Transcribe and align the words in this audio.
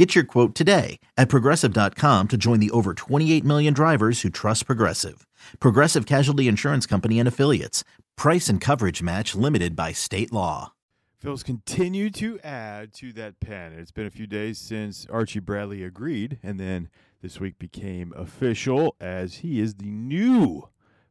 Get 0.00 0.14
your 0.14 0.24
quote 0.24 0.54
today 0.54 0.98
at 1.18 1.28
progressive.com 1.28 2.28
to 2.28 2.36
join 2.38 2.58
the 2.58 2.70
over 2.70 2.94
28 2.94 3.44
million 3.44 3.74
drivers 3.74 4.22
who 4.22 4.30
trust 4.30 4.64
Progressive. 4.64 5.26
Progressive 5.60 6.06
Casualty 6.06 6.48
Insurance 6.48 6.86
Company 6.86 7.18
and 7.18 7.28
Affiliates. 7.28 7.84
Price 8.16 8.48
and 8.48 8.62
coverage 8.62 9.02
match 9.02 9.34
limited 9.34 9.76
by 9.76 9.92
state 9.92 10.32
law. 10.32 10.72
Phil's 11.18 11.42
continue 11.42 12.08
to 12.12 12.40
add 12.40 12.94
to 12.94 13.12
that 13.12 13.40
pen. 13.40 13.74
It's 13.74 13.90
been 13.90 14.06
a 14.06 14.10
few 14.10 14.26
days 14.26 14.56
since 14.56 15.06
Archie 15.10 15.38
Bradley 15.38 15.84
agreed, 15.84 16.38
and 16.42 16.58
then 16.58 16.88
this 17.20 17.38
week 17.38 17.58
became 17.58 18.14
official 18.16 18.96
as 19.02 19.34
he 19.34 19.60
is 19.60 19.74
the 19.74 19.90
new 19.90 20.70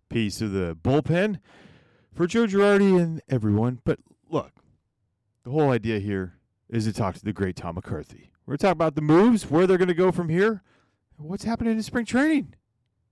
piece 0.09 0.41
of 0.41 0.51
the 0.51 0.75
bullpen 0.75 1.39
for 2.11 2.25
Joe 2.25 2.47
Girardi 2.47 2.99
and 2.99 3.21
everyone. 3.29 3.81
But 3.83 3.99
look, 4.27 4.51
the 5.43 5.51
whole 5.51 5.69
idea 5.69 5.99
here 5.99 6.39
is 6.69 6.85
to 6.85 6.93
talk 6.93 7.13
to 7.13 7.23
the 7.23 7.33
great 7.33 7.55
Tom 7.55 7.75
McCarthy. 7.75 8.28
We're 8.49 8.53
going 8.53 8.57
to 8.57 8.65
talk 8.65 8.73
about 8.73 8.95
the 8.95 9.01
moves, 9.03 9.51
where 9.51 9.67
they're 9.67 9.77
going 9.77 9.89
to 9.89 9.93
go 9.93 10.11
from 10.11 10.27
here, 10.27 10.63
what's 11.17 11.43
happening 11.43 11.73
in 11.73 11.83
spring 11.83 12.03
training. 12.03 12.55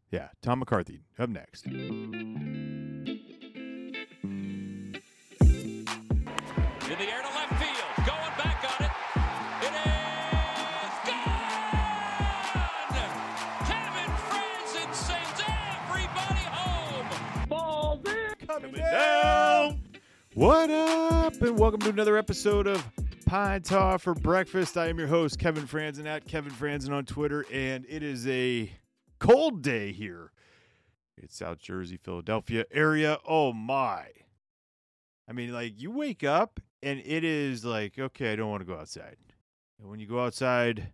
Yeah, 0.09 0.29
Tom 0.41 0.57
McCarthy 0.57 1.03
up 1.19 1.29
next. 1.29 1.67
In 1.67 1.75
the 1.83 3.29
air 6.89 7.21
to 7.21 7.27
left 7.35 7.53
field. 7.53 7.77
Going 7.97 8.33
back 8.35 8.65
on 8.65 8.81
it. 8.83 8.91
It 9.61 9.73
is 9.77 10.95
gone! 11.05 11.45
Kevin 13.67 14.11
Frandsen 14.25 14.89
sends 14.91 15.39
everybody 15.45 16.45
home. 16.49 17.05
Coming 18.47 18.73
down. 18.73 19.83
What 20.33 20.71
up? 20.71 21.39
And 21.39 21.59
welcome 21.59 21.81
to 21.81 21.89
another 21.89 22.17
episode 22.17 22.65
of 22.65 22.83
Pine 23.27 23.61
Tar 23.61 23.99
for 23.99 24.13
Breakfast. 24.13 24.77
I 24.77 24.87
am 24.87 24.97
your 24.97 25.09
host, 25.09 25.37
Kevin 25.37 25.67
Frandsen 25.67 26.05
at 26.05 26.25
Kevin 26.25 26.53
Frandsen 26.53 26.91
on 26.93 27.03
Twitter, 27.03 27.45
and 27.51 27.85
it 27.89 28.01
is 28.01 28.25
a 28.25 28.71
cold 29.19 29.61
day 29.61 29.91
here. 29.91 30.31
It's 31.17 31.35
South 31.35 31.59
Jersey, 31.59 31.97
Philadelphia 31.97 32.63
area. 32.71 33.17
Oh 33.27 33.51
my. 33.51 34.05
I 35.27 35.33
mean, 35.33 35.51
like 35.51 35.73
you 35.77 35.91
wake 35.91 36.23
up 36.23 36.61
and 36.81 37.01
it 37.05 37.25
is 37.25 37.65
like, 37.65 37.99
okay, 37.99 38.31
I 38.31 38.37
don't 38.37 38.49
want 38.49 38.61
to 38.61 38.65
go 38.65 38.79
outside. 38.79 39.17
And 39.77 39.89
when 39.89 39.99
you 39.99 40.07
go 40.07 40.23
outside, 40.23 40.93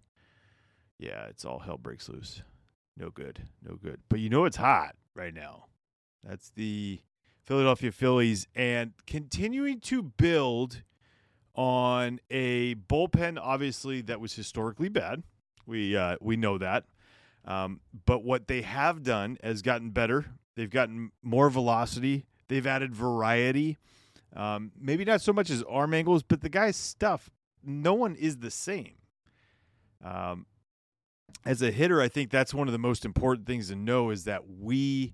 yeah, 0.97 1.25
it's 1.25 1.45
all 1.45 1.59
hell 1.59 1.77
breaks 1.77 2.09
loose. 2.09 2.41
No 2.97 3.11
good. 3.11 3.43
No 3.61 3.75
good. 3.75 3.99
But 4.09 4.21
you 4.21 4.31
know 4.31 4.45
it's 4.45 4.57
hot 4.57 4.95
right 5.15 5.35
now. 5.35 5.65
That's 6.23 6.49
the 6.49 6.99
Philadelphia 7.45 7.91
Phillies 7.91 8.47
and 8.55 8.93
continuing 9.05 9.79
to 9.81 10.01
build 10.01 10.81
on 11.55 12.19
a 12.29 12.75
bullpen, 12.75 13.37
obviously 13.41 14.01
that 14.01 14.19
was 14.19 14.33
historically 14.33 14.89
bad. 14.89 15.23
We 15.65 15.95
uh, 15.95 16.17
we 16.19 16.35
know 16.35 16.57
that, 16.57 16.85
um, 17.45 17.79
but 18.05 18.23
what 18.23 18.47
they 18.47 18.61
have 18.63 19.03
done 19.03 19.37
has 19.43 19.61
gotten 19.61 19.91
better. 19.91 20.25
They've 20.55 20.69
gotten 20.69 21.11
more 21.21 21.49
velocity. 21.49 22.25
They've 22.47 22.67
added 22.67 22.93
variety. 22.93 23.77
Um, 24.35 24.71
maybe 24.79 25.05
not 25.05 25.21
so 25.21 25.31
much 25.31 25.49
as 25.49 25.63
arm 25.63 25.93
angles, 25.93 26.23
but 26.23 26.41
the 26.41 26.49
guy's 26.49 26.75
stuff. 26.75 27.29
No 27.63 27.93
one 27.93 28.15
is 28.15 28.37
the 28.37 28.51
same. 28.51 28.95
Um, 30.03 30.47
as 31.45 31.61
a 31.61 31.71
hitter, 31.71 32.01
I 32.01 32.07
think 32.07 32.29
that's 32.29 32.53
one 32.53 32.67
of 32.67 32.71
the 32.71 32.79
most 32.79 33.05
important 33.05 33.47
things 33.47 33.69
to 33.69 33.75
know 33.75 34.09
is 34.09 34.25
that 34.25 34.43
we 34.49 35.13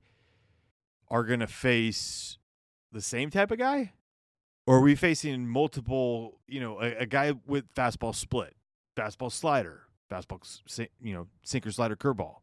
are 1.10 1.24
going 1.24 1.40
to 1.42 1.48
face 1.48 2.38
the 2.92 3.02
same 3.02 3.30
type 3.30 3.52
of 3.52 3.60
guy 3.60 3.94
or 4.70 4.76
are 4.76 4.82
we 4.82 4.94
mm-hmm. 4.94 5.00
facing 5.00 5.48
multiple 5.48 6.40
you 6.48 6.60
know 6.60 6.80
a, 6.80 7.00
a 7.00 7.06
guy 7.08 7.34
with 7.48 7.74
fastball 7.74 8.14
split 8.14 8.56
fastball 8.96 9.32
slider 9.32 9.82
fastball 10.12 10.88
you 11.02 11.14
know 11.14 11.28
sinker 11.44 11.72
slider 11.72 11.96
curveball? 11.96 12.36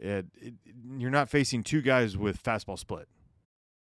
It, 0.00 0.26
it, 0.34 0.54
you're 0.98 1.12
not 1.12 1.28
facing 1.28 1.62
two 1.62 1.80
guys 1.80 2.16
with 2.16 2.42
fastball 2.42 2.76
split. 2.76 3.06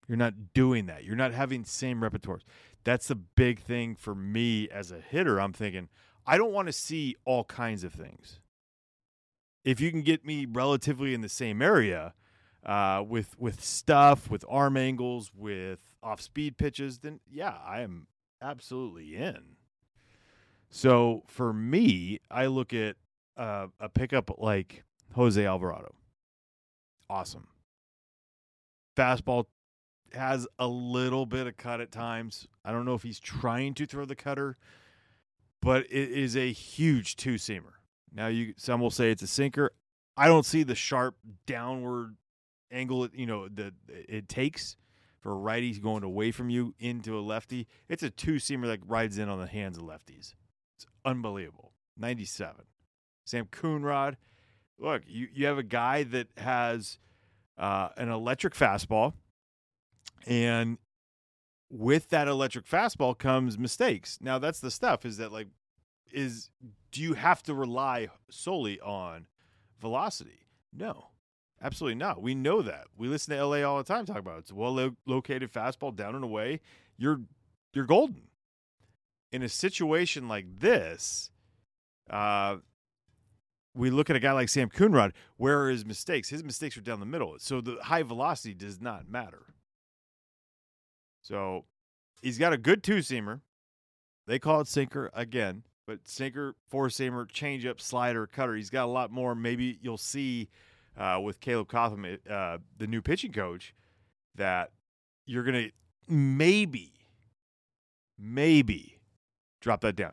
You're 0.07 0.17
not 0.17 0.55
doing 0.55 0.87
that. 0.87 1.03
You're 1.03 1.17
not 1.17 1.33
having 1.33 1.65
same 1.65 2.03
repertoires. 2.03 2.43
That's 2.85 3.09
the 3.09 3.17
big 3.17 3.59
thing 3.59 3.97
for 3.97 4.15
me 4.15 4.69
as 4.69 4.93
a 4.93 5.01
hitter. 5.01 5.41
I'm 5.41 5.53
thinking 5.53 5.89
i 6.27 6.39
don't 6.39 6.53
want 6.53 6.69
to 6.69 6.73
see 6.73 7.17
all 7.25 7.45
kinds 7.45 7.83
of 7.83 7.93
things. 7.93 8.39
If 9.65 9.81
you 9.81 9.91
can 9.91 10.03
get 10.03 10.25
me 10.25 10.47
relatively 10.47 11.15
in 11.15 11.21
the 11.21 11.29
same 11.29 11.61
area 11.61 12.15
uh, 12.65 13.05
with 13.07 13.39
with 13.39 13.63
stuff, 13.63 14.31
with 14.31 14.45
arm 14.49 14.77
angles, 14.77 15.31
with 15.35 15.81
off 16.03 16.21
speed 16.21 16.57
pitches, 16.57 16.99
then 16.99 17.21
yeah, 17.31 17.57
I 17.67 17.81
am 17.81 18.07
absolutely 18.41 19.17
in. 19.17 19.57
So 20.71 21.23
for 21.27 21.53
me, 21.53 22.21
I 22.31 22.47
look 22.47 22.73
at 22.73 22.97
uh, 23.37 23.69
a 23.79 23.89
pickup 23.89 24.39
like 24.39 24.85
Jose 25.15 25.45
Alvarado. 25.45 25.95
Awesome. 27.09 27.49
Fastball 28.97 29.45
has 30.13 30.47
a 30.59 30.67
little 30.67 31.27
bit 31.27 31.47
of 31.47 31.57
cut 31.57 31.81
at 31.81 31.91
times. 31.93 32.47
I 32.65 32.73
don't 32.73 32.85
know 32.85 32.95
if 32.95 33.03
he's 33.03 33.21
trying 33.21 33.75
to 33.75 33.87
throw 33.87 34.05
the 34.05 34.17
cutter, 34.17 34.57
but 35.61 35.85
it 35.91 36.11
is 36.11 36.37
a 36.37 36.53
huge 36.53 37.17
two 37.17 37.35
seamer. 37.35 37.75
Now 38.13 38.29
you 38.29 38.55
some 38.57 38.81
will 38.81 38.91
say 38.91 39.11
it's 39.11 39.23
a 39.23 39.27
sinker. 39.27 39.73
I 40.17 40.29
don't 40.29 40.47
see 40.47 40.63
the 40.63 40.77
sharp 40.77 41.17
downward 41.47 42.17
angle 42.75 43.09
you 43.15 43.27
know 43.27 43.49
the 43.49 43.73
it 43.89 44.29
takes 44.29 44.77
for 45.21 45.33
a 45.33 45.37
righty 45.37 45.73
going 45.79 46.03
away 46.03 46.31
from 46.31 46.51
you 46.51 46.75
into 46.79 47.19
a 47.19 47.21
lefty. 47.21 47.67
It's 47.89 48.03
a 48.03 48.11
two 48.11 48.35
seamer 48.35 48.67
that 48.67 48.81
rides 48.87 49.17
in 49.17 49.29
on 49.29 49.41
the 49.41 49.47
hands 49.47 49.79
of 49.79 49.85
lefties. 49.85 50.35
It's 50.77 50.87
unbelievable. 51.05 51.73
Ninety 51.97 52.27
seven. 52.27 52.65
Sam 53.25 53.47
Coonrod. 53.47 54.17
Look, 54.79 55.03
you, 55.07 55.29
you 55.33 55.47
have 55.47 55.57
a 55.57 55.63
guy 55.63 56.03
that 56.03 56.29
has 56.37 56.99
uh, 57.57 57.89
an 57.97 58.11
electric 58.11 58.55
fastball, 58.55 59.15
and 60.27 60.79
with 61.71 62.11
that 62.11 62.29
electric 62.29 62.67
fastball 62.67 63.17
comes 63.17 63.57
mistakes. 63.57 64.19
Now 64.21 64.39
that's 64.39 64.61
the 64.61 64.71
stuff 64.71 65.05
is 65.05 65.17
that 65.17 65.33
like 65.33 65.49
is 66.13 66.51
do 66.93 67.03
you 67.03 67.15
have 67.15 67.43
to 67.45 67.55
rely 67.55 68.09
solely 68.31 68.81
on 68.81 69.27
velocity? 69.81 70.47
No. 70.73 71.09
Absolutely 71.65 71.95
not. 71.95 72.21
We 72.21 72.35
know 72.35 72.61
that. 72.61 72.89
We 72.95 73.09
listen 73.09 73.35
to 73.35 73.43
LA 73.43 73.63
all 73.63 73.79
the 73.79 73.85
time 73.85 74.05
talk 74.05 74.19
about 74.19 74.37
it. 74.37 74.41
It's 74.41 74.53
well 74.53 74.75
lo- 74.75 74.97
located 75.07 75.51
fastball 75.51 75.97
down 75.97 76.15
and 76.15 76.23
away. 76.23 76.61
You're 76.99 77.23
you're 77.73 77.87
golden. 77.87 78.29
In 79.33 79.43
a 79.43 79.49
situation 79.49 80.29
like 80.29 80.61
this, 80.61 81.31
uh, 82.11 82.57
we 83.75 83.89
look 83.91 84.11
at 84.11 84.15
a 84.15 84.21
guy 84.21 84.33
like 84.33 84.51
Sam 84.51 84.69
Coonrod. 84.69 85.13
Where 85.39 85.63
are 85.63 85.71
his 85.71 85.87
mistakes? 85.87 86.29
His 86.29 86.45
mistakes 86.45 86.77
are 86.77 86.83
down 86.83 87.01
the 87.01 87.07
middle. 87.07 87.35
So 87.39 87.63
the 87.63 87.79
high 87.83 88.03
velocity 88.03 88.53
does 88.53 88.79
not 88.79 89.09
matter. 89.09 89.55
So 91.23 91.65
he's 92.21 92.37
got 92.37 92.53
a 92.53 92.59
good 92.59 92.83
two 92.83 92.99
seamer. 92.99 93.41
They 94.27 94.39
call 94.39 94.61
it 94.61 94.69
sinker 94.69 95.11
again, 95.15 95.63
but 95.87 96.07
sinker, 96.07 96.57
four 96.69 96.89
seamer, 96.89 97.27
changeup, 97.27 97.81
slider, 97.81 98.27
cutter. 98.27 98.55
He's 98.55 98.71
got 98.71 98.85
a 98.85 98.93
lot 98.93 99.11
more. 99.11 99.35
Maybe 99.35 99.79
you'll 99.81 99.97
see 99.97 100.51
uh, 100.97 101.21
with 101.23 101.41
Caleb 101.41 101.69
Cotham, 101.69 102.07
uh, 102.29 102.59
the 102.77 102.87
new 102.87 103.03
pitching 103.03 103.33
coach, 103.33 103.75
that 104.35 104.71
you're 105.27 105.45
going 105.45 105.65
to 105.65 105.71
maybe, 106.09 106.93
maybe 108.19 109.01
drop 109.61 109.81
that 109.83 109.97
down. 109.97 110.13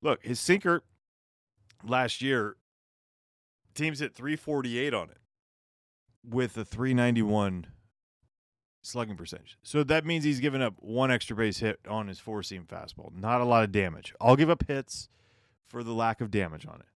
Look, 0.00 0.24
his 0.24 0.40
sinker 0.40 0.82
last 1.84 2.22
year, 2.22 2.56
teams 3.74 4.00
hit 4.00 4.14
348 4.14 4.94
on 4.94 5.10
it 5.10 5.18
with 6.28 6.56
a 6.56 6.64
391 6.64 7.66
slugging 8.82 9.16
percentage. 9.16 9.58
So 9.62 9.84
that 9.84 10.04
means 10.04 10.24
he's 10.24 10.40
given 10.40 10.62
up 10.62 10.74
one 10.78 11.10
extra 11.10 11.36
base 11.36 11.58
hit 11.58 11.78
on 11.88 12.08
his 12.08 12.18
four 12.18 12.42
seam 12.42 12.64
fastball. 12.64 13.14
Not 13.14 13.40
a 13.40 13.44
lot 13.44 13.64
of 13.64 13.72
damage. 13.72 14.14
I'll 14.20 14.36
give 14.36 14.50
up 14.50 14.66
hits 14.66 15.08
for 15.66 15.82
the 15.82 15.92
lack 15.92 16.20
of 16.20 16.30
damage 16.30 16.66
on 16.66 16.80
it 16.80 16.91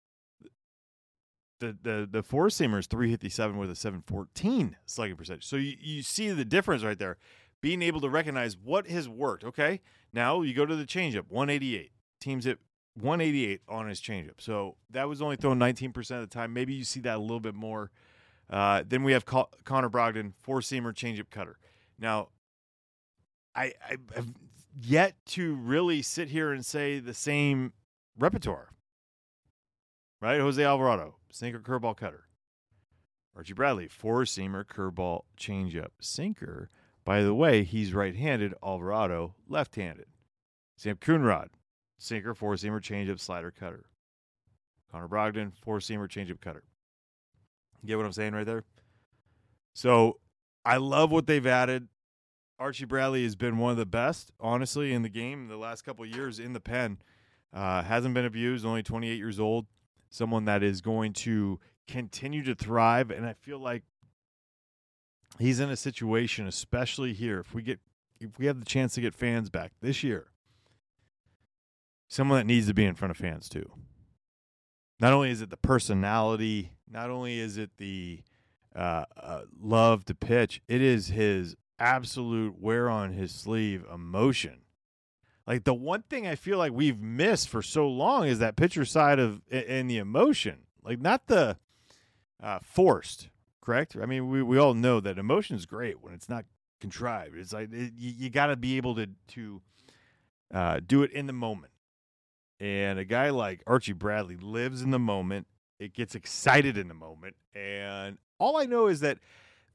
the 1.64 1.78
the 1.82 2.10
the 2.12 2.24
four 2.24 2.48
is 2.48 2.58
357 2.58 3.58
with 3.58 3.72
a 3.72 3.76
714 3.76 4.76
slugging 4.86 5.16
percentage. 5.16 5.46
So 5.46 5.56
you, 5.56 5.76
you 5.80 6.02
see 6.04 6.30
the 6.30 6.46
difference 6.46 6.84
right 6.84 7.00
there. 7.00 7.18
Being 7.62 7.82
able 7.82 8.02
to 8.02 8.10
recognize 8.10 8.58
what 8.58 8.88
has 8.88 9.08
worked. 9.08 9.44
Okay. 9.44 9.80
Now 10.12 10.42
you 10.42 10.54
go 10.54 10.66
to 10.66 10.76
the 10.76 10.86
changeup, 10.86 11.30
188. 11.30 11.92
Teams 12.20 12.46
at 12.46 12.58
188 13.00 13.62
on 13.68 13.88
his 13.88 14.02
changeup. 14.02 14.40
So 14.40 14.76
that 14.92 15.08
was 15.08 15.22
only 15.22 15.36
thrown 15.36 15.60
19% 15.60 15.98
of 16.12 16.22
the 16.22 16.28
time. 16.28 16.54
Maybe 16.54 16.74
you 16.74 16.84
see 16.84 17.00
that 17.02 17.18
a 17.18 17.22
little 17.22 17.40
bit 17.40 17.56
more. 17.56 17.92
Uh, 18.50 18.84
then 18.88 19.04
we 19.04 19.14
have 19.14 19.26
Connor 19.26 19.90
Brogdon, 19.90 20.34
four 20.42 20.60
seamer 20.60 20.94
changeup 20.94 21.30
cutter. 21.30 21.58
Now, 21.98 22.30
I, 23.56 23.74
I 23.90 23.98
have 24.16 24.32
yet 24.80 25.16
to 25.28 25.56
really 25.56 26.02
sit 26.02 26.30
here 26.30 26.52
and 26.52 26.66
say 26.66 27.00
the 27.00 27.14
same 27.14 27.74
repertoire. 28.18 28.70
Right? 30.22 30.40
Jose 30.40 30.64
Alvarado, 30.64 31.16
sinker, 31.34 31.60
curveball, 31.60 31.98
cutter. 31.98 32.28
Archie 33.36 33.54
Bradley, 33.54 33.88
four 33.88 34.22
seamer, 34.22 34.64
curveball, 34.64 35.24
changeup, 35.38 35.90
sinker. 36.00 36.70
By 37.04 37.24
the 37.24 37.34
way, 37.34 37.64
he's 37.64 37.94
right 37.94 38.16
handed, 38.16 38.54
Alvarado, 38.64 39.34
left 39.48 39.76
handed. 39.76 40.06
Sam 40.78 40.98
Coonrod, 40.98 41.50
sinker, 41.98 42.34
four 42.36 42.54
seamer, 42.54 42.80
changeup, 42.80 43.20
slider, 43.20 43.52
cutter. 43.52 43.86
Connor 44.92 45.08
Brogdon, 45.08 45.52
four 45.54 45.80
seamer, 45.80 46.08
changeup, 46.08 46.40
cutter. 46.40 46.64
You 47.82 47.88
get 47.88 47.98
what 47.98 48.06
I'm 48.06 48.12
saying 48.12 48.34
right 48.34 48.46
there? 48.46 48.64
So 49.74 50.20
I 50.64 50.78
love 50.78 51.12
what 51.12 51.26
they've 51.26 51.46
added. 51.46 51.88
Archie 52.60 52.86
Bradley 52.86 53.24
has 53.24 53.36
been 53.36 53.58
one 53.58 53.72
of 53.72 53.78
the 53.78 53.88
best, 53.88 54.32
honestly, 54.40 54.94
in 54.94 55.02
the 55.02 55.10
game 55.10 55.48
the 55.48 55.58
last 55.58 55.82
couple 55.82 56.06
years 56.06 56.40
in 56.40 56.54
the 56.54 56.60
pen. 56.60 57.00
Uh, 57.52 57.82
hasn't 57.82 58.14
been 58.14 58.26
abused, 58.26 58.66
only 58.66 58.84
28 58.84 59.18
years 59.18 59.40
old. 59.40 59.66
Someone 60.14 60.46
that 60.46 60.62
is 60.62 60.80
going 60.80 61.14
to 61.14 61.60
continue 61.88 62.44
to 62.44 62.54
thrive. 62.54 63.10
And 63.10 63.26
I 63.26 63.34
feel 63.34 63.58
like 63.58 63.82
he's 65.40 65.60
in 65.60 65.72
a 65.72 65.76
situation, 65.76 66.46
especially 66.46 67.14
here, 67.14 67.40
if 67.40 67.56
we 67.56 67.64
get 67.64 67.80
if 68.20 68.38
we 68.38 68.46
have 68.46 68.60
the 68.60 68.66
chance 68.66 68.94
to 68.94 69.02
get 69.02 69.16
fans 69.16 69.50
back 69.50 69.72
this 69.82 70.04
year, 70.04 70.28
someone 72.08 72.38
that 72.38 72.46
needs 72.46 72.68
to 72.68 72.76
be 72.76 72.86
in 72.86 72.94
front 72.94 73.10
of 73.10 73.18
fans 73.18 73.50
too. 73.50 73.68
Not 75.00 75.14
only 75.14 75.32
is 75.32 75.42
it 75.42 75.50
the 75.50 75.58
personality, 75.58 76.74
not 76.88 77.10
only 77.10 77.40
is 77.40 77.58
it 77.58 77.72
the 77.78 78.22
uh, 78.76 79.06
uh, 79.18 79.42
love 79.60 80.06
to 80.06 80.14
pitch, 80.14 80.62
it 80.68 80.80
is 80.80 81.08
his 81.08 81.56
absolute 81.80 82.62
wear 82.62 82.88
on 82.88 83.14
his 83.14 83.34
sleeve 83.34 83.84
emotion. 83.92 84.63
Like 85.46 85.66
the 85.66 85.74
one 85.74 86.04
thing 86.04 86.26
I 86.26 86.36
feel 86.36 86.58
like 86.58 86.72
we've 86.72 87.00
missed 87.00 87.50
for 87.50 87.62
so 87.62 87.88
long 87.88 88.26
is 88.26 88.40
that 88.40 88.56
pitcher 88.56 88.86
side 88.86 89.20
of 89.20 89.42
and 89.52 89.90
the 89.90 89.98
emotion, 89.98 90.60
like 90.84 91.02
not 91.02 91.28
the 91.28 91.58
uh, 92.42 92.60
forced. 92.64 93.30
Correct. 93.62 93.96
I 94.02 94.06
mean, 94.06 94.30
we, 94.30 94.44
we 94.44 94.58
all 94.58 94.74
know 94.74 95.00
that 95.00 95.18
emotion 95.18 95.56
is 95.56 95.66
great 95.66 96.02
when 96.02 96.14
it's 96.14 96.30
not 96.30 96.46
contrived. 96.82 97.38
It's 97.38 97.54
like 97.54 97.72
it, 97.72 97.94
you, 97.98 98.14
you 98.18 98.30
got 98.30 98.48
to 98.48 98.56
be 98.56 98.78
able 98.78 98.96
to 98.96 99.08
to 99.30 99.62
uh, 100.54 100.80
do 100.86 101.04
it 101.04 101.12
in 101.12 101.28
the 101.28 101.34
moment. 101.34 101.72
And 102.60 103.00
a 103.00 103.06
guy 103.06 103.30
like 103.30 103.64
Archie 103.68 103.94
Bradley 103.94 104.38
lives 104.38 104.82
in 104.82 104.92
the 104.92 105.00
moment. 105.00 105.48
It 105.80 105.94
gets 105.94 106.16
excited 106.16 106.78
in 106.78 106.88
the 106.88 106.94
moment. 106.94 107.36
And 107.54 108.18
all 108.40 108.58
I 108.58 108.66
know 108.66 108.88
is 108.88 109.02
that 109.02 109.20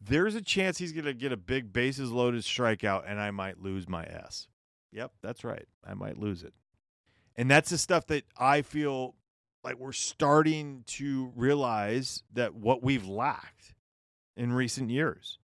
there's 0.00 0.35
a 0.35 0.41
chance 0.41 0.79
he's 0.79 0.93
going 0.93 1.05
to 1.05 1.12
get 1.12 1.32
a 1.32 1.37
big 1.37 1.73
bases 1.73 2.11
loaded 2.11 2.43
strikeout 2.43 3.03
and 3.06 3.20
I 3.20 3.31
might 3.31 3.61
lose 3.62 3.88
my 3.88 4.05
S. 4.05 4.47
Yep, 4.93 5.12
that's 5.23 5.44
right. 5.44 5.67
I 5.87 5.94
might 5.94 6.19
lose 6.19 6.43
it. 6.43 6.55
And 7.37 7.50
that's 7.50 7.70
the 7.70 7.79
stuff 7.79 8.06
that 8.06 8.25
I 8.37 8.62
feel 8.62 9.14
like 9.62 9.79
we're 9.79 9.93
starting 9.93 10.85
to 10.87 11.32
realize 11.37 12.23
that 12.32 12.55
what 12.55 12.82
we've 12.82 13.06
lacked 13.06 13.75
in 14.37 14.52
recent 14.52 14.90
years. 14.90 15.38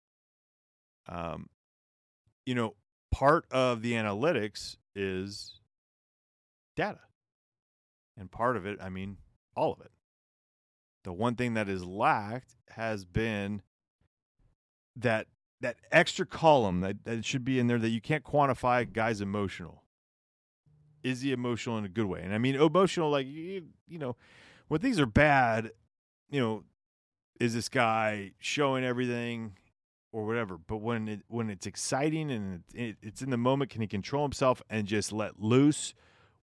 Um, 1.07 1.49
you 2.45 2.55
know, 2.55 2.75
part 3.11 3.45
of 3.51 3.81
the 3.81 3.93
analytics 3.93 4.77
is 4.95 5.59
data. 6.75 6.99
And 8.17 8.31
part 8.31 8.57
of 8.57 8.65
it, 8.65 8.79
I 8.81 8.89
mean, 8.89 9.17
all 9.55 9.73
of 9.73 9.81
it. 9.81 9.91
The 11.03 11.13
one 11.13 11.35
thing 11.35 11.55
that 11.55 11.67
is 11.67 11.83
lacked 11.83 12.55
has 12.69 13.03
been 13.05 13.61
that 14.95 15.27
that 15.63 15.77
extra 15.93 16.25
column 16.25 16.81
that, 16.81 17.05
that 17.05 17.23
should 17.23 17.45
be 17.45 17.57
in 17.57 17.67
there 17.67 17.79
that 17.79 17.89
you 17.89 18.01
can't 18.01 18.23
quantify 18.23 18.91
guy's 18.91 19.21
emotional. 19.21 19.81
Is 21.03 21.21
he 21.21 21.31
emotional 21.31 21.77
in 21.77 21.85
a 21.85 21.89
good 21.89 22.05
way? 22.05 22.21
And 22.21 22.33
I 22.33 22.37
mean 22.37 22.55
emotional 22.55 23.09
like 23.09 23.27
you, 23.27 23.63
you 23.87 23.97
know, 23.97 24.17
when 24.67 24.81
things 24.81 24.99
are 24.99 25.05
bad, 25.05 25.71
you 26.29 26.41
know, 26.41 26.63
is 27.39 27.53
this 27.53 27.69
guy 27.69 28.31
showing 28.39 28.83
everything 28.83 29.53
or 30.11 30.25
whatever. 30.25 30.57
But 30.57 30.77
when 30.77 31.07
it 31.07 31.21
when 31.29 31.49
it's 31.49 31.65
exciting 31.65 32.29
and 32.29 32.63
it, 32.73 32.81
it, 32.81 32.97
it's 33.01 33.21
in 33.21 33.29
the 33.29 33.37
moment, 33.37 33.71
can 33.71 33.79
he 33.79 33.87
control 33.87 34.23
himself 34.23 34.61
and 34.69 34.85
just 34.85 35.13
let 35.13 35.39
loose 35.39 35.93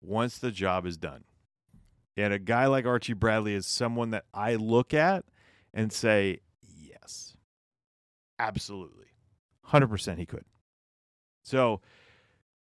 once 0.00 0.38
the 0.38 0.50
job 0.50 0.86
is 0.86 0.96
done? 0.96 1.24
And 2.16 2.32
a 2.32 2.38
guy 2.38 2.66
like 2.66 2.86
Archie 2.86 3.12
Bradley 3.12 3.54
is 3.54 3.66
someone 3.66 4.10
that 4.10 4.24
I 4.32 4.54
look 4.54 4.94
at 4.94 5.24
and 5.74 5.92
say, 5.92 6.40
absolutely. 8.40 9.06
100% 9.68 10.18
he 10.18 10.26
could. 10.26 10.44
So 11.42 11.80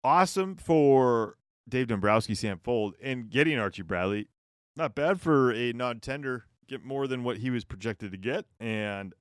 awesome 0.03 0.55
for 0.55 1.37
Dave 1.67 1.87
Dombrowski, 1.87 2.35
Sam 2.35 2.59
Fuld, 2.59 2.93
and 3.01 3.29
getting 3.29 3.57
Archie 3.57 3.83
Bradley. 3.83 4.27
Not 4.75 4.95
bad 4.95 5.21
for 5.21 5.51
a 5.51 5.73
non 5.73 5.99
tender. 5.99 6.45
Get 6.67 6.83
more 6.83 7.07
than 7.07 7.23
what 7.23 7.37
he 7.37 7.49
was 7.49 7.65
projected 7.65 8.11
to 8.11 8.17
get. 8.17 8.45
And 8.59 9.13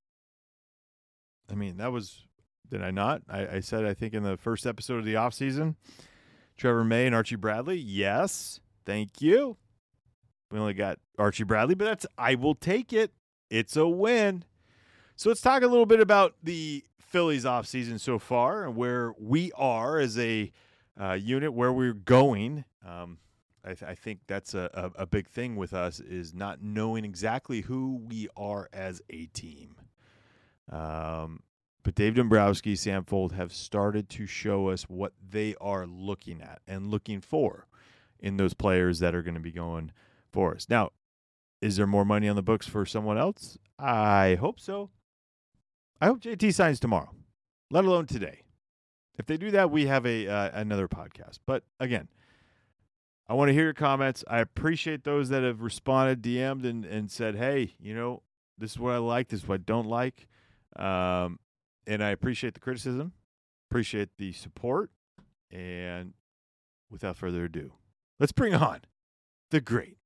I 1.50 1.54
mean, 1.54 1.78
that 1.78 1.92
was, 1.92 2.26
did 2.68 2.82
I 2.82 2.90
not? 2.90 3.22
I, 3.28 3.56
I 3.56 3.60
said, 3.60 3.84
I 3.84 3.94
think 3.94 4.14
in 4.14 4.22
the 4.22 4.36
first 4.36 4.66
episode 4.66 4.98
of 4.98 5.04
the 5.04 5.14
offseason, 5.14 5.74
Trevor 6.56 6.84
May 6.84 7.06
and 7.06 7.14
Archie 7.14 7.36
Bradley. 7.36 7.76
Yes. 7.76 8.60
Thank 8.86 9.20
you. 9.20 9.56
We 10.50 10.58
only 10.58 10.74
got 10.74 10.98
Archie 11.18 11.44
Bradley, 11.44 11.74
but 11.74 11.84
that's, 11.84 12.06
I 12.16 12.34
will 12.34 12.54
take 12.54 12.92
it. 12.92 13.12
It's 13.50 13.76
a 13.76 13.88
win. 13.88 14.44
So 15.20 15.28
let's 15.28 15.42
talk 15.42 15.62
a 15.62 15.66
little 15.66 15.84
bit 15.84 16.00
about 16.00 16.36
the 16.42 16.82
Phillies 16.98 17.44
offseason 17.44 18.00
so 18.00 18.18
far 18.18 18.64
and 18.64 18.74
where 18.74 19.12
we 19.18 19.52
are 19.52 19.98
as 19.98 20.18
a 20.18 20.50
uh, 20.98 21.12
unit, 21.12 21.52
where 21.52 21.70
we're 21.70 21.92
going. 21.92 22.64
Um, 22.88 23.18
I, 23.62 23.74
th- 23.74 23.82
I, 23.82 23.94
think 23.94 24.20
that's 24.26 24.54
a, 24.54 24.70
a, 24.72 25.02
a, 25.02 25.06
big 25.06 25.28
thing 25.28 25.56
with 25.56 25.74
us 25.74 26.00
is 26.00 26.32
not 26.32 26.62
knowing 26.62 27.04
exactly 27.04 27.60
who 27.60 28.00
we 28.08 28.28
are 28.34 28.70
as 28.72 29.02
a 29.10 29.26
team. 29.26 29.76
Um, 30.72 31.40
but 31.82 31.94
Dave 31.94 32.14
Dombrowski, 32.14 32.74
Sam 32.74 33.04
Fuld 33.04 33.32
have 33.32 33.52
started 33.52 34.08
to 34.08 34.24
show 34.24 34.70
us 34.70 34.84
what 34.84 35.12
they 35.22 35.54
are 35.60 35.86
looking 35.86 36.40
at 36.40 36.62
and 36.66 36.90
looking 36.90 37.20
for 37.20 37.66
in 38.20 38.38
those 38.38 38.54
players 38.54 39.00
that 39.00 39.14
are 39.14 39.22
going 39.22 39.34
to 39.34 39.40
be 39.40 39.52
going 39.52 39.92
for 40.32 40.54
us. 40.54 40.66
Now, 40.70 40.92
is 41.60 41.76
there 41.76 41.86
more 41.86 42.06
money 42.06 42.26
on 42.26 42.36
the 42.36 42.42
books 42.42 42.66
for 42.66 42.86
someone 42.86 43.18
else? 43.18 43.58
I 43.78 44.38
hope 44.40 44.58
so. 44.58 44.88
I 46.00 46.06
hope 46.06 46.20
JT 46.20 46.54
signs 46.54 46.80
tomorrow, 46.80 47.10
let 47.70 47.84
alone 47.84 48.06
today. 48.06 48.42
If 49.18 49.26
they 49.26 49.36
do 49.36 49.50
that, 49.50 49.70
we 49.70 49.86
have 49.86 50.06
a 50.06 50.26
uh, 50.26 50.50
another 50.54 50.88
podcast. 50.88 51.40
But 51.46 51.64
again, 51.78 52.08
I 53.28 53.34
want 53.34 53.50
to 53.50 53.52
hear 53.52 53.64
your 53.64 53.74
comments. 53.74 54.24
I 54.26 54.40
appreciate 54.40 55.04
those 55.04 55.28
that 55.28 55.42
have 55.42 55.60
responded, 55.60 56.22
DM'd, 56.22 56.64
and, 56.64 56.84
and 56.84 57.10
said, 57.10 57.36
hey, 57.36 57.74
you 57.78 57.94
know, 57.94 58.22
this 58.58 58.72
is 58.72 58.78
what 58.78 58.94
I 58.94 58.98
like, 58.98 59.28
this 59.28 59.42
is 59.42 59.48
what 59.48 59.60
I 59.60 59.62
don't 59.64 59.86
like. 59.86 60.26
Um, 60.76 61.38
and 61.86 62.02
I 62.02 62.10
appreciate 62.10 62.54
the 62.54 62.60
criticism, 62.60 63.12
appreciate 63.70 64.08
the 64.16 64.32
support. 64.32 64.90
And 65.50 66.14
without 66.90 67.16
further 67.16 67.44
ado, 67.44 67.72
let's 68.18 68.32
bring 68.32 68.54
on 68.54 68.80
the 69.50 69.60
great 69.60 69.98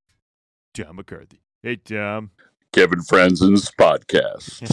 Tom 0.74 0.96
McCarthy. 0.96 1.40
Hey, 1.62 1.76
Tom. 1.76 2.30
Kevin 2.74 2.98
Frandsen's 2.98 3.70
podcast. 3.70 4.68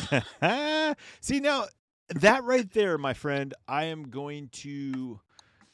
See, 1.21 1.39
now 1.39 1.65
that 2.09 2.43
right 2.43 2.67
there, 2.73 2.97
my 2.97 3.13
friend, 3.13 3.53
I 3.67 3.85
am 3.85 4.09
going 4.09 4.49
to 4.53 5.19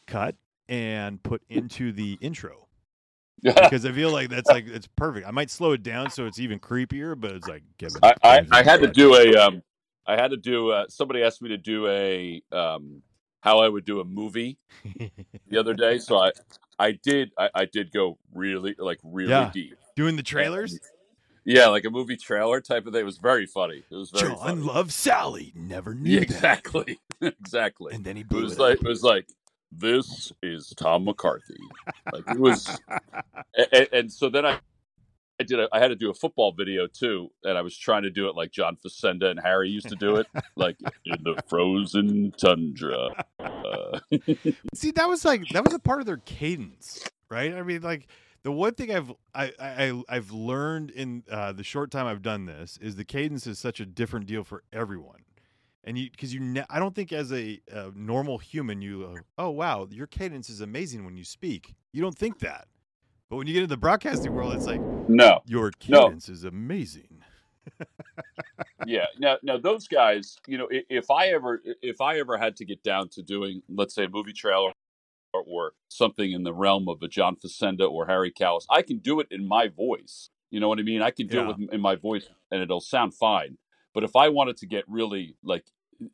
cut 0.08 0.36
and 0.68 1.24
put 1.24 1.42
into 1.50 1.94
the 1.94 2.18
intro 2.20 2.68
because 3.42 3.86
I 3.86 3.94
feel 3.94 4.12
like 4.12 4.30
that's 4.30 4.50
like 4.50 4.68
it's 4.68 4.88
perfect. 4.98 5.26
I 5.26 5.32
might 5.32 5.50
slow 5.50 5.72
it 5.72 5.84
down 5.84 6.10
so 6.10 6.26
it's 6.26 6.38
even 6.38 6.60
creepier, 6.60 7.18
but 7.18 7.32
it's 7.32 7.48
like 7.48 7.64
Kevin. 7.78 8.02
I, 8.04 8.14
I, 8.22 8.46
I 8.52 8.64
had 8.64 8.82
to 8.82 8.92
do 8.92 9.16
a 9.16 9.34
um, 9.38 9.62
I 10.06 10.16
had 10.16 10.32
to 10.32 10.38
do 10.38 10.72
uh, 10.72 10.86
somebody 10.90 11.24
asked 11.24 11.42
me 11.42 11.48
to 11.50 11.58
do 11.58 11.88
a 11.88 12.42
um, 12.52 13.04
how 13.40 13.60
I 13.60 13.70
would 13.70 13.86
do 13.86 14.02
a 14.02 14.06
movie 14.06 14.58
the 15.48 15.58
other 15.58 15.74
day, 15.74 15.98
so 15.98 16.18
I 16.18 16.32
I 16.78 16.92
did 16.92 17.32
I, 17.38 17.50
I 17.56 17.66
did 17.66 17.94
go 17.94 18.18
really 18.34 18.76
like 18.78 19.00
really 19.02 19.32
Yeah. 19.32 19.50
deep. 19.54 19.78
Doing 19.96 20.18
the 20.18 20.24
trailers. 20.24 20.78
Yeah, 21.50 21.68
like 21.68 21.86
a 21.86 21.90
movie 21.90 22.18
trailer 22.18 22.60
type 22.60 22.86
of 22.88 22.94
thing. 22.94 23.02
It 23.02 23.06
was 23.06 23.20
very 23.20 23.46
funny. 23.46 23.82
It 23.90 23.96
was 23.96 24.10
very 24.12 24.28
John 24.28 24.38
funny. 24.38 24.62
loves 24.62 24.94
Sally. 24.94 25.54
Never 25.56 25.96
knew 25.96 26.10
Yeah, 26.12 26.20
that. 26.20 26.24
exactly, 26.30 27.00
exactly. 27.22 27.96
And 27.96 28.04
then 28.04 28.18
he 28.18 28.24
It 28.24 28.28
blew 28.28 28.44
was 28.44 28.54
it. 28.54 28.60
like 28.60 28.80
up. 28.80 28.86
it 28.86 28.88
was 28.90 29.02
like 29.02 29.28
this 29.72 30.32
is 30.44 30.74
Tom 30.78 31.06
McCarthy. 31.06 31.56
Like 32.12 32.24
it 32.30 32.38
was, 32.40 32.78
and, 33.72 33.88
and 33.94 34.12
so 34.12 34.30
then 34.30 34.46
I, 34.46 34.60
I 35.40 35.44
did. 35.44 35.60
A, 35.62 35.70
I 35.72 35.80
had 35.80 35.88
to 35.88 35.96
do 35.96 36.10
a 36.10 36.14
football 36.14 36.52
video 36.52 36.86
too, 36.86 37.30
and 37.46 37.58
I 37.58 37.62
was 37.62 37.78
trying 37.78 38.04
to 38.04 38.10
do 38.10 38.28
it 38.28 38.36
like 38.36 38.52
John 38.52 38.76
Facenda 38.86 39.32
and 39.32 39.40
Harry 39.40 39.70
used 39.70 39.88
to 39.88 39.96
do 39.96 40.18
it, 40.18 40.28
like 40.58 40.76
in 41.06 41.24
the 41.24 41.42
frozen 41.48 42.34
tundra. 42.38 43.10
Uh, 43.40 44.00
See, 44.74 44.92
that 44.92 45.08
was 45.08 45.24
like 45.24 45.48
that 45.54 45.64
was 45.64 45.74
a 45.74 45.80
part 45.80 46.02
of 46.02 46.06
their 46.08 46.18
cadence, 46.18 47.08
right? 47.30 47.54
I 47.54 47.62
mean, 47.64 47.82
like 47.84 48.08
the 48.44 48.52
one 48.52 48.74
thing 48.74 48.94
I've 48.94 49.12
I, 49.34 49.52
I 49.60 50.04
I've 50.10 50.32
learned 50.32 50.92
in 50.92 51.24
uh, 51.30 51.52
the 51.54 51.64
short 51.64 51.92
time 51.92 52.06
I've 52.08 52.22
done 52.22 52.46
this 52.46 52.78
is 52.82 52.96
the 52.96 53.06
cadence 53.06 53.48
is 53.48 53.60
such 53.60 53.80
a 53.80 53.86
different 53.86 54.26
deal 54.26 54.44
for 54.44 54.64
everyone, 54.72 55.22
and 55.84 55.98
you 55.98 56.10
because 56.10 56.34
you 56.34 56.40
ne- 56.40 56.66
I 56.70 56.80
don't 56.80 56.96
think 56.96 57.12
as 57.12 57.32
a, 57.32 57.60
a 57.72 57.92
normal 57.96 58.38
human 58.38 58.82
you 58.82 59.14
uh, 59.18 59.22
oh 59.38 59.50
wow 59.50 59.88
your 59.92 60.08
cadence 60.08 60.50
is 60.50 60.62
amazing 60.62 61.04
when 61.06 61.18
you 61.18 61.24
speak. 61.24 61.76
You 61.92 62.02
don't 62.02 62.18
think 62.18 62.40
that, 62.40 62.68
but 63.30 63.38
when 63.38 63.48
you 63.48 63.54
get 63.54 63.64
into 63.64 63.74
the 63.74 63.78
broadcasting 63.80 64.34
world, 64.34 64.54
it's 64.54 64.68
like 64.68 64.82
No, 65.08 65.40
your 65.46 65.72
No. 65.88 66.06
cadence 66.06 66.30
is 66.30 66.44
amazing. 66.44 67.22
yeah. 68.86 69.06
Now, 69.20 69.38
now 69.44 69.58
those 69.58 69.88
guys, 69.88 70.38
you 70.48 70.58
know, 70.58 70.68
if 70.72 71.10
I 71.12 71.28
ever, 71.28 71.62
if 71.82 72.02
I 72.02 72.20
ever 72.20 72.38
had 72.38 72.56
to 72.58 72.66
get 72.66 72.82
down 72.84 73.10
to 73.10 73.22
doing, 73.22 73.62
let's 73.70 73.94
say, 73.96 74.06
a 74.06 74.10
movie 74.10 74.34
trailer 74.34 74.72
or, 75.46 75.74
something 75.90 76.32
in 76.32 76.44
the 76.44 76.54
realm 76.54 76.88
of 76.90 77.02
a 77.02 77.08
John 77.08 77.36
Facenda 77.36 77.90
or 77.90 78.06
Harry 78.08 78.32
Kalas, 78.32 78.66
I 78.70 78.82
can 78.82 79.00
do 79.00 79.20
it 79.20 79.28
in 79.32 79.48
my 79.48 79.68
voice. 79.68 80.30
You 80.52 80.60
know 80.60 80.70
what 80.70 80.80
I 80.80 80.84
mean? 80.84 81.02
I 81.02 81.12
can 81.12 81.28
do 81.28 81.38
Yeah. 81.38 81.50
it 81.50 81.58
with, 81.60 81.74
in 81.74 81.82
my 81.82 81.96
voice, 81.96 82.28
and 82.52 82.62
it'll 82.62 82.82
sound 82.82 83.14
fine. 83.14 83.58
But 83.94 84.04
if 84.04 84.16
I 84.16 84.30
wanted 84.30 84.58
to 84.58 84.68
get 84.68 84.84
really 84.88 85.36
like 85.44 85.66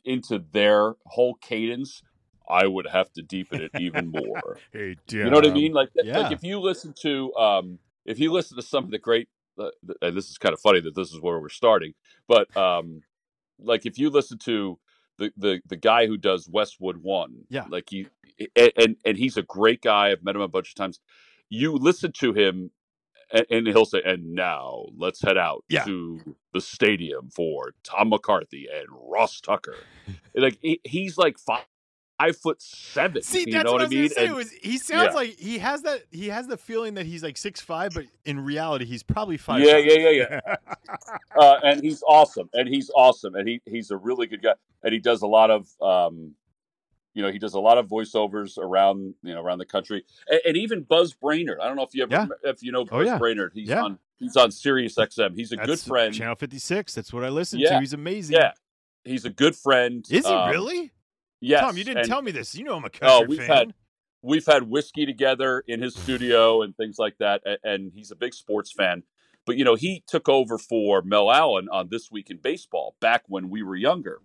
into 0.06 0.40
their 0.52 0.96
whole 1.06 1.36
cadence, 1.36 2.02
I 2.50 2.68
would 2.68 2.88
have 2.88 3.12
to 3.14 3.22
deepen 3.22 3.62
it 3.62 3.72
even 3.80 4.12
more. 4.12 4.58
Hey, 4.72 4.96
You 5.10 5.26
know 5.30 5.38
what 5.38 5.48
I 5.48 5.54
mean? 5.54 5.74
Like, 5.74 5.90
yeah. 5.96 6.20
like 6.20 6.32
if 6.32 6.44
you 6.44 6.60
listen 6.60 6.94
to, 7.02 7.34
um, 7.36 7.80
if 8.06 8.20
you 8.20 8.32
listen 8.32 8.58
to 8.58 8.64
some 8.64 8.84
of 8.86 8.92
the 8.92 9.00
great, 9.00 9.28
uh, 9.60 9.70
th- 9.86 10.14
this 10.16 10.30
is 10.30 10.38
kind 10.38 10.54
of 10.54 10.60
funny 10.60 10.82
that 10.82 10.96
this 10.96 11.12
is 11.12 11.20
where 11.22 11.40
we're 11.40 11.50
starting, 11.50 11.94
but 12.28 12.56
um, 12.58 13.02
like 13.60 13.86
if 13.86 13.98
you 13.98 14.10
listen 14.10 14.38
to 14.40 14.80
the 15.18 15.32
the 15.38 15.62
the 15.68 15.76
guy 15.78 16.08
who 16.08 16.18
does 16.18 16.48
Westwood 16.50 16.98
One, 16.98 17.46
Yeah. 17.50 17.66
like 17.70 17.90
he 17.90 18.08
and 18.56 18.96
and, 19.06 19.18
he's 19.18 19.38
a 19.38 19.44
great 19.44 19.82
guy. 19.82 20.12
I've 20.12 20.24
met 20.24 20.36
him 20.36 20.42
a 20.42 20.48
bunch 20.48 20.70
of 20.70 20.76
times. 20.76 21.00
You 21.50 21.74
listen 21.74 22.12
to 22.14 22.34
him, 22.34 22.72
and, 23.32 23.46
and 23.52 23.68
he'll 23.68 23.86
say, 23.86 24.02
"And 24.04 24.34
now 24.34 24.86
let's 24.98 25.22
head 25.22 25.38
out 25.38 25.64
Yeah. 25.70 25.84
to 25.84 26.36
the 26.54 26.62
stadium 26.62 27.30
for 27.30 27.74
Tom 27.84 28.10
McCarthy 28.10 28.68
and 28.74 28.88
Ross 28.92 29.40
Tucker." 29.40 29.76
like 30.36 30.58
he, 30.62 30.82
he's 30.84 31.18
like 31.18 31.38
five. 31.38 31.66
Five 32.24 32.38
foot 32.38 32.62
seven. 32.62 33.22
See, 33.22 33.42
you 33.48 33.54
that's 33.54 33.66
know 33.66 33.74
what, 33.74 33.82
what, 33.82 33.86
I 33.88 33.90
mean? 33.90 34.10
say. 34.10 34.26
And- 34.28 34.36
was 34.36 34.52
he 34.52 34.78
sounds 34.78 35.10
Yeah. 35.10 35.14
like 35.14 35.38
he 35.38 35.58
has 35.60 35.82
that 35.84 36.04
he 36.12 36.30
has 36.30 36.48
the 36.48 36.58
feeling 36.58 36.94
that 36.94 37.06
he's 37.06 37.22
like 37.24 37.38
six 37.38 37.60
five, 37.60 37.94
but 37.94 38.06
in 38.26 38.40
reality 38.40 38.86
he's 38.86 39.04
probably 39.04 39.38
five. 39.38 39.62
Yeah, 39.64 39.78
yeah, 39.78 40.10
yeah, 40.10 40.40
yeah. 40.48 40.56
uh, 41.38 41.60
and 41.64 41.82
he's 41.84 42.02
awesome, 42.08 42.50
and 42.54 42.68
he's 42.70 42.90
awesome, 42.96 43.36
and 43.36 43.48
he 43.48 43.62
he's 43.66 43.92
a 43.92 43.98
really 43.98 44.28
good 44.28 44.42
guy, 44.42 44.54
and 44.84 44.94
he 44.94 45.00
does 45.00 45.22
a 45.22 45.28
lot 45.28 45.52
of 45.52 45.68
um, 45.82 46.34
you 47.14 47.22
know, 47.22 47.32
he 47.32 47.38
does 47.40 47.54
a 47.54 47.60
lot 47.60 47.78
of 47.78 47.88
voiceovers 47.88 48.58
around 48.58 49.14
you 49.22 49.34
know 49.34 49.42
around 49.42 49.58
the 49.60 49.66
country, 49.66 50.04
and, 50.30 50.40
and 50.46 50.58
even 50.58 50.84
Buzz 50.84 51.14
Brainard. 51.14 51.60
I 51.62 51.68
don't 51.68 51.76
know 51.76 51.84
if 51.84 51.94
you 51.94 52.04
ever 52.04 52.12
Yeah. 52.14 52.28
if 52.50 52.64
you 52.64 52.72
know 52.72 52.82
Oh, 52.82 52.86
Buzz 52.86 53.08
yeah. 53.08 53.18
Brainard. 53.18 53.52
He's 53.54 53.70
on 53.72 54.00
he's 54.20 54.38
on 54.38 54.50
Sirius 54.52 54.96
XM. 54.96 55.36
He's 55.36 55.52
a 55.52 55.58
good 55.58 55.80
friend. 55.80 56.14
Channel 56.14 56.36
fifty 56.36 56.60
six. 56.60 56.96
That's 56.96 57.12
what 57.12 57.24
I 57.24 57.30
listen 57.30 57.60
to. 57.60 57.80
He's 57.80 57.94
amazing. 57.94 58.38
Yeah, 58.38 58.52
he's 59.04 59.26
a 59.26 59.30
good 59.30 59.56
friend. 59.56 60.06
Is 60.10 60.26
he 60.26 60.34
Um, 60.34 60.50
really? 60.50 60.92
Yes. 61.46 61.62
Tom, 61.62 61.78
you 61.78 61.84
didn't 61.84 62.00
and 62.00 62.08
tell 62.08 62.22
me 62.22 62.32
this. 62.32 62.56
You 62.56 62.64
know 62.64 62.76
I'm 62.76 62.86
a 62.86 62.90
Oh, 63.02 63.26
we've 63.28 63.40
fan. 63.40 63.48
had- 63.50 63.74
We've 64.26 64.46
had 64.46 64.64
whiskey 64.70 65.06
together 65.06 65.66
in 65.68 65.82
his 65.82 65.96
studio 65.96 66.62
and 66.62 66.74
things 66.78 66.98
like 66.98 67.18
that, 67.18 67.42
a- 67.46 67.58
and 67.66 67.92
he's 67.94 68.10
a 68.10 68.16
big 68.16 68.34
sports 68.34 68.72
fan. 68.72 69.04
But 69.46 69.58
you 69.58 69.66
know, 69.66 69.76
he 69.76 70.02
took 70.08 70.30
over 70.30 70.58
for 70.58 71.02
Mel 71.02 71.30
Allen 71.30 71.68
on 71.70 71.90
This 71.90 72.10
Week 72.10 72.30
in 72.32 72.38
Baseball 72.38 72.96
back 73.02 73.24
when 73.28 73.50
we 73.50 73.62
were 73.64 73.76
younger, 73.76 74.22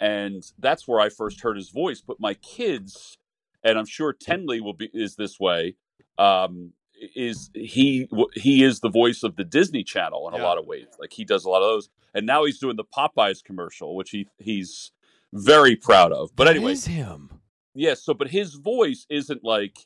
and 0.00 0.44
that's 0.60 0.86
where 0.86 1.00
I 1.00 1.08
first 1.08 1.40
heard 1.40 1.56
his 1.56 1.70
voice. 1.70 2.00
But 2.00 2.20
my 2.20 2.34
kids, 2.34 3.18
and 3.64 3.76
I'm 3.78 3.84
sure 3.86 4.12
Tenley 4.12 4.60
will 4.60 4.74
be 4.74 4.90
is 4.94 5.16
this 5.16 5.40
way. 5.40 5.74
Um, 6.18 6.72
is 7.16 7.50
he 7.52 8.08
he 8.34 8.62
is 8.62 8.78
the 8.78 8.90
voice 8.90 9.24
of 9.24 9.34
the 9.34 9.42
Disney 9.44 9.82
Channel 9.82 10.28
in 10.28 10.34
a 10.40 10.44
lot 10.44 10.56
of 10.58 10.66
ways. 10.66 10.86
Like 11.00 11.12
he 11.12 11.24
does 11.24 11.44
a 11.44 11.50
lot 11.50 11.62
of 11.62 11.68
those, 11.68 11.88
and 12.14 12.26
now 12.26 12.44
he's 12.44 12.60
doing 12.60 12.76
the 12.76 12.84
Popeyes 12.84 13.42
commercial, 13.42 13.96
which 13.96 14.10
he 14.10 14.28
he's 14.38 14.92
very 15.32 15.76
proud 15.76 16.12
of. 16.12 16.34
But 16.36 16.48
anyway, 16.48 16.72
is 16.72 16.86
him. 16.86 17.30
Yes, 17.74 18.02
so 18.02 18.14
but 18.14 18.28
his 18.28 18.54
voice 18.54 19.06
isn't 19.10 19.42
like 19.44 19.76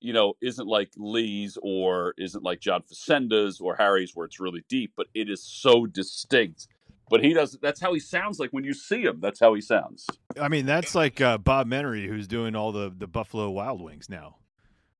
you 0.00 0.12
know, 0.12 0.34
isn't 0.40 0.68
like 0.68 0.90
Lee's 0.96 1.58
or 1.60 2.14
isn't 2.18 2.44
like 2.44 2.60
John 2.60 2.82
Facenda's 2.82 3.60
or 3.60 3.74
Harry's 3.74 4.12
where 4.14 4.26
it's 4.26 4.38
really 4.38 4.64
deep, 4.68 4.92
but 4.96 5.08
it 5.12 5.28
is 5.28 5.42
so 5.42 5.86
distinct. 5.86 6.68
But 7.10 7.24
he 7.24 7.32
does 7.32 7.58
that's 7.60 7.80
how 7.80 7.94
he 7.94 8.00
sounds 8.00 8.38
like 8.38 8.50
when 8.50 8.64
you 8.64 8.74
see 8.74 9.02
him. 9.02 9.18
That's 9.20 9.40
how 9.40 9.54
he 9.54 9.60
sounds. 9.60 10.06
I 10.40 10.48
mean, 10.48 10.66
that's 10.66 10.94
like 10.94 11.20
uh, 11.20 11.38
Bob 11.38 11.66
Menery, 11.66 12.06
who's 12.06 12.28
doing 12.28 12.54
all 12.54 12.70
the 12.70 12.92
the 12.96 13.06
Buffalo 13.08 13.50
Wild 13.50 13.80
Wings 13.82 14.08
now. 14.08 14.36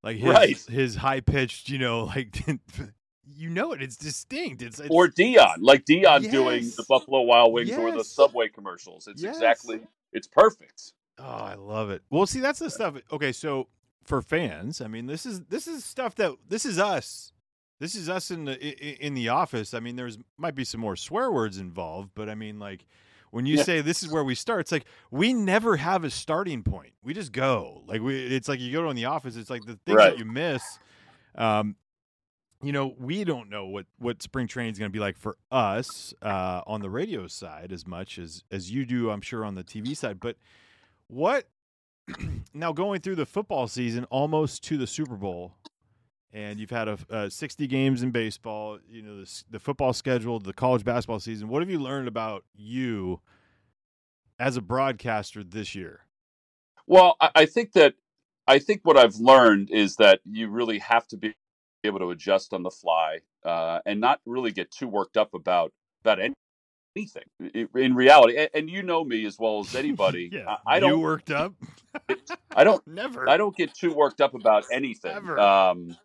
Like 0.03 0.17
his 0.17 0.25
Right. 0.29 0.59
his 0.69 0.97
high 0.97 1.21
pitched, 1.21 1.69
you 1.69 1.79
know, 1.79 2.05
like 2.05 2.43
you 3.37 3.51
know 3.51 3.73
it. 3.73 3.83
It's 3.83 3.97
distinct. 3.97 4.63
It's, 4.63 4.79
it's 4.79 4.89
Or 4.91 5.09
Deion, 5.09 5.57
like 5.61 5.85
Deion 5.85 6.31
doing 6.31 6.73
the 6.77 6.85
Buffalo 6.89 7.23
Wild 7.23 7.53
Wings 7.53 7.71
or 7.73 7.93
the 7.93 8.05
Subway 8.05 8.49
commercials. 8.49 9.07
It's 9.09 9.23
Yes. 9.23 9.37
exactly 9.37 9.81
it's 10.13 10.27
perfect. 10.27 10.93
Oh, 11.19 11.25
I 11.25 11.55
love 11.55 11.91
it. 11.91 12.03
Well, 12.11 12.27
see, 12.27 12.41
that's 12.41 12.59
the 12.61 12.71
stuff. 12.71 12.97
Okay, 13.13 13.33
so 13.33 13.69
for 14.05 14.23
fans, 14.23 14.81
I 14.81 14.87
mean, 14.89 15.07
this 15.07 15.27
is 15.27 15.41
this 15.43 15.67
is 15.67 15.85
stuff 15.85 16.15
that 16.17 16.33
this 16.49 16.65
is 16.65 16.79
us. 16.79 17.33
This 17.81 17.95
is 17.95 18.09
us 18.09 18.31
in 18.31 18.45
the 18.45 19.05
in 19.05 19.15
the 19.15 19.29
office. 19.29 19.75
I 19.75 19.81
mean, 19.81 19.97
there's 19.97 20.19
might 20.37 20.55
be 20.55 20.65
some 20.65 20.81
more 20.81 20.97
swear 20.97 21.31
words 21.31 21.59
involved, 21.59 22.11
but 22.15 22.29
I 22.29 22.35
mean, 22.35 22.59
like 22.59 22.87
when 23.31 23.47
you 23.47 23.57
Yeah. 23.57 23.63
say 23.65 23.81
this 23.83 24.03
is 24.03 24.09
where 24.09 24.25
we 24.25 24.35
start, 24.35 24.61
it's 24.61 24.73
like 24.73 24.85
we 25.11 25.33
never 25.33 25.77
have 25.77 26.05
a 26.05 26.11
starting 26.11 26.63
point. 26.63 26.93
We 27.03 27.15
just 27.15 27.33
go. 27.33 27.83
Like 27.87 28.01
we, 28.01 28.17
it's 28.35 28.49
like 28.49 28.61
you 28.61 28.73
go 28.73 28.83
to 28.83 28.89
in 28.89 28.97
the 28.97 29.05
office. 29.05 29.37
It's 29.37 29.51
like 29.51 29.65
the 29.67 29.79
things 29.87 29.99
Right. 29.99 30.11
that 30.13 30.19
you 30.19 30.25
miss. 30.25 30.63
Um, 31.35 31.77
you 32.63 32.73
know, 32.73 32.95
we 32.99 33.25
don't 33.25 33.49
know 33.49 33.67
what 33.67 33.87
what 33.99 34.23
spring 34.23 34.49
training 34.49 34.73
is 34.73 34.79
going 34.79 34.91
to 34.91 34.93
be 34.93 34.99
like 34.99 35.17
for 35.17 35.37
us 35.51 36.13
uh, 36.23 36.63
on 36.67 36.81
the 36.81 36.91
radio 36.91 37.27
side 37.27 37.73
as 37.73 37.87
much 37.87 38.19
as 38.19 38.43
as 38.51 38.71
you 38.71 38.85
do. 38.85 39.11
I'm 39.11 39.21
sure 39.21 39.45
on 39.45 39.55
the 39.55 39.65
TV 39.65 39.97
side, 39.97 40.19
but 40.19 40.37
what 41.07 41.45
now 42.55 42.73
going 42.73 43.01
through 43.01 43.17
the 43.17 43.27
football 43.27 43.69
season 43.69 44.05
almost 44.05 44.65
to 44.65 44.77
the 44.77 44.87
Super 44.87 45.15
Bowl, 45.15 45.55
and 46.33 46.59
you've 46.59 46.71
had 46.71 46.89
a, 46.89 46.99
uh 47.11 47.29
60 47.29 47.67
games 47.69 48.03
in 48.03 48.11
baseball. 48.11 48.79
You 48.89 49.03
know 49.03 49.21
the, 49.23 49.43
the 49.51 49.61
football 49.61 49.93
schedule, 49.93 50.41
the 50.41 50.53
college 50.53 50.85
basketball 50.85 51.21
season. 51.21 51.49
What 51.49 51.63
have 51.63 51.71
you 51.71 51.79
learned 51.79 52.09
about 52.09 52.45
you 52.57 53.21
as 54.39 54.57
a 54.57 54.63
broadcaster 54.63 55.45
this 55.45 55.77
year? 55.77 56.01
Well, 56.89 57.17
I, 57.21 57.31
I 57.37 57.47
think 57.47 57.73
that 57.75 57.95
I 58.49 58.59
think 58.59 58.81
what 58.83 58.97
I've 58.97 59.17
learned 59.17 59.71
is 59.71 59.97
that 59.97 60.21
you 60.25 60.49
really 60.49 60.79
have 60.81 61.07
to 61.09 61.17
be 61.17 61.35
able 61.85 61.99
to 62.01 62.11
adjust 62.11 62.53
on 62.53 62.63
the 62.63 62.71
fly 62.71 63.19
uh, 63.45 63.81
and 63.87 64.01
not 64.01 64.21
really 64.27 64.53
get 64.53 64.71
too 64.71 64.89
worked 64.89 65.17
up 65.17 65.35
about 65.35 65.73
about 66.03 66.21
any- 66.21 66.35
anything 66.97 67.25
in 67.75 67.95
reality. 67.95 68.47
And, 68.55 68.69
you 68.71 68.83
know 68.83 69.05
me 69.05 69.25
as 69.27 69.39
well 69.39 69.61
as 69.61 69.75
anybody. 69.83 70.31
yeah, 70.33 70.57
I, 70.67 70.77
I 70.77 70.81
don't. 70.81 71.01
worked 71.01 71.31
up. 71.31 71.55
I 72.55 72.65
don't. 72.65 72.85
Never. 72.87 73.29
I 73.29 73.37
don't 73.37 73.57
get 73.57 73.75
too 73.75 73.93
worked 73.93 74.21
up 74.21 74.35
about 74.35 74.65
anything. 74.73 75.13
Ever. 75.15 75.39
Um, 75.39 75.97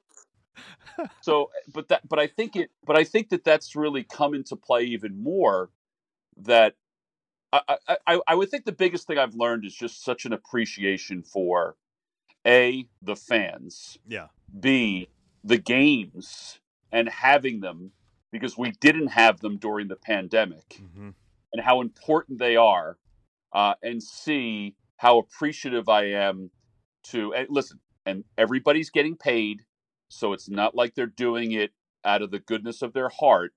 so, 1.21 1.49
but 1.73 1.87
that, 1.89 2.07
but 2.07 2.19
I 2.19 2.27
think 2.27 2.55
it, 2.55 2.69
but 2.85 2.97
I 2.97 3.03
think 3.03 3.29
that 3.29 3.43
that's 3.43 3.75
really 3.75 4.03
come 4.03 4.33
into 4.33 4.55
play 4.55 4.83
even 4.83 5.21
more. 5.21 5.69
That 6.37 6.75
I, 7.51 7.77
I, 8.07 8.19
I 8.27 8.35
would 8.35 8.49
think 8.49 8.65
the 8.65 8.71
biggest 8.71 9.05
thing 9.05 9.19
I've 9.19 9.35
learned 9.35 9.65
is 9.65 9.75
just 9.75 10.03
such 10.03 10.25
an 10.25 10.33
appreciation 10.33 11.21
for 11.21 11.75
a 12.45 12.87
the 13.03 13.15
fans, 13.15 13.97
Yeah. 14.07 14.27
b 14.59 15.07
the 15.43 15.57
games, 15.57 16.59
and 16.91 17.09
having 17.09 17.59
them 17.59 17.91
because 18.31 18.57
we 18.57 18.71
didn't 18.71 19.07
have 19.07 19.39
them 19.41 19.57
during 19.57 19.87
the 19.87 19.95
pandemic 19.95 20.81
hmm 20.95 21.09
and 21.51 21.63
how 21.63 21.81
important 21.81 22.39
they 22.39 22.55
are, 22.55 22.97
uh, 23.53 23.75
and 23.83 24.01
see 24.01 24.75
how 24.97 25.19
appreciative 25.19 25.87
I 25.87 26.05
am 26.05 26.49
to 27.03 27.33
and 27.33 27.47
listen. 27.49 27.79
And 28.05 28.23
everybody's 28.37 28.89
getting 28.89 29.15
paid, 29.15 29.61
so 30.09 30.33
it's 30.33 30.49
not 30.49 30.75
like 30.75 30.95
they're 30.95 31.05
doing 31.05 31.51
it 31.51 31.71
out 32.03 32.21
of 32.23 32.31
the 32.31 32.39
goodness 32.39 32.81
of 32.81 32.93
their 32.93 33.09
heart. 33.09 33.53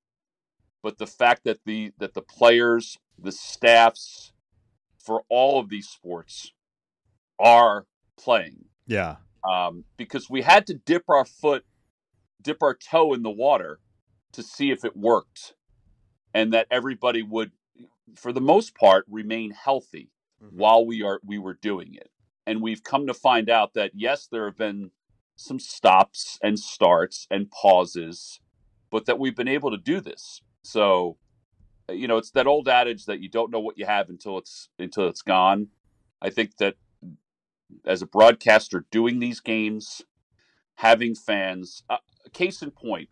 But 0.83 0.99
the 0.99 1.07
fact 1.07 1.45
that 1.45 1.61
the 1.65 1.93
that 1.99 2.15
the 2.15 2.23
players, 2.23 2.99
the 3.19 3.33
staffs, 3.33 4.33
for 4.99 5.23
all 5.31 5.59
of 5.59 5.69
these 5.71 5.89
sports, 5.89 6.53
are 7.39 7.87
playing 8.19 8.67
Yeah. 8.87 9.17
um, 9.49 9.85
because 9.97 10.29
we 10.29 10.43
had 10.43 10.67
to 10.67 10.75
dip 10.75 11.05
our 11.09 11.25
foot, 11.25 11.65
dip 12.47 12.63
our 12.63 12.75
toe 12.75 13.13
in 13.13 13.23
the 13.23 13.31
water 13.31 13.81
to 14.33 14.43
see 14.43 14.71
if 14.71 14.85
it 14.85 14.97
worked, 14.97 15.55
and 16.33 16.53
that 16.53 16.69
everybody 16.71 17.23
would, 17.23 17.51
for 18.15 18.33
the 18.33 18.41
most 18.41 18.75
part, 18.77 19.05
remain 19.09 19.51
healthy 19.51 20.11
Mhm. 20.43 20.53
while 20.53 20.87
we 20.87 21.03
are 21.03 21.21
we 21.25 21.39
were 21.39 21.55
doing 21.55 21.95
it. 21.95 22.11
And 22.47 22.63
we've 22.63 22.85
come 22.85 23.07
to 23.09 23.15
find 23.15 23.51
out 23.51 23.75
that 23.75 23.91
yes, 23.95 24.29
there 24.29 24.45
have 24.45 24.57
been 24.57 24.93
some 25.35 25.59
stops 25.59 26.39
and 26.43 26.59
starts 26.59 27.27
and 27.31 27.51
pauses, 27.51 28.41
but 28.91 29.07
that 29.07 29.19
we've 29.19 29.35
been 29.35 29.49
able 29.49 29.71
to 29.73 29.77
do 29.77 30.01
this. 30.01 30.43
So, 30.63 31.19
you 31.91 32.07
know, 32.07 32.17
it's 32.19 32.31
that 32.33 32.47
old 32.47 32.69
adage 32.69 33.07
that 33.07 33.21
you 33.21 33.29
don't 33.29 33.51
know 33.51 33.61
what 33.61 33.77
you 33.79 33.87
have 33.87 34.09
until 34.09 34.39
it's 34.39 34.69
until 34.79 35.09
it's 35.09 35.23
gone. 35.23 35.69
I 36.23 36.31
think 36.31 36.57
that 36.59 36.77
as 37.85 38.03
a 38.03 38.07
broadcaster 38.07 38.87
doing 38.91 39.19
these 39.19 39.41
games, 39.41 40.03
having 40.77 41.15
fans, 41.15 41.83
uh, 41.91 41.97
case 42.33 42.63
in 42.63 42.71
point, 42.71 43.09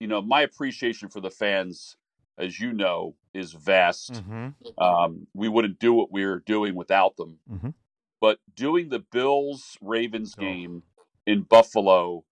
you 0.00 0.06
know, 0.06 0.22
my 0.22 0.42
appreciation 0.42 1.08
for 1.08 1.20
the 1.20 1.30
fans, 1.30 1.96
as 2.38 2.58
you 2.58 2.72
know, 2.72 3.14
is 3.32 3.52
vast. 3.52 4.12
Mm-hmm. 4.12 4.82
Um, 4.82 5.26
we 5.34 5.48
wouldn't 5.48 5.78
do 5.78 5.92
what 5.92 6.10
we 6.10 6.24
are 6.24 6.40
doing 6.40 6.74
without 6.74 7.16
them. 7.16 7.38
Mhm. 7.50 7.74
But 8.20 8.38
doing 8.54 8.88
the 8.88 9.00
Bills 9.00 9.76
Ravens 9.80 10.34
game 10.34 10.82
in 11.26 11.42
Buffalo 11.42 12.24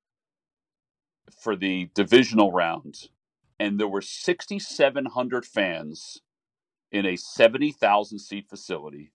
for 1.38 1.56
the 1.56 1.90
divisional 1.94 2.52
round, 2.52 3.08
and 3.58 3.78
there 3.78 3.88
were 3.88 4.00
6,700 4.00 5.44
fans 5.44 6.20
in 6.90 7.06
a 7.06 7.16
70,000 7.16 8.18
seat 8.18 8.48
facility, 8.48 9.12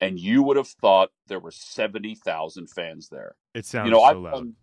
and 0.00 0.18
you 0.18 0.42
would 0.42 0.56
have 0.56 0.68
thought 0.68 1.10
there 1.26 1.40
were 1.40 1.50
70,000 1.50 2.68
fans 2.68 3.08
there. 3.08 3.36
It 3.54 3.66
sounds 3.66 3.86
you 3.86 3.92
know, 3.92 3.98
so 3.98 4.04
I've 4.04 4.16
loud. 4.18 4.32
done, 4.32 4.54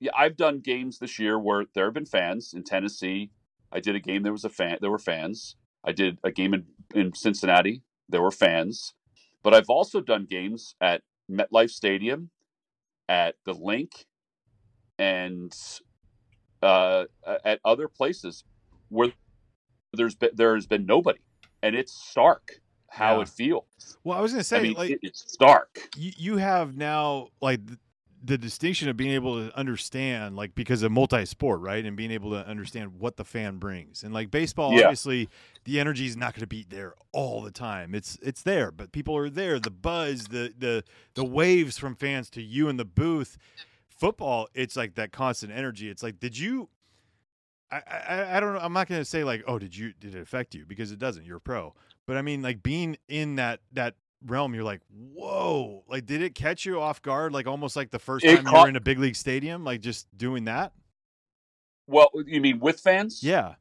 yeah, 0.00 0.10
I've 0.16 0.36
done 0.36 0.60
games 0.60 0.98
this 0.98 1.18
year 1.18 1.38
where 1.38 1.66
there 1.74 1.84
have 1.84 1.94
been 1.94 2.06
fans 2.06 2.52
in 2.54 2.64
Tennessee. 2.64 3.30
I 3.72 3.80
did 3.80 3.94
a 3.94 4.00
game 4.00 4.22
there 4.22 4.32
was 4.32 4.44
a 4.44 4.48
fan 4.48 4.78
there 4.80 4.90
were 4.90 4.98
fans. 4.98 5.56
I 5.84 5.92
did 5.92 6.18
a 6.24 6.30
game 6.30 6.54
in, 6.54 6.66
in 6.94 7.14
Cincinnati. 7.14 7.82
There 8.08 8.22
were 8.22 8.30
fans. 8.30 8.94
But 9.42 9.54
I've 9.54 9.70
also 9.70 10.00
done 10.00 10.26
games 10.28 10.74
at 10.80 11.02
MetLife 11.30 11.70
Stadium, 11.70 12.30
at 13.08 13.36
the 13.44 13.54
Linc, 13.54 14.04
and 14.98 15.52
uh, 16.62 17.04
at 17.44 17.60
other 17.64 17.88
places 17.88 18.44
where 18.88 19.12
there's 19.94 20.14
been, 20.14 20.30
there's 20.34 20.66
been 20.66 20.84
nobody, 20.84 21.20
and 21.62 21.74
it's 21.74 21.92
stark 21.92 22.60
how 22.92 23.16
Yeah. 23.16 23.22
it 23.22 23.28
feels. 23.28 23.96
well, 24.04 24.18
I 24.18 24.20
was 24.20 24.32
gonna 24.32 24.44
say, 24.44 24.58
I 24.58 24.62
mean, 24.62 24.74
like, 24.74 24.90
it- 24.90 25.00
it's 25.02 25.32
stark. 25.32 25.80
you, 25.96 26.12
you 26.16 26.36
have 26.38 26.76
now 26.76 27.28
like 27.40 27.64
the, 27.64 27.78
the 28.22 28.36
distinction 28.36 28.88
of 28.90 28.96
being 28.98 29.12
able 29.12 29.36
to 29.48 29.56
understand 29.56 30.36
like 30.36 30.54
because 30.54 30.82
of 30.82 30.92
multi-sport 30.92 31.60
right 31.60 31.86
and 31.86 31.96
being 31.96 32.10
able 32.10 32.30
to 32.32 32.46
understand 32.46 32.98
what 33.00 33.16
the 33.16 33.24
fan 33.24 33.56
brings 33.56 34.02
and 34.02 34.12
like 34.12 34.30
baseball 34.30 34.72
Yeah. 34.74 34.80
obviously 34.86 35.30
the 35.64 35.80
energy 35.80 36.04
is 36.04 36.18
not 36.18 36.34
going 36.34 36.42
to 36.42 36.46
be 36.46 36.66
there 36.68 36.92
all 37.12 37.40
the 37.40 37.50
time 37.50 37.94
it's 37.94 38.18
it's 38.20 38.42
there 38.42 38.70
but 38.70 38.92
people 38.92 39.16
are 39.16 39.30
there 39.30 39.58
the 39.58 39.70
buzz 39.70 40.26
the 40.26 40.52
the 40.58 40.84
the 41.14 41.24
waves 41.24 41.78
from 41.78 41.94
fans 41.96 42.28
to 42.30 42.42
you 42.42 42.68
in 42.68 42.76
the 42.76 42.84
booth 42.84 43.38
football 43.88 44.48
it's 44.52 44.76
like 44.76 44.96
that 44.96 45.12
constant 45.12 45.50
energy 45.50 45.88
it's 45.88 46.02
like 46.02 46.20
did 46.20 46.36
you 46.36 46.68
I, 47.72 47.82
I, 47.88 48.36
I 48.36 48.40
don't 48.40 48.52
know. 48.54 48.58
I'm 48.60 48.72
not 48.72 48.88
going 48.88 49.00
to 49.00 49.04
say 49.04 49.22
like, 49.22 49.44
oh, 49.46 49.56
did 49.56 49.76
you 49.76 49.92
did 50.00 50.16
it 50.16 50.20
affect 50.20 50.56
you 50.56 50.64
because 50.66 50.90
it 50.90 50.98
doesn't. 50.98 51.24
You're 51.24 51.36
a 51.36 51.40
pro, 51.40 51.72
but 52.10 52.16
I 52.16 52.22
mean, 52.22 52.42
like 52.42 52.60
being 52.60 52.96
in 53.08 53.36
that 53.36 53.60
that 53.74 53.94
realm, 54.26 54.52
you're 54.52 54.64
like, 54.64 54.80
whoa! 54.90 55.84
Like, 55.86 56.06
did 56.06 56.22
it 56.22 56.34
catch 56.34 56.66
you 56.66 56.80
off 56.80 57.00
guard? 57.02 57.32
Like 57.32 57.46
almost 57.46 57.76
like 57.76 57.92
the 57.92 58.00
first 58.00 58.24
It 58.24 58.34
time 58.34 58.44
you 58.46 58.50
caught- 58.50 58.62
were 58.64 58.68
in 58.68 58.74
a 58.74 58.80
big 58.80 58.98
league 58.98 59.14
stadium, 59.14 59.62
like 59.62 59.80
just 59.80 60.08
doing 60.18 60.46
that. 60.46 60.72
Well, 61.86 62.10
you 62.26 62.40
mean 62.40 62.58
with 62.58 62.80
fans? 62.80 63.22
Yeah, 63.22 63.54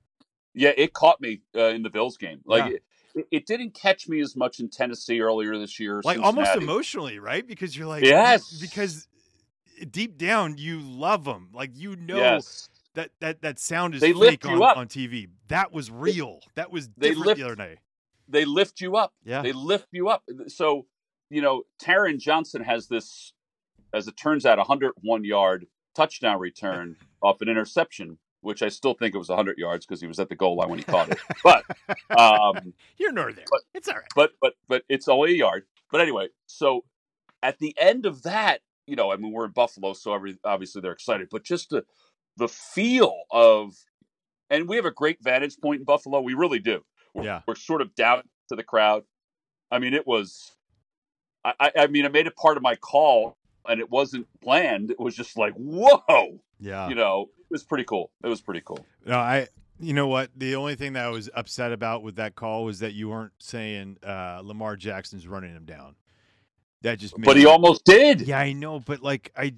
Yeah, 0.56 0.72
it 0.75 0.94
caught 0.94 1.22
me 1.22 1.41
uh, 1.56 1.65
in 1.65 1.84
the 1.84 1.91
Bills 1.91 2.18
game. 2.18 2.41
Like 2.44 2.72
Yeah. 2.72 2.77
it, 3.13 3.27
it 3.29 3.46
didn't 3.46 3.75
catch 3.75 4.10
me 4.10 4.20
as 4.20 4.36
much 4.36 4.60
in 4.60 4.68
Tennessee 4.72 5.22
earlier 5.22 5.56
this 5.60 5.79
year. 5.79 6.01
like 6.03 6.18
almost 6.18 6.56
emotionally, 6.56 7.20
right? 7.20 7.46
Because 7.46 7.77
you're 7.77 7.86
like, 7.88 8.03
Yes. 8.03 8.51
because 8.60 9.08
deep 9.91 10.18
down 10.18 10.58
you 10.58 10.79
love 10.79 11.24
them. 11.24 11.50
Like 11.53 11.70
you 11.75 11.96
know 11.96 12.18
Yes, 12.18 12.68
that 12.96 13.12
that 13.20 13.44
that 13.44 13.60
sound 13.60 13.94
is 13.94 14.01
They 14.01 14.08
fake 14.13 14.15
lift 14.18 14.46
you 14.46 14.63
on, 14.63 14.63
up. 14.63 14.77
on 14.77 14.88
TV. 14.88 15.27
That 15.50 15.72
was 15.72 15.91
real. 15.91 16.39
That 16.56 16.72
was 16.72 16.89
They 16.98 17.10
different 17.10 17.27
lift- 17.27 17.38
the 17.39 17.46
other 17.46 17.56
night. 17.56 17.77
They 18.29 18.45
lift 18.45 18.79
you 18.81 18.95
up. 18.95 19.13
Yeah, 19.24 19.41
They 19.41 19.51
lift 19.51 19.88
you 19.91 20.07
up. 20.09 20.24
So 20.48 20.86
you 21.29 21.41
know, 21.41 21.63
Taron 21.83 22.19
Johnson 22.19 22.63
has 22.63 22.88
this, 22.88 23.33
as 23.93 24.07
it 24.07 24.17
turns 24.17 24.45
out, 24.45 24.57
a 24.57 24.62
101 24.62 25.24
yard 25.25 25.67
touchdown 25.95 26.39
return 26.39 26.95
off 27.21 27.41
an 27.41 27.50
interception, 27.50 28.17
which 28.41 28.63
I 28.63 28.69
still 28.69 28.93
think 28.95 29.13
it 29.13 29.17
was 29.19 29.29
100 29.29 29.57
yards 29.57 29.86
because 29.86 30.01
he 30.01 30.07
was 30.07 30.19
at 30.19 30.29
the 30.29 30.36
goal 30.36 30.55
line 30.55 30.69
when 30.69 30.79
he 30.79 30.86
caught 30.86 31.09
it. 31.09 31.19
But 31.43 31.65
um, 32.17 32.74
you're 32.98 33.12
nor 33.12 33.31
there. 33.33 33.45
but- 33.51 33.62
it's 33.75 33.88
all 33.88 33.95
right. 33.95 34.05
but 34.15 34.31
but 34.41 34.53
but 34.67 34.83
it's 34.89 35.07
only 35.07 35.33
a 35.33 35.38
yard. 35.38 35.65
But 35.91 36.01
anyway, 36.01 36.29
so 36.48 36.83
at 37.43 37.59
the 37.59 37.75
end 37.79 38.05
of 38.05 38.24
that, 38.24 38.62
you 38.88 38.95
know, 38.95 39.12
I 39.12 39.17
mean, 39.17 39.31
we're 39.31 39.45
in 39.45 39.51
Buffalo, 39.51 39.93
so 39.93 40.13
every, 40.15 40.38
obviously 40.43 40.81
they're 40.81 40.91
excited. 40.91 41.27
But 41.32 41.43
just 41.43 41.69
the 41.69 41.86
the 42.38 42.47
feel 42.47 43.15
of, 43.32 43.75
and 44.49 44.67
we 44.67 44.77
have 44.77 44.86
a 44.86 44.91
great 44.91 45.17
vantage 45.21 45.58
point 45.62 45.80
in 45.82 45.86
Buffalo. 45.86 46.21
We 46.21 46.34
really 46.34 46.60
do. 46.60 46.82
We're, 47.13 47.24
Yeah. 47.24 47.41
we're 47.48 47.56
sort 47.56 47.82
of 47.82 47.93
down 47.95 48.24
to 48.50 48.56
the 48.56 48.63
crowd. 48.63 49.04
I 49.72 49.80
mean, 49.80 49.93
it 49.93 50.06
was. 50.08 50.52
I, 51.45 51.54
I- 51.60 51.72
I 51.80 51.88
mean, 51.88 52.06
I 52.06 52.10
made 52.10 52.28
it 52.28 52.36
part 52.36 52.58
of 52.58 52.63
my 52.63 52.76
call, 52.76 53.38
and 53.67 53.80
it 53.80 53.89
wasn't 53.89 54.28
planned. 54.41 54.91
It 54.91 55.00
was 55.00 55.15
just 55.15 55.38
like, 55.38 55.54
whoa, 55.54 56.39
Yeah, 56.60 56.89
you 56.89 56.95
know, 56.95 57.30
it 57.39 57.52
was 57.52 57.63
pretty 57.63 57.84
cool. 57.86 58.12
It 58.24 58.28
was 58.28 58.41
pretty 58.41 58.62
cool. 58.65 58.86
No, 59.06 59.17
I. 59.17 59.48
You 59.82 59.93
know 59.93 60.08
what? 60.08 60.30
The 60.36 60.56
only 60.56 60.76
thing 60.76 60.91
that 60.93 61.06
I 61.06 61.10
was 61.10 61.30
upset 61.34 61.72
about 61.72 62.04
with 62.04 62.17
that 62.17 62.36
call 62.36 62.65
was 62.65 62.80
that 62.80 62.91
you 62.93 63.08
weren't 63.08 63.32
saying 63.39 63.95
uh, 64.06 64.41
Lamar 64.43 64.76
Jackson's 64.76 65.26
running 65.26 65.52
him 65.56 65.63
down. 65.63 65.95
That 66.82 67.00
just 67.00 67.17
made 67.17 67.26
But 67.26 67.38
he 67.38 67.45
me- 67.45 67.50
almost 67.50 67.86
did. 67.86 68.19
Yeah, 68.22 68.39
I 68.39 68.52
know, 68.52 68.82
but 68.82 69.02
like 69.02 69.32
I, 69.38 69.54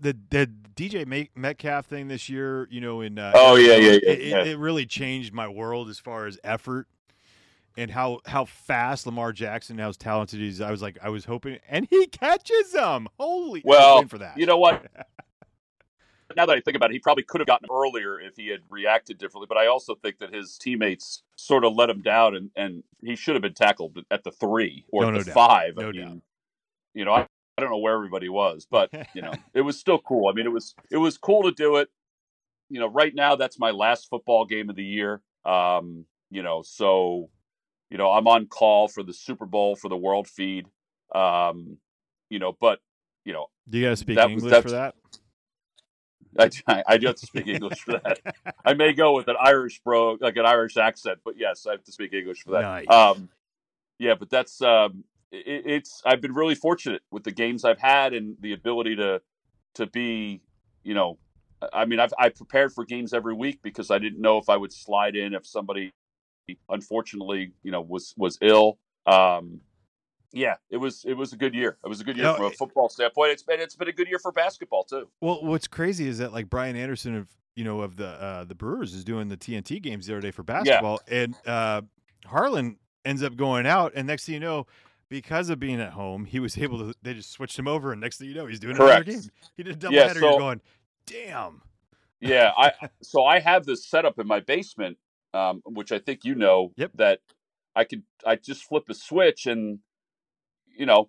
the 0.00 0.16
the 0.30 0.50
DK 0.76 1.28
Metcalf 1.34 1.86
thing 1.86 2.08
this 2.08 2.28
year, 2.28 2.66
you 2.70 2.80
know, 2.80 3.00
in 3.02 3.18
uh, 3.18 3.32
Oh, 3.34 3.56
yeah, 3.56 3.76
yeah, 3.76 3.92
it, 3.92 4.02
yeah, 4.04 4.10
it, 4.12 4.22
yeah. 4.22 4.44
it 4.52 4.58
really 4.58 4.86
changed 4.86 5.32
my 5.32 5.46
world 5.48 5.88
as 5.90 5.98
far 5.98 6.26
as 6.26 6.38
effort 6.42 6.86
and 7.76 7.90
how 7.90 8.20
how 8.26 8.44
fast 8.46 9.06
Lamar 9.06 9.32
Jackson, 9.32 9.78
how 9.78 9.92
talented 9.92 10.40
he 10.40 10.48
is. 10.48 10.60
I 10.60 10.70
was 10.70 10.82
like, 10.82 10.98
I 11.02 11.08
was 11.10 11.24
hoping, 11.26 11.58
and 11.68 11.86
he 11.88 12.06
catches 12.06 12.72
them. 12.72 13.08
Holy, 13.18 13.62
Well, 13.64 14.06
for 14.06 14.18
that. 14.18 14.38
You 14.38 14.46
know 14.46 14.58
what? 14.58 14.86
now 16.36 16.46
that 16.46 16.56
I 16.56 16.60
think 16.60 16.76
about 16.76 16.90
it, 16.90 16.94
he 16.94 16.98
probably 17.00 17.24
could 17.24 17.40
have 17.40 17.48
gotten 17.48 17.68
earlier 17.70 18.18
if 18.20 18.36
he 18.36 18.48
had 18.48 18.60
reacted 18.70 19.18
differently. 19.18 19.46
But 19.48 19.58
I 19.58 19.66
also 19.66 19.94
think 19.96 20.18
that 20.18 20.32
his 20.32 20.56
teammates 20.58 21.22
sort 21.36 21.64
of 21.64 21.74
let 21.74 21.90
him 21.90 22.02
down, 22.02 22.34
and, 22.36 22.50
and 22.56 22.82
he 23.02 23.16
should 23.16 23.34
have 23.34 23.42
been 23.42 23.54
tackled 23.54 23.98
at 24.10 24.24
the 24.24 24.30
three 24.30 24.84
or 24.92 25.02
No, 25.04 25.10
no 25.10 25.18
the 25.18 25.24
doubt. 25.24 25.34
five. 25.34 25.74
I 25.78 25.82
No 25.82 25.90
mean, 25.92 26.00
doubt. 26.06 26.18
you 26.94 27.04
know, 27.04 27.12
I, 27.14 27.26
I 27.60 27.62
don't 27.64 27.70
know 27.70 27.78
where 27.78 27.94
everybody 27.94 28.30
was, 28.30 28.66
but 28.70 28.90
you 29.14 29.20
know, 29.20 29.32
it 29.52 29.60
was 29.60 29.78
still 29.78 29.98
cool. 29.98 30.28
I 30.28 30.32
mean, 30.32 30.46
it 30.46 30.52
was 30.52 30.74
it 30.90 30.96
was 30.96 31.18
cool 31.18 31.42
to 31.42 31.52
do 31.52 31.76
it. 31.76 31.88
You 32.70 32.80
know, 32.80 32.86
right 32.88 33.14
now 33.14 33.36
that's 33.36 33.58
my 33.58 33.70
last 33.70 34.08
football 34.08 34.46
game 34.46 34.70
of 34.70 34.76
the 34.76 34.84
year. 34.84 35.20
Um, 35.44 36.06
you 36.30 36.42
know, 36.42 36.62
so 36.62 37.28
you 37.90 37.98
know 37.98 38.10
I'm 38.10 38.26
on 38.26 38.46
call 38.46 38.88
for 38.88 39.02
the 39.02 39.12
Super 39.12 39.44
Bowl 39.44 39.76
for 39.76 39.88
the 39.88 39.96
World 39.96 40.26
Feed. 40.26 40.66
Um, 41.14 41.76
you 42.30 42.38
know, 42.38 42.56
but 42.58 42.78
you 43.26 43.34
know, 43.34 43.46
Do 43.68 43.78
you 43.78 43.86
guys 43.88 43.98
speak 44.00 44.16
that 44.16 44.30
was- 44.30 44.42
English 44.42 44.62
for 44.62 44.70
that? 44.70 44.94
I, 46.38 46.48
I 46.86 46.96
do 46.96 47.08
have 47.08 47.16
to 47.16 47.26
speak 47.26 47.46
English 47.48 47.80
for 47.80 47.92
that. 48.04 48.20
I 48.64 48.74
may 48.74 48.92
go 48.92 49.12
with 49.14 49.26
an 49.26 49.34
Irish 49.38 49.80
bro, 49.84 50.16
like 50.20 50.36
an 50.36 50.46
Irish 50.46 50.76
accent, 50.76 51.18
but 51.24 51.34
yes, 51.36 51.66
I 51.66 51.72
have 51.72 51.82
to 51.84 51.92
speak 51.92 52.12
English 52.12 52.42
for 52.44 52.52
that. 52.52 52.62
Nice. 52.62 52.88
Um, 52.88 53.28
yeah, 53.98 54.14
but 54.14 54.30
that's 54.30 54.62
um, 54.62 55.02
it, 55.32 55.62
it's. 55.66 56.02
I've 56.04 56.20
been 56.20 56.34
really 56.34 56.54
fortunate 56.54 57.02
with 57.10 57.24
the 57.24 57.32
games 57.32 57.64
I've 57.64 57.80
had 57.80 58.12
and 58.12 58.36
the 58.40 58.52
ability 58.52 58.96
to 58.96 59.20
to 59.74 59.86
be, 59.86 60.42
you 60.82 60.94
know, 60.94 61.18
I 61.72 61.84
mean, 61.84 62.00
I've 62.00 62.12
I 62.18 62.28
prepared 62.30 62.72
for 62.72 62.84
games 62.84 63.12
every 63.12 63.34
week 63.34 63.60
because 63.62 63.90
I 63.90 63.98
didn't 63.98 64.20
know 64.20 64.38
if 64.38 64.48
I 64.48 64.56
would 64.56 64.72
slide 64.72 65.16
in 65.16 65.34
if 65.34 65.46
somebody, 65.46 65.92
unfortunately, 66.68 67.52
you 67.62 67.70
know, 67.70 67.80
was 67.80 68.14
was 68.16 68.38
ill. 68.40 68.78
Um, 69.06 69.60
yeah, 70.32 70.56
it 70.70 70.76
was 70.76 71.04
it 71.04 71.14
was 71.14 71.32
a 71.32 71.36
good 71.36 71.54
year. 71.54 71.76
It 71.84 71.88
was 71.88 72.00
a 72.00 72.04
good 72.04 72.16
year 72.16 72.26
No, 72.26 72.34
from 72.34 72.46
a 72.46 72.50
football 72.50 72.88
standpoint. 72.88 73.32
It's 73.32 73.42
been 73.42 73.60
it's 73.60 73.76
been 73.76 73.88
a 73.88 73.92
good 73.92 74.08
year 74.08 74.18
for 74.18 74.32
basketball 74.32 74.84
too. 74.84 75.08
Well, 75.20 75.42
what's 75.42 75.66
crazy 75.66 76.06
is 76.06 76.18
that 76.18 76.32
like 76.32 76.48
Brian 76.48 76.76
Anderson 76.76 77.16
of 77.16 77.28
you 77.56 77.64
know 77.64 77.80
of 77.80 77.96
the 77.96 78.08
uh, 78.08 78.44
the 78.44 78.54
Brewers 78.54 78.94
is 78.94 79.04
doing 79.04 79.28
the 79.28 79.36
TNT 79.36 79.82
games 79.82 80.06
the 80.06 80.14
other 80.14 80.20
day 80.20 80.30
for 80.30 80.42
basketball, 80.42 81.00
and 81.08 81.34
uh, 81.46 81.82
Harlan 82.26 82.76
ends 83.04 83.22
up 83.22 83.36
going 83.36 83.66
out, 83.66 83.92
and 83.94 84.06
next 84.06 84.26
thing 84.26 84.34
you 84.34 84.40
know, 84.40 84.66
because 85.10 85.50
of 85.50 85.60
being 85.60 85.78
at 85.80 85.92
home, 85.92 86.24
he 86.24 86.40
was 86.40 86.56
able 86.64 86.78
to. 86.78 86.94
They 87.02 87.12
just 87.12 87.30
switched 87.32 87.58
him 87.58 87.68
over, 87.68 87.92
and 87.92 88.00
next 88.00 88.16
thing 88.16 88.28
you 88.28 88.34
know, 88.34 88.46
he's 88.46 88.60
doing 88.60 88.76
Correct. 88.76 89.06
another 89.06 89.20
game. 89.20 89.30
He 89.58 89.62
did 89.64 89.74
a 89.74 89.78
double 89.78 89.96
Yeah, 89.96 90.06
header. 90.06 90.20
so- 90.20 90.30
You're 90.30 90.38
going, 90.38 90.60
damn. 91.04 91.60
Yeah, 92.20 92.52
I 92.56 92.72
so 93.02 93.24
I 93.24 93.40
have 93.40 93.66
this 93.66 93.86
setup 93.86 94.18
in 94.18 94.26
my 94.26 94.40
basement, 94.40 94.96
um, 95.34 95.60
which 95.66 95.92
I 95.92 95.98
think 95.98 96.24
you 96.24 96.34
know 96.34 96.72
Yep. 96.76 96.92
that 96.94 97.20
I 97.76 97.84
could 97.84 98.02
I 98.24 98.36
just 98.36 98.64
flip 98.64 98.84
a 98.88 98.94
switch 98.94 99.46
and 99.46 99.78
you 100.76 100.86
know 100.86 101.08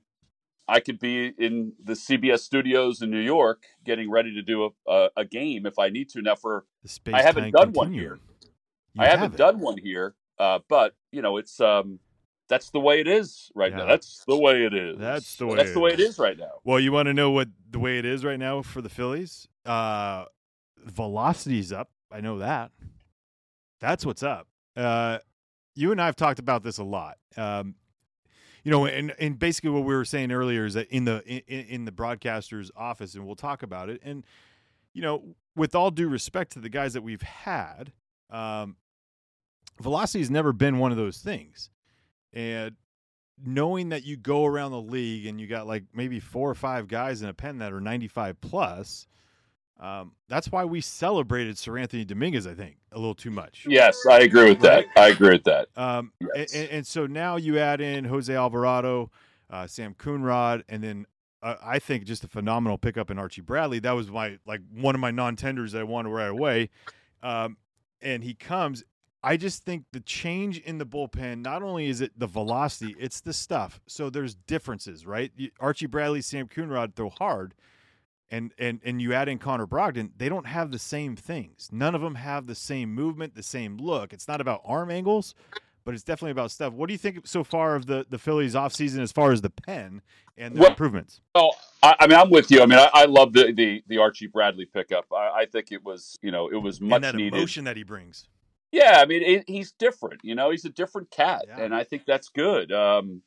I 0.68 0.80
could 0.80 1.00
be 1.00 1.34
in 1.38 1.74
the 1.84 1.94
CBS 1.94 2.40
studios 2.40 3.02
in 3.02 3.12
New 3.12 3.20
York 3.20 3.64
getting 3.84 4.10
ready 4.10 4.34
to 4.36 4.42
do 4.42 4.66
a 4.66 4.70
a, 4.92 5.10
a 5.18 5.26
game 5.26 5.66
if 5.66 5.78
I 5.78 5.90
need 5.90 6.08
to. 6.12 6.22
Now 6.22 6.36
for 6.36 6.66
The 6.84 6.90
space 6.90 7.16
I 7.16 7.22
haven't 7.24 7.52
done 7.52 7.74
one 7.74 7.92
here. 7.92 8.20
You 8.94 9.04
I 9.04 9.08
haven't 9.08 9.32
have 9.32 9.36
done 9.38 9.60
one 9.60 9.78
here, 9.78 10.16
uh, 10.40 10.60
but 10.70 10.96
you 11.12 11.22
know 11.22 11.36
it's 11.38 11.60
um 11.60 12.00
that's 12.52 12.70
the 12.72 12.82
way 12.82 13.00
it 13.00 13.08
is 13.08 13.50
right 13.56 13.74
now. 13.74 13.86
That's 13.86 14.26
the 14.28 14.36
way 14.36 14.66
it 14.66 14.74
is. 14.74 15.00
That's 15.00 15.38
the 15.38 15.48
way 15.48 15.56
That's 15.56 15.70
it 15.70 15.74
the 15.74 15.80
way 15.80 15.94
it 15.94 16.02
is. 16.02 16.20
right 16.20 16.38
now. 16.38 16.52
Well, 16.66 16.82
you 16.82 16.92
want 16.92 17.06
to 17.06 17.14
know 17.14 17.32
what 17.32 17.48
the 17.70 17.80
way 17.80 17.98
it 17.98 18.04
is 18.04 18.26
right 18.26 18.38
now 18.38 18.62
for 18.62 18.82
the 18.82 18.90
Phillies? 18.90 19.48
Uh, 19.66 20.26
velocity's 20.86 21.72
up. 21.72 21.90
I 22.12 22.20
know 22.20 22.40
that. 22.40 22.72
That's 23.80 24.06
what's 24.06 24.22
up. 24.22 24.48
Uh, 24.76 25.20
you 25.76 25.94
and 25.94 26.02
I 26.02 26.08
have 26.08 26.18
talked 26.18 26.40
about 26.40 26.62
this 26.62 26.78
a 26.78 26.84
lot. 26.84 27.18
Um, 27.38 27.76
you 28.66 28.72
know, 28.72 28.86
and 28.86 29.16
and 29.18 29.40
basically 29.40 29.70
what 29.70 29.86
we 29.86 29.96
were 29.96 30.04
saying 30.04 30.34
earlier 30.34 30.66
is 30.66 30.74
that 30.74 30.90
in 30.90 31.06
the 31.06 31.24
in, 31.26 31.66
in 31.68 31.86
the 31.86 31.92
broadcaster's 31.94 32.70
office, 32.76 33.16
and 33.16 33.26
we'll 33.26 33.38
talk 33.38 33.64
about 33.64 33.90
it. 33.90 34.02
And 34.04 34.26
you 34.94 35.02
know, 35.02 35.24
with 35.56 35.74
all 35.74 35.90
due 35.90 36.10
respect 36.10 36.52
to 36.52 36.60
the 36.60 36.70
guys 36.70 36.92
that 36.94 37.02
we've 37.02 37.22
had, 37.22 37.94
um, 38.30 38.76
velocity 39.80 40.20
has 40.20 40.30
never 40.30 40.52
been 40.52 40.80
one 40.80 40.92
of 40.92 40.98
those 40.98 41.20
things. 41.20 41.70
And 42.34 42.76
knowing 43.44 43.90
that 43.90 44.06
you 44.06 44.18
go 44.18 44.46
around 44.46 44.72
the 44.72 44.82
league 44.82 45.26
and 45.26 45.40
you 45.42 45.48
got 45.48 45.68
like 45.68 45.84
maybe 45.94 46.20
four 46.20 46.50
or 46.50 46.56
five 46.56 46.88
guys 46.88 47.22
in 47.22 47.30
a 47.30 47.34
pen 47.34 47.58
that 47.60 47.74
are 47.74 47.82
95 47.82 48.40
plus, 48.42 49.08
um, 49.80 50.12
that's 50.30 50.52
why 50.52 50.64
we 50.64 50.80
celebrated 50.80 51.56
Seranthony 51.56 52.06
Dominguez, 52.06 52.46
I 52.46 52.54
think, 52.54 52.78
a 52.92 53.00
little 53.00 53.16
too 53.16 53.32
much. 53.32 53.66
Yes, 53.68 53.98
I 54.10 54.20
agree 54.22 54.50
with 54.50 54.64
Right? 54.64 54.86
that. 54.96 55.02
I 55.02 55.08
agree 55.08 55.32
with 55.32 55.44
that. 55.46 55.70
Um, 55.76 56.14
Yes. 56.36 56.54
and, 56.54 56.70
and 56.70 56.88
so 56.88 57.08
now 57.08 57.38
you 57.38 57.58
add 57.58 57.82
in 57.82 58.06
Jose 58.06 58.34
Alvarado, 58.34 59.10
uh, 59.50 59.66
Sam 59.66 59.96
Coonrod, 59.96 60.64
and 60.70 60.84
then 60.84 61.06
uh, 61.42 61.56
I 61.64 61.80
think 61.80 62.04
just 62.06 62.24
a 62.24 62.28
phenomenal 62.28 62.78
pickup 62.78 63.10
in 63.10 63.18
Archie 63.18 63.42
Bradley. 63.42 63.80
That 63.80 63.94
was 63.94 64.12
my 64.12 64.38
like 64.46 64.62
one 64.72 64.94
of 64.94 65.02
my 65.02 65.10
non-tenders 65.10 65.72
that 65.72 65.80
I 65.80 65.84
wanted 65.84 66.10
right 66.12 66.30
away. 66.30 66.70
Um, 67.24 67.58
and 68.04 68.24
he 68.24 68.36
comes. 68.36 68.84
I 69.24 69.38
just 69.38 69.64
think 69.64 69.86
the 69.92 70.00
change 70.00 70.60
in 70.60 70.80
the 70.80 70.86
bullpen, 70.86 71.42
not 71.44 71.62
only 71.62 71.88
is 71.88 72.02
it 72.02 72.12
the 72.18 72.26
velocity, 72.28 72.96
it's 73.00 73.22
the 73.22 73.34
stuff. 73.34 73.80
So 73.88 74.10
there's 74.10 74.34
differences, 74.34 75.06
right? 75.06 75.32
Archie 75.60 75.86
Bradley, 75.86 76.22
Sam 76.22 76.48
Coonrod 76.48 76.96
throw 76.96 77.10
hard, 77.10 77.54
and 78.32 78.52
and 78.58 78.80
and 78.84 79.02
you 79.02 79.14
add 79.14 79.28
in 79.30 79.38
Connor 79.38 79.68
Brogdon, 79.68 80.12
they 80.18 80.28
don't 80.30 80.48
have 80.48 80.72
the 80.72 80.80
same 80.80 81.16
things. 81.16 81.70
None 81.72 81.94
of 81.94 82.02
them 82.02 82.16
have 82.16 82.48
the 82.48 82.56
same 82.56 82.94
movement, 82.96 83.36
the 83.36 83.44
same 83.44 83.78
look. 83.78 84.12
It's 84.14 84.28
not 84.28 84.42
about 84.42 84.62
arm 84.66 84.90
angles, 84.90 85.36
but 85.84 85.94
it's 85.94 86.04
definitely 86.04 86.32
about 86.32 86.50
stuff. 86.50 86.74
What 86.74 86.88
do 86.88 86.94
you 86.94 86.98
think 86.98 87.28
so 87.28 87.44
far 87.44 87.76
of 87.76 87.86
the 87.86 88.06
the 88.10 88.18
Phillies 88.18 88.56
offseason 88.56 89.02
as 89.02 89.12
far 89.12 89.32
as 89.32 89.42
the 89.42 89.50
pen 89.52 90.02
and 90.38 90.56
their 90.56 90.62
Well- 90.62 90.70
improvements? 90.72 91.22
Oh, 91.36 91.52
I, 91.84 91.96
I 92.00 92.08
mean, 92.08 92.18
I'm 92.18 92.30
with 92.32 92.50
you. 92.50 92.64
I 92.64 92.66
mean, 92.66 92.80
I, 92.80 92.90
I 92.94 93.06
love 93.06 93.34
the, 93.34 93.52
the 93.52 93.84
the 93.88 93.98
Archie 94.00 94.28
Bradley 94.28 94.66
pickup. 94.66 95.06
I, 95.14 95.42
I 95.42 95.46
think 95.46 95.72
it 95.72 95.84
was, 95.84 96.18
you 96.24 96.32
know, 96.32 96.48
it 96.48 96.56
was 96.58 96.82
much 96.82 96.96
and 96.96 97.04
that 97.04 97.16
needed. 97.16 97.36
emotion 97.36 97.66
that 97.66 97.78
he 97.78 97.84
brings. 97.84 98.28
Yeah, 98.72 99.00
I 99.02 99.06
mean, 99.06 99.22
it, 99.22 99.44
he's 99.48 99.74
different. 99.74 100.22
You 100.24 100.36
know, 100.36 100.50
he's 100.50 100.66
a 100.66 100.70
different 100.70 101.12
cat, 101.12 101.46
Yeah. 101.48 101.60
and 101.62 101.76
I 101.76 101.84
think 101.84 102.04
that's 102.06 102.30
good. 102.30 102.72
Um, 102.72 103.22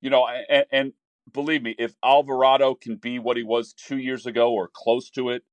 you 0.00 0.10
know, 0.10 0.26
and, 0.26 0.64
and 0.72 0.92
believe 1.32 1.62
me, 1.62 1.74
if 1.78 1.94
Alvarado 2.04 2.74
can 2.74 2.96
be 2.96 3.18
what 3.18 3.36
he 3.36 3.42
was 3.44 3.72
two 3.72 3.98
years 3.98 4.26
ago 4.26 4.52
or 4.52 4.68
close 4.72 5.10
to 5.10 5.30
it, 5.30 5.44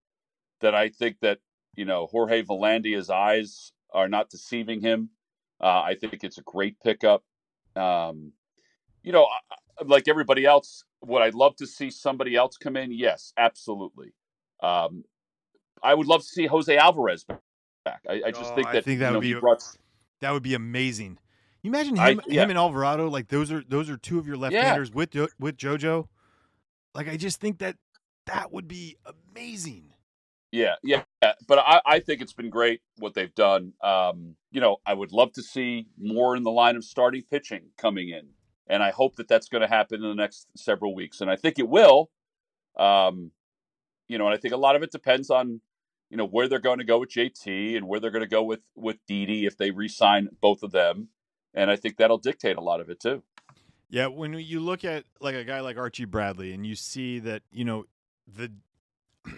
then 0.61 0.73
I 0.73 0.89
think 0.89 1.17
that 1.21 1.39
you 1.75 1.85
know 1.85 2.07
Jorge 2.07 2.41
Velandia's 2.43 3.09
eyes 3.09 3.71
are 3.93 4.07
not 4.07 4.29
deceiving 4.29 4.81
him. 4.81 5.11
Uh, 5.61 5.81
I 5.81 5.95
think 5.99 6.23
it's 6.23 6.37
a 6.37 6.43
great 6.43 6.79
pickup. 6.79 7.23
Um, 7.75 8.33
you 9.03 9.11
know, 9.11 9.27
like 9.85 10.07
everybody 10.07 10.45
else, 10.45 10.83
would 11.01 11.21
I 11.21 11.29
love 11.29 11.55
to 11.57 11.67
see 11.67 11.91
somebody 11.91 12.35
else 12.35 12.57
come 12.57 12.75
in? 12.75 12.91
Yes, 12.91 13.33
absolutely. 13.37 14.13
Um, 14.61 15.03
I 15.83 15.93
would 15.93 16.07
love 16.07 16.21
to 16.21 16.27
see 16.27 16.47
Jose 16.47 16.75
Alvarez 16.75 17.25
back. 17.89 18.01
I, 18.09 18.21
I 18.27 18.31
just 18.31 18.51
Oh, 18.51 18.55
think 18.55 18.67
I 18.67 18.73
that 18.73 18.83
think 18.85 18.99
that 18.99 19.07
you 19.07 19.11
know, 19.13 19.19
would 19.19 19.23
be 19.23 19.33
brought 19.39 19.63
That 20.21 20.31
would 20.31 20.43
be 20.43 20.53
amazing. 20.53 21.19
You 21.63 21.71
imagine 21.71 21.97
I- 21.99 22.11
him, 22.11 22.21
yeah. 22.27 22.43
him 22.43 22.49
and 22.51 22.59
Alvarado, 22.59 23.09
like 23.09 23.27
those 23.27 23.51
are 23.51 23.63
those 23.67 23.89
are 23.89 23.97
two 23.97 24.19
of 24.19 24.27
your 24.27 24.37
left-handers 24.37 24.91
with 24.91 25.11
Jo- 25.11 25.27
with 25.39 25.57
JoJo. 25.57 26.07
Like 26.93 27.07
I 27.09 27.17
just 27.17 27.39
think 27.39 27.59
that 27.59 27.75
that 28.25 28.51
would 28.51 28.67
be 28.67 28.97
amazing. 29.05 29.93
Yeah, 30.51 30.75
yeah, 30.83 31.03
yeah. 31.21 31.33
But 31.47 31.59
I, 31.59 31.81
I 31.85 31.99
think 31.99 32.21
it's 32.21 32.31
been 32.33 32.49
great 32.49 32.79
what 32.97 33.13
they've 33.13 33.33
done. 33.35 33.73
Um, 33.83 34.35
you 34.51 34.61
know, 34.61 34.77
I 34.85 34.93
would 34.93 35.11
love 35.11 35.33
to 35.33 35.43
see 35.43 35.87
more 35.99 36.35
in 36.37 36.43
the 36.43 36.51
line 36.51 36.75
of 36.77 36.83
starting 36.85 37.23
pitching 37.29 37.63
coming 37.77 38.09
in, 38.09 38.29
and 38.67 38.81
I 38.81 38.91
hope 38.91 39.17
that 39.17 39.27
that's 39.27 39.49
going 39.49 39.61
to 39.61 39.67
happen 39.67 40.01
in 40.01 40.09
the 40.09 40.15
next 40.15 40.47
several 40.55 40.95
weeks, 40.95 41.19
and 41.21 41.29
I 41.29 41.35
think 41.35 41.59
it 41.59 41.67
will. 41.67 42.09
Um, 42.77 43.31
you 44.07 44.17
know, 44.17 44.25
and 44.25 44.33
I 44.33 44.37
think 44.37 44.53
a 44.53 44.57
lot 44.57 44.75
of 44.77 44.83
it 44.83 44.91
depends 44.91 45.29
on 45.29 45.59
you 46.09 46.17
know 46.17 46.25
where 46.25 46.47
they're 46.47 46.59
going 46.59 46.79
to 46.79 46.85
go 46.85 46.99
with 46.99 47.09
JT 47.09 47.75
and 47.77 47.87
where 47.87 47.99
they're 47.99 48.11
going 48.11 48.23
to 48.23 48.29
go 48.29 48.43
with 48.43 48.61
with 48.75 48.97
Didi 49.07 49.45
if 49.45 49.57
they 49.57 49.71
re-sign 49.71 50.29
both 50.41 50.63
of 50.63 50.71
them, 50.71 51.09
and 51.53 51.69
I 51.71 51.75
think 51.75 51.97
that'll 51.97 52.17
dictate 52.17 52.57
a 52.57 52.61
lot 52.61 52.79
of 52.81 52.89
it 52.89 52.99
too. 52.99 53.23
Yeah, 53.89 54.07
when 54.07 54.33
you 54.33 54.59
look 54.59 54.83
at 54.83 55.05
like 55.21 55.35
a 55.35 55.43
guy 55.43 55.61
like 55.61 55.77
Archie 55.77 56.05
Bradley 56.05 56.51
and 56.53 56.65
you 56.65 56.75
see 56.75 57.19
that, 57.19 57.43
you 57.51 57.63
know, 57.63 57.85
the 58.27 58.51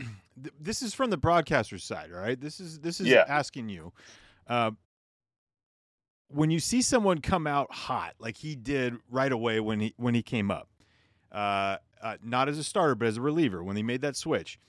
this 0.59 0.81
is 0.81 0.93
from 0.93 1.09
the 1.11 1.17
broadcaster's 1.17 1.83
side, 1.83 2.11
right? 2.11 2.39
This 2.39 2.59
is 2.59 2.79
this 2.79 2.99
is 2.99 3.07
Yeah. 3.07 3.25
asking 3.27 3.69
you. 3.69 3.93
Uh, 4.47 4.71
when 6.31 6.51
you 6.51 6.59
see 6.59 6.81
someone 6.81 7.19
come 7.21 7.47
out 7.47 7.71
hot 7.71 8.13
like 8.19 8.37
he 8.37 8.55
did 8.55 8.95
right 9.09 9.31
away 9.31 9.59
when 9.59 9.79
he 9.79 9.93
when 9.97 10.13
he 10.15 10.21
came 10.21 10.51
up, 10.51 10.69
uh, 11.31 11.77
uh, 12.01 12.17
not 12.23 12.47
as 12.49 12.57
a 12.57 12.63
starter 12.63 12.95
but 12.95 13.07
as 13.07 13.17
a 13.17 13.21
reliever 13.21 13.63
when 13.63 13.75
he 13.75 13.83
made 13.83 14.01
that 14.01 14.15
switch, 14.15 14.59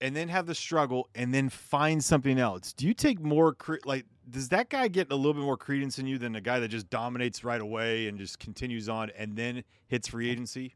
and 0.00 0.14
then 0.14 0.28
have 0.28 0.46
the 0.46 0.54
struggle 0.54 1.08
and 1.14 1.32
then 1.32 1.48
find 1.48 2.02
something 2.02 2.38
else. 2.38 2.72
Do 2.72 2.86
you 2.86 2.94
take 2.94 3.20
more 3.20 3.54
cre- 3.54 3.76
like 3.84 4.04
does 4.28 4.48
that 4.48 4.68
guy 4.68 4.88
get 4.88 5.10
a 5.12 5.16
little 5.16 5.34
bit 5.34 5.42
more 5.42 5.56
credence 5.56 5.98
in 5.98 6.06
you 6.06 6.18
than 6.18 6.34
a 6.34 6.40
guy 6.40 6.58
that 6.58 6.68
just 6.68 6.90
dominates 6.90 7.44
right 7.44 7.60
away 7.60 8.08
and 8.08 8.18
just 8.18 8.38
continues 8.38 8.88
on 8.88 9.10
and 9.16 9.36
then 9.36 9.62
hits 9.86 10.08
free 10.08 10.30
agency? 10.30 10.74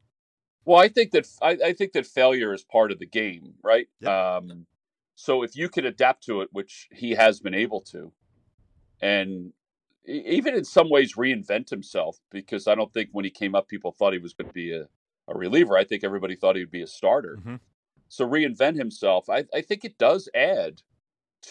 Well, 0.64 0.78
I 0.78 0.88
think 0.88 1.10
that 1.12 1.26
I, 1.42 1.58
I 1.66 1.72
think 1.72 1.92
that 1.92 2.06
failure 2.06 2.52
is 2.54 2.62
part 2.62 2.92
of 2.92 2.98
the 2.98 3.06
game, 3.06 3.54
right? 3.62 3.88
Yep. 4.00 4.10
Um, 4.10 4.66
so 5.14 5.42
if 5.42 5.56
you 5.56 5.68
can 5.68 5.84
adapt 5.84 6.24
to 6.24 6.42
it, 6.42 6.48
which 6.52 6.88
he 6.92 7.12
has 7.12 7.40
been 7.40 7.54
able 7.54 7.80
to, 7.82 8.12
and 9.02 9.52
even 10.06 10.54
in 10.54 10.64
some 10.64 10.88
ways 10.90 11.14
reinvent 11.14 11.70
himself, 11.70 12.18
because 12.30 12.66
I 12.66 12.74
don't 12.74 12.92
think 12.92 13.10
when 13.12 13.24
he 13.24 13.30
came 13.30 13.54
up, 13.54 13.68
people 13.68 13.92
thought 13.92 14.12
he 14.12 14.18
was 14.18 14.32
going 14.32 14.48
to 14.48 14.54
be 14.54 14.72
a, 14.72 14.86
a 15.28 15.36
reliever. 15.36 15.76
I 15.76 15.84
think 15.84 16.04
everybody 16.04 16.36
thought 16.36 16.56
he 16.56 16.62
would 16.62 16.70
be 16.70 16.82
a 16.82 16.86
starter. 16.86 17.38
Mhm. 17.44 17.60
So 18.10 18.28
reinvent 18.28 18.76
himself, 18.76 19.30
I, 19.30 19.44
I 19.54 19.60
think 19.62 19.84
it 19.84 19.96
does 19.96 20.28
add 20.34 20.82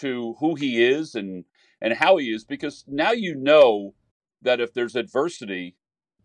to 0.01 0.35
who 0.39 0.55
he 0.55 0.83
is 0.85 1.15
and 1.15 1.45
and 1.81 1.93
how 1.93 2.17
he 2.17 2.27
is, 2.27 2.43
because 2.43 2.83
now 2.85 3.11
you 3.11 3.33
know 3.33 3.95
that 4.41 4.59
if 4.59 4.73
there's 4.73 4.97
adversity, 4.97 5.77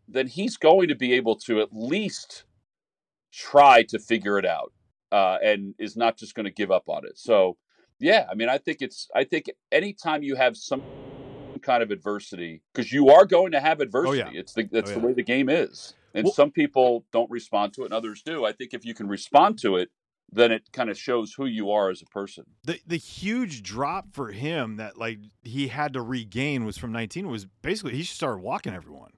then 0.08 0.26
he's 0.26 0.56
going 0.56 0.88
to 0.88 0.96
be 0.96 1.12
able 1.12 1.36
to 1.36 1.60
at 1.60 1.68
least 1.72 2.44
try 3.32 3.84
to 3.84 3.98
figure 4.00 4.36
it 4.36 4.44
out 4.44 4.72
uh, 5.12 5.38
and 5.42 5.74
is 5.78 5.96
not 5.96 6.16
just 6.16 6.34
going 6.34 6.44
to 6.44 6.50
give 6.52 6.72
up 6.72 6.88
on 6.88 7.04
it. 7.06 7.16
So, 7.16 7.56
yeah, 8.00 8.26
I 8.28 8.34
mean, 8.34 8.48
I 8.48 8.58
think 8.58 8.78
it's, 8.80 9.08
I 9.14 9.22
think 9.22 9.46
anytime 9.70 10.24
you 10.24 10.34
have 10.34 10.56
some 10.56 10.82
kind 11.62 11.82
of 11.84 11.92
adversity, 11.92 12.62
because 12.72 12.92
you 12.92 13.10
are 13.10 13.24
going 13.24 13.52
to 13.52 13.60
have 13.60 13.80
adversity, 13.80 14.22
Oh, 14.22 14.30
yeah. 14.32 14.40
it's 14.40 14.54
the, 14.54 14.68
that's 14.70 14.90
Oh, 14.90 14.94
the 14.94 15.00
yeah. 15.00 15.06
way 15.06 15.12
the 15.12 15.22
game 15.22 15.48
is. 15.48 15.94
And 16.14 16.24
Well- 16.24 16.32
some 16.32 16.50
people 16.50 17.06
don't 17.12 17.30
respond 17.30 17.74
to 17.74 17.82
it 17.82 17.86
and 17.86 17.94
others 17.94 18.22
do. 18.22 18.44
I 18.44 18.50
think 18.52 18.74
if 18.74 18.84
you 18.84 18.94
can 18.94 19.06
respond 19.06 19.60
to 19.60 19.76
it, 19.76 19.90
then 20.30 20.50
it 20.50 20.72
kind 20.72 20.90
of 20.90 20.98
shows 20.98 21.32
who 21.34 21.46
you 21.46 21.70
are 21.70 21.90
as 21.90 22.02
a 22.02 22.06
person. 22.06 22.44
The 22.64 22.80
the 22.86 22.96
huge 22.96 23.62
drop 23.62 24.12
for 24.12 24.32
him 24.32 24.76
that 24.76 24.98
like 24.98 25.18
he 25.42 25.68
had 25.68 25.92
to 25.94 26.02
regain 26.02 26.64
was 26.64 26.76
from 26.76 26.92
19 26.92 27.28
was 27.28 27.46
basically 27.62 27.94
he 27.94 28.02
started 28.02 28.42
walking 28.42 28.74
everyone. 28.74 29.12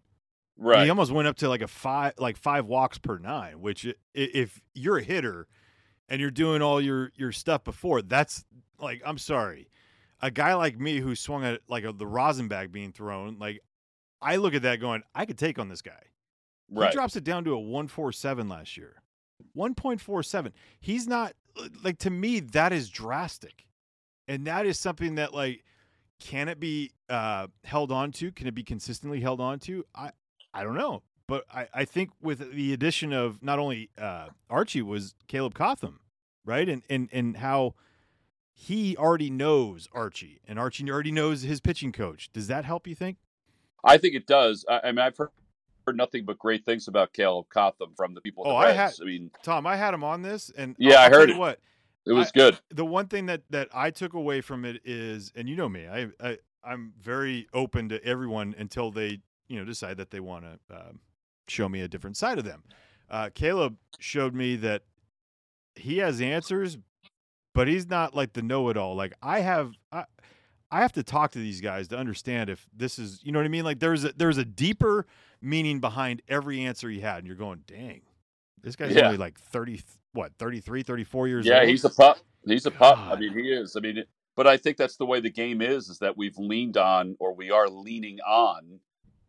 Right. 0.59 0.85
He 0.85 0.91
almost 0.91 1.13
went 1.13 1.29
up 1.29 1.37
to 1.39 1.49
like 1.49 1.63
a 1.63 1.69
five 1.69 2.15
like 2.19 2.37
five 2.37 2.67
walks 2.67 2.99
per 2.99 3.19
nine, 3.19 3.61
which 3.61 3.87
if 4.15 4.61
you're 4.75 4.99
a 4.99 5.03
hitter 5.03 5.47
and 6.09 6.21
you're 6.21 6.31
doing 6.31 6.63
all 6.63 6.81
your 6.81 7.13
your 7.15 7.33
stuff 7.33 7.65
before, 7.65 8.03
that's 8.03 8.45
like 8.79 9.03
I'm 9.05 9.19
sorry. 9.19 9.69
A 10.21 10.31
guy 10.31 10.55
like 10.55 10.79
me 10.79 10.99
who 11.01 11.15
swung 11.15 11.45
at 11.45 11.61
like 11.69 11.85
a, 11.85 11.93
the 11.93 12.07
rosin 12.07 12.49
bag 12.49 12.73
being 12.73 12.93
thrown, 12.93 13.39
like 13.39 13.61
I 14.23 14.37
look 14.37 14.55
at 14.55 14.63
that 14.63 14.81
going, 14.81 15.03
I 15.15 15.27
could 15.27 15.37
take 15.39 15.59
on 15.59 15.69
this 15.69 15.83
guy. 15.83 16.03
right. 16.71 16.89
He 16.89 16.95
drops 16.95 17.17
it 17.17 17.25
down 17.25 17.45
to 17.45 17.53
a 17.53 17.59
147 17.59 18.49
last 18.49 18.77
year. 18.79 19.03
1.47. 19.57 20.53
He's 20.81 21.07
not 21.07 21.35
like 21.83 21.99
to 21.99 22.11
me 22.11 22.41
that 22.41 22.73
is 22.73 22.89
drastic. 22.91 23.67
And 24.29 24.47
that 24.47 24.67
is 24.67 24.79
something 24.79 25.15
that 25.17 25.33
like 25.33 25.65
can 26.19 26.49
it 26.49 26.59
be 26.59 26.93
uh 27.09 27.47
held 27.65 27.93
on 27.93 28.13
to? 28.13 28.33
Can 28.33 28.47
it 28.47 28.55
be 28.55 28.63
consistently 28.63 29.21
held 29.21 29.41
on 29.41 29.59
to? 29.61 29.85
I 29.95 30.11
I 30.53 30.63
don't 30.63 30.77
know. 30.77 31.03
But 31.29 31.45
I, 31.53 31.69
I 31.75 31.85
think 31.85 32.11
with 32.23 32.53
the 32.53 32.73
addition 32.73 33.13
of 33.13 33.43
not 33.43 33.59
only 33.59 33.91
uh 33.99 34.29
Archie 34.51 34.83
was 34.83 35.15
Caleb 35.29 35.55
Cotham, 35.55 36.01
right? 36.45 36.69
And 36.69 36.83
and 36.89 37.09
and 37.13 37.37
how 37.39 37.75
he 38.53 38.97
already 38.97 39.31
knows 39.31 39.89
Archie 39.93 40.41
and 40.47 40.59
Archie 40.59 40.91
already 40.91 41.13
knows 41.13 41.43
his 41.43 41.61
pitching 41.61 41.93
coach. 41.93 42.31
Does 42.33 42.47
that 42.49 42.65
help 42.65 42.87
you 42.87 42.95
think? 42.95 43.19
I 43.85 43.99
think 43.99 44.15
it 44.15 44.27
does. 44.27 44.65
I, 44.69 44.81
I 44.85 44.93
mean, 44.93 45.01
I've 45.01 45.17
heard, 45.17 45.29
heard 45.87 45.97
nothing 45.97 46.25
but 46.25 46.39
great 46.39 46.65
things 46.65 46.89
about 46.89 47.13
Caleb 47.13 47.47
Cotham 47.49 47.93
from 47.97 48.15
the 48.15 48.21
people. 48.21 48.45
Oh, 48.47 48.51
the 48.51 48.57
I 48.57 48.73
had- 48.73 48.93
I 49.01 49.05
mean, 49.05 49.31
Tom, 49.43 49.67
I 49.67 49.77
had 49.77 49.95
him 49.95 50.05
on 50.05 50.23
this 50.23 50.51
and 50.57 50.75
Yeah, 50.79 50.97
I'll- 50.97 51.07
I 51.07 51.17
heard 51.17 51.31
it. 51.31 51.37
what 51.37 51.61
it 52.05 52.13
was 52.13 52.29
I- 52.29 52.31
good. 52.39 52.61
the 52.71 52.85
one 52.85 53.07
thing 53.09 53.27
that 53.27 53.43
that 53.51 53.69
I 53.73 53.91
took 53.91 54.13
away 54.15 54.41
from 54.41 54.65
it 54.65 54.81
is, 54.85 55.33
and 55.35 55.49
you 55.49 55.57
know 55.57 55.69
me, 55.69 55.87
I, 55.87 56.09
I 56.21 56.39
I'm 56.65 56.93
very 57.01 57.47
open 57.55 57.89
to 57.91 58.05
everyone 58.05 58.55
until 58.59 58.91
they 58.91 59.21
you 59.49 59.59
know 59.59 59.65
decide 59.65 59.99
that 59.99 60.11
they 60.11 60.21
want 60.21 60.45
to 60.45 60.59
um, 60.77 61.01
show 61.49 61.69
me 61.69 61.81
a 61.83 61.89
different 61.89 62.17
side 62.17 62.39
of 62.39 62.45
them. 62.45 62.65
Uh, 63.09 63.31
Caleb 63.33 63.77
showed 64.01 64.35
me 64.35 64.57
that 64.57 64.83
he 65.77 65.99
has 65.99 66.21
answers, 66.21 66.77
but 67.55 67.69
he's 67.69 67.87
not 67.89 68.15
like 68.17 68.33
the 68.33 68.43
know-it-all. 68.43 68.97
Like 68.97 69.13
I 69.23 69.41
have, 69.41 69.75
I, 69.93 70.05
I 70.73 70.81
have 70.81 70.91
to 70.95 71.05
talk 71.05 71.31
to 71.33 71.39
these 71.39 71.61
guys 71.61 71.87
to 71.89 71.97
understand 71.97 72.51
if 72.51 72.67
this 72.77 72.99
is, 72.99 73.21
you 73.23 73.31
know 73.31 73.39
what 73.39 73.45
I 73.45 73.49
mean. 73.49 73.65
Like 73.65 73.79
there's 73.79 74.05
a 74.05 74.13
there's 74.17 74.39
a 74.39 74.45
deeper 74.45 75.07
meaning 75.47 75.79
behind 75.81 76.23
every 76.29 76.61
answer 76.63 76.89
he 76.91 77.01
had, 77.01 77.19
and 77.19 77.27
you're 77.27 77.37
going, 77.37 77.63
dang, 77.67 78.03
this 78.63 78.75
guy's 78.77 78.95
Yeah. 78.95 79.07
only 79.07 79.17
like 79.17 79.39
thirty, 79.39 79.81
what 80.13 80.33
33, 80.39 80.83
34 80.83 81.29
years 81.29 81.47
Yeah, 81.47 81.55
old. 81.55 81.63
Yeah, 81.63 81.69
he's 81.71 81.85
a 81.85 81.91
pup. 81.91 82.19
He's 82.45 82.67
a 82.67 82.71
pup. 82.71 82.99
I 82.99 83.17
mean, 83.17 83.33
he 83.33 83.51
is. 83.53 83.77
I 83.77 83.81
mean, 83.81 84.05
but 84.35 84.47
I 84.47 84.57
think 84.57 84.77
that's 84.77 84.97
the 84.97 85.07
way 85.07 85.21
the 85.21 85.31
game 85.31 85.63
is. 85.63 85.89
Is 85.89 85.99
that 86.01 86.17
we've 86.17 86.37
leaned 86.37 86.77
on, 86.77 87.17
or 87.21 87.33
we 87.35 87.51
are 87.51 87.69
leaning 87.69 88.19
on, 88.21 88.81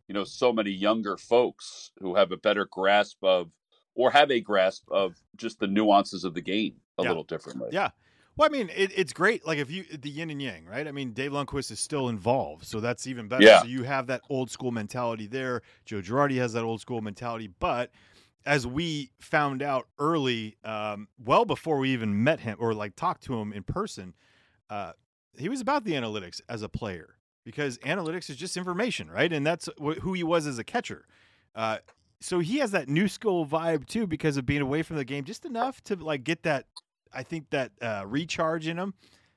you 0.08 0.14
know, 0.14 0.24
so 0.24 0.52
many 0.52 0.70
younger 0.70 1.16
folks 1.16 1.92
who 2.00 2.14
have 2.16 2.32
a 2.32 2.36
better 2.36 2.64
grasp 2.64 3.22
of, 3.22 3.50
or 3.94 4.10
have 4.10 4.30
a 4.30 4.40
grasp 4.40 4.88
of 4.90 5.16
just 5.36 5.58
the 5.60 5.66
nuances 5.66 6.24
of 6.24 6.34
the 6.34 6.40
game 6.42 6.76
a 6.98 7.02
Yeah. 7.02 7.08
little 7.10 7.24
differently. 7.24 7.70
Yeah. 7.72 7.90
Well, 8.38 8.48
I 8.48 8.52
mean, 8.52 8.70
it, 8.74 8.92
it's 8.94 9.12
great. 9.12 9.44
Like 9.44 9.58
if 9.58 9.68
you 9.68 9.84
the 9.84 10.08
yin 10.08 10.30
and 10.30 10.40
yang, 10.40 10.64
right? 10.64 10.86
I 10.86 10.92
mean, 10.92 11.10
Dave 11.10 11.32
Lundquist 11.32 11.72
is 11.72 11.80
still 11.80 12.08
involved, 12.08 12.64
so 12.64 12.78
that's 12.78 13.08
even 13.08 13.26
better. 13.26 13.42
Yeah. 13.42 13.62
So 13.62 13.66
you 13.66 13.82
have 13.82 14.06
that 14.06 14.22
old 14.30 14.48
school 14.48 14.70
mentality 14.70 15.26
there. 15.26 15.62
Joe 15.84 16.00
Girardi 16.00 16.36
has 16.36 16.52
that 16.52 16.62
old 16.62 16.80
school 16.80 17.00
mentality, 17.00 17.50
but 17.58 17.90
as 18.46 18.64
we 18.64 19.10
found 19.20 19.60
out 19.60 19.88
early, 19.98 20.56
um, 20.62 21.08
well 21.22 21.44
before 21.44 21.78
we 21.78 21.90
even 21.90 22.22
met 22.22 22.38
him 22.38 22.56
or 22.60 22.74
like 22.74 22.94
talked 22.94 23.24
to 23.24 23.34
him 23.34 23.52
in 23.52 23.64
person, 23.64 24.14
uh, 24.70 24.92
he 25.36 25.48
was 25.48 25.60
about 25.60 25.82
the 25.82 25.92
analytics 25.92 26.40
as 26.48 26.62
a 26.62 26.68
player 26.68 27.16
because 27.44 27.76
analytics 27.78 28.30
is 28.30 28.36
just 28.36 28.56
information, 28.56 29.10
right? 29.10 29.32
And 29.32 29.44
that's 29.44 29.68
wh- 29.82 29.98
who 30.00 30.12
he 30.12 30.22
was 30.22 30.46
as 30.46 30.60
a 30.60 30.64
catcher. 30.64 31.06
Uh, 31.56 31.78
so 32.20 32.38
he 32.38 32.58
has 32.58 32.70
that 32.70 32.88
new 32.88 33.08
school 33.08 33.46
vibe 33.46 33.86
too 33.86 34.06
because 34.06 34.36
of 34.36 34.46
being 34.46 34.62
away 34.62 34.82
from 34.84 34.96
the 34.96 35.04
game 35.04 35.24
just 35.24 35.44
enough 35.44 35.82
to 35.84 35.96
like 35.96 36.22
get 36.22 36.44
that 36.44 36.66
I 37.12 37.22
think 37.22 37.50
that 37.50 37.72
uh, 37.80 38.04
recharge 38.06 38.66
in 38.66 38.78
him 38.78 38.94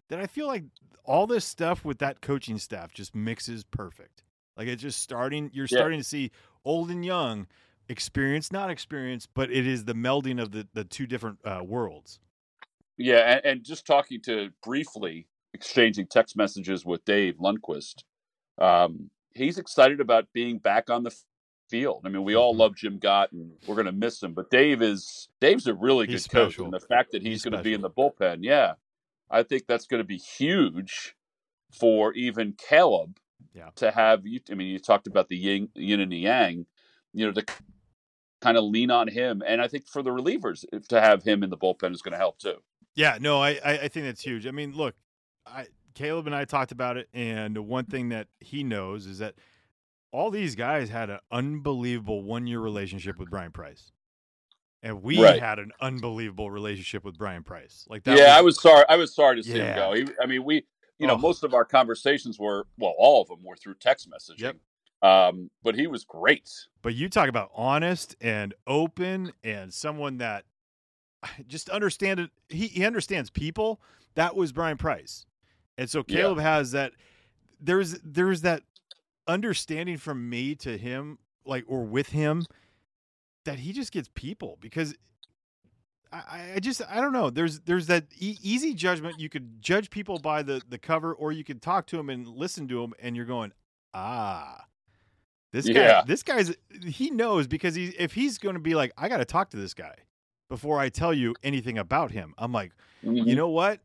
that 0.10 0.20
I 0.20 0.28
feel 0.28 0.48
like 0.48 0.66
all 1.06 1.28
this 1.28 1.46
stuff 1.46 1.84
with 1.84 2.00
that 2.00 2.22
coaching 2.22 2.58
staff 2.58 2.94
just 2.94 3.16
mixes 3.16 3.64
perfect. 3.64 4.24
Like 4.58 4.68
it's 4.68 4.82
just 4.82 5.02
starting, 5.02 5.50
you're 5.54 5.68
Yeah. 5.70 5.78
starting 5.78 6.00
to 6.00 6.04
see 6.04 6.32
old 6.64 6.92
and 6.92 7.04
young, 7.06 7.48
experience, 7.90 8.52
not 8.52 8.70
experience, 8.70 9.28
but 9.28 9.52
it 9.52 9.66
is 9.66 9.86
the 9.86 9.94
melding 9.94 10.42
of 10.42 10.52
the, 10.52 10.68
the 10.74 10.84
two 10.84 11.08
different 11.08 11.40
uh, 11.46 11.62
worlds. 11.64 12.20
Yeah, 12.98 13.36
and, 13.38 13.46
and 13.46 13.64
just 13.64 13.88
talking 13.88 14.22
to 14.24 14.50
briefly 14.64 15.28
exchanging 15.54 16.08
text 16.08 16.38
messages 16.38 16.86
with 16.86 17.04
Dave 17.06 17.38
Lundquist, 17.38 18.04
um, 18.60 19.10
he's 19.34 19.58
excited 19.58 20.00
about 20.00 20.28
being 20.34 20.60
back 20.60 20.90
on 20.90 21.04
the 21.04 21.16
field. 21.72 22.02
I 22.06 22.10
mean, 22.10 22.24
we 22.24 22.36
all 22.36 22.54
Mhm. 22.54 22.58
love 22.60 22.76
Jim 22.76 23.00
Gott, 23.00 23.32
and 23.32 23.54
we're 23.66 23.76
going 23.76 23.86
to 23.88 23.92
miss 23.92 24.22
him. 24.22 24.34
But 24.34 24.52
Dave 24.52 24.82
is 24.84 25.30
Dave's 25.40 25.66
a 25.66 25.74
really 25.74 26.06
He's 26.06 26.28
good 26.28 26.34
coach, 26.34 26.52
special. 26.54 26.66
and 26.66 26.74
the 26.74 26.80
fact 26.86 27.12
that 27.14 27.24
he's, 27.24 27.32
He's 27.32 27.44
going 27.44 27.58
to 27.58 27.64
be 27.64 27.74
in 27.74 27.82
the 27.82 27.90
bullpen, 27.90 28.40
yeah, 28.42 28.74
I 29.32 29.42
think 29.44 29.66
that's 29.66 29.88
going 29.88 30.00
to 30.02 30.08
be 30.08 30.18
huge 30.18 31.16
for 31.72 32.14
even 32.14 32.54
Caleb 32.54 33.18
Yeah. 33.56 33.70
to 33.76 33.90
have. 33.92 34.28
You, 34.28 34.42
I 34.52 34.54
mean, 34.54 34.68
you 34.68 34.78
talked 34.80 35.08
about 35.08 35.30
the 35.30 35.38
yin, 35.38 35.70
yin 35.74 36.00
and 36.02 36.12
the 36.12 36.18
yang, 36.20 36.66
you 37.14 37.26
know, 37.26 37.32
to 37.32 37.44
kind 38.42 38.58
of 38.58 38.64
lean 38.66 38.92
on 38.92 39.08
him, 39.08 39.42
and 39.48 39.62
I 39.62 39.68
think 39.68 39.88
for 39.88 40.02
the 40.04 40.10
relievers 40.12 40.66
if- 40.74 40.88
to 40.90 41.00
have 41.00 41.24
him 41.24 41.42
in 41.44 41.50
the 41.50 41.58
bullpen 41.58 41.94
is 41.94 42.02
going 42.02 42.12
to 42.14 42.18
help 42.18 42.38
too. 42.40 42.62
Yeah, 42.96 43.18
no, 43.22 43.42
I, 43.42 43.52
I 43.64 43.72
I 43.84 43.88
think 43.88 44.06
that's 44.06 44.22
huge. 44.22 44.46
I 44.46 44.52
mean, 44.52 44.74
look, 44.76 44.96
I 45.46 45.68
Caleb 45.94 46.26
and 46.28 46.36
I 46.36 46.44
talked 46.46 46.72
about 46.72 46.98
it, 46.98 47.08
and 47.14 47.58
one 47.68 47.86
thing 47.86 48.10
that 48.10 48.28
he 48.40 48.64
knows 48.64 49.06
is 49.06 49.20
that 49.20 49.36
all 50.12 50.30
these 50.32 50.56
guys 50.56 50.89
had 50.89 51.10
an 51.10 51.19
unbelievable 51.32 52.24
one 52.24 52.47
year 52.47 52.60
relationship 52.60 53.17
with 53.17 53.30
Bryan 53.30 53.52
Price. 53.52 53.91
And 54.84 55.04
we 55.04 55.21
Right. 55.21 55.39
had 55.39 55.60
an 55.60 55.71
unbelievable 55.80 56.50
relationship 56.50 57.04
with 57.04 57.17
Bryan 57.17 57.43
Price. 57.43 57.86
Like 57.88 58.04
that 58.04 58.17
yeah, 58.17 58.36
I 58.38 58.41
was 58.41 58.60
sorry. 58.62 58.84
I 58.89 58.95
was 58.95 59.13
sorry 59.13 59.36
to 59.38 59.43
see 59.43 59.58
Yeah. 59.58 59.74
him 59.74 59.76
go. 59.76 59.93
He, 59.93 60.17
I 60.21 60.26
mean, 60.26 60.43
we, 60.43 60.65
you 60.97 61.08
know, 61.08 61.13
Oh. 61.13 61.17
most 61.17 61.43
of 61.43 61.54
our 61.54 61.63
conversations 61.65 62.39
were, 62.39 62.65
well, 62.78 62.93
all 62.97 63.21
of 63.21 63.28
them 63.28 63.43
were 63.43 63.56
through 63.56 63.76
text 63.76 64.10
messaging. 64.10 64.39
Yep. 64.41 64.58
Um, 65.04 65.50
but 65.63 65.76
he 65.76 65.88
was 65.88 66.04
great. 66.04 66.50
But 66.82 66.93
you 66.95 67.10
talk 67.10 67.30
about 67.30 67.52
honest 67.56 68.15
and 68.21 68.54
open 68.67 69.34
and 69.43 69.74
someone 69.74 70.17
that 70.17 70.45
just 71.47 71.69
understand 71.69 72.19
it. 72.19 72.32
He, 72.50 72.67
he 72.67 72.86
understands 72.86 73.30
people. 73.30 73.82
That 74.15 74.36
was 74.36 74.52
Bryan 74.52 74.78
Price. 74.78 75.26
And 75.78 75.89
so 75.89 76.04
Yeah. 76.08 76.17
Caleb 76.17 76.39
has 76.39 76.71
that 76.71 76.93
there's 77.60 78.00
there's 78.04 78.41
that 78.41 78.63
understanding 79.28 79.98
from 79.98 80.30
me 80.30 80.56
to 80.56 80.78
him, 80.78 81.18
like 81.46 81.64
or 81.68 81.84
with 81.84 82.10
him, 82.10 82.46
that 83.46 83.60
he 83.60 83.74
just 83.74 83.92
gets 83.92 84.10
people 84.14 84.58
because 84.62 84.94
I, 86.14 86.54
I 86.56 86.60
just 86.60 86.82
I 86.90 87.00
don't 87.02 87.14
know. 87.14 87.30
There's 87.30 87.62
there's 87.62 87.88
that 87.88 88.06
e- 88.20 88.38
easy 88.42 88.74
judgment. 88.74 89.20
You 89.20 89.30
could 89.30 89.62
judge 89.62 89.90
people 89.90 90.20
by 90.20 90.44
the 90.44 90.62
the 90.68 90.78
cover, 90.78 91.14
or 91.14 91.32
you 91.32 91.44
could 91.44 91.62
talk 91.62 91.88
to 91.88 91.98
them 91.98 92.10
and 92.10 92.28
listen 92.28 92.68
to 92.68 92.82
them, 92.82 92.94
and 93.00 93.16
you're 93.16 93.26
going, 93.26 93.54
ah, 93.94 94.66
this 95.54 95.68
guy, 95.68 95.74
Yeah. 95.82 96.04
this 96.06 96.22
guy's 96.24 96.54
he 96.86 97.10
knows 97.12 97.48
because 97.48 97.76
he 97.76 97.88
if 97.98 98.14
he's 98.14 98.38
going 98.38 98.56
to 98.56 98.62
be 98.62 98.76
like, 98.76 98.92
I 98.98 99.08
got 99.10 99.18
to 99.18 99.26
talk 99.26 99.50
to 99.52 99.58
this 99.58 99.74
guy 99.74 99.96
before 100.50 100.80
I 100.80 100.90
tell 100.90 101.14
you 101.14 101.34
anything 101.44 101.78
about 101.78 102.12
him. 102.12 102.34
I'm 102.38 102.52
like, 102.52 102.72
Mm-hmm. 103.06 103.28
you 103.30 103.36
know 103.36 103.50
what? 103.50 103.80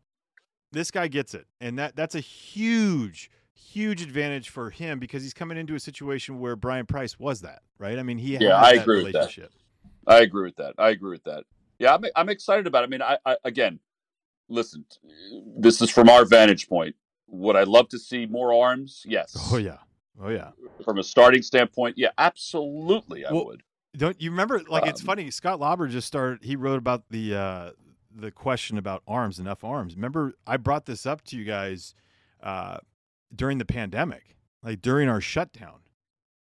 This 0.72 0.90
guy 0.90 1.06
gets 1.08 1.32
it, 1.32 1.46
and 1.60 1.78
that 1.78 1.94
that's 1.96 2.14
a 2.16 2.20
huge 2.20 3.30
huge 3.56 4.02
advantage 4.02 4.48
for 4.48 4.70
him 4.70 4.98
because 4.98 5.22
he's 5.22 5.34
coming 5.34 5.56
into 5.56 5.74
a 5.74 5.80
situation 5.80 6.38
where 6.38 6.56
Bryan 6.56 6.86
Price 6.86 7.18
was 7.18 7.40
that 7.40 7.62
right. 7.78 7.98
I 7.98 8.02
mean, 8.02 8.18
he 8.18 8.36
Yeah, 8.36 8.56
had 8.56 8.78
I 8.78 8.82
agree 8.82 9.02
with 9.02 9.12
that. 9.14 9.32
I 10.06 10.20
agree 10.20 10.44
with 10.44 10.56
that. 10.56 10.74
I 10.78 10.90
agree 10.90 11.10
with 11.10 11.24
that. 11.24 11.44
Yeah, 11.78 11.94
I'm, 11.94 12.04
I'm 12.14 12.28
excited 12.28 12.66
about 12.66 12.84
it. 12.84 12.86
I 12.86 12.90
mean, 12.90 13.02
I, 13.02 13.18
I 13.24 13.36
again, 13.44 13.80
listen, 14.48 14.84
this 15.58 15.80
is 15.82 15.90
from 15.90 16.08
our 16.08 16.24
vantage 16.24 16.68
point. 16.68 16.94
Would 17.28 17.56
I 17.56 17.64
love 17.64 17.88
to 17.88 17.98
see 17.98 18.24
more 18.26 18.54
arms? 18.54 19.02
Yes. 19.06 19.36
Oh 19.52 19.56
yeah, 19.56 19.78
oh 20.22 20.28
yeah. 20.28 20.50
From 20.84 20.98
a 20.98 21.02
starting 21.02 21.42
standpoint, 21.42 21.96
yeah, 21.98 22.10
absolutely, 22.18 23.26
I 23.26 23.32
Well, 23.32 23.46
would. 23.46 23.62
Don't 23.96 24.20
you 24.20 24.30
remember? 24.30 24.62
Like 24.68 24.86
it's 24.86 25.00
Um, 25.00 25.06
funny. 25.06 25.30
Scott 25.30 25.58
Lauber 25.58 25.88
just 25.88 26.06
started. 26.06 26.44
He 26.44 26.54
wrote 26.54 26.78
about 26.78 27.04
the 27.10 27.34
uh, 27.34 27.70
the 28.14 28.30
question 28.30 28.78
about 28.78 29.02
arms, 29.08 29.38
enough 29.38 29.64
arms. 29.64 29.96
Remember, 29.96 30.34
I 30.46 30.56
brought 30.58 30.86
this 30.86 31.04
up 31.06 31.22
to 31.24 31.36
you 31.36 31.44
guys 31.44 31.94
uh, 32.42 32.78
during 33.34 33.58
the 33.58 33.64
pandemic, 33.64 34.36
like 34.62 34.80
during 34.82 35.08
our 35.08 35.20
shutdown, 35.20 35.80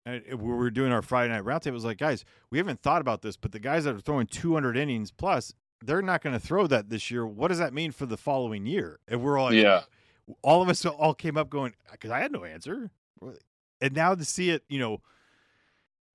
and 0.05 0.21
we 0.41 0.51
were 0.53 0.69
doing 0.69 0.91
our 0.91 1.01
Friday 1.01 1.31
night 1.33 1.43
roundtable. 1.43 1.67
It 1.67 1.71
was 1.73 1.85
like, 1.85 1.97
guys, 1.97 2.25
we 2.49 2.57
haven't 2.57 2.81
thought 2.81 3.01
about 3.01 3.21
this, 3.21 3.37
but 3.37 3.51
the 3.53 3.59
guys 3.59 3.85
that 3.85 3.95
are 3.95 4.01
throwing 4.01 4.27
200 4.27 4.75
innings 4.75 5.11
plus, 5.11 5.53
they're 5.81 6.01
not 6.01 6.21
going 6.21 6.33
to 6.33 6.45
throw 6.45 6.67
that 6.67 6.89
this 6.89 7.09
year. 7.09 7.25
What 7.25 7.47
does 7.49 7.59
that 7.59 7.73
mean 7.73 7.91
for 7.91 8.05
the 8.05 8.17
following 8.17 8.65
year? 8.65 8.99
And 9.07 9.21
we're 9.21 9.37
all 9.37 9.53
Yeah. 9.53 9.83
all 10.41 10.61
of 10.61 10.69
us 10.69 10.85
all 10.85 11.13
came 11.13 11.37
up 11.37 11.49
going 11.49 11.73
uh, 11.87 11.93
because 11.93 12.11
I 12.11 12.19
had 12.19 12.31
no 12.31 12.43
answer, 12.43 12.91
and 13.81 13.93
now 13.93 14.15
to 14.15 14.23
see 14.25 14.49
it, 14.49 14.63
you 14.69 14.79
know, 14.79 15.01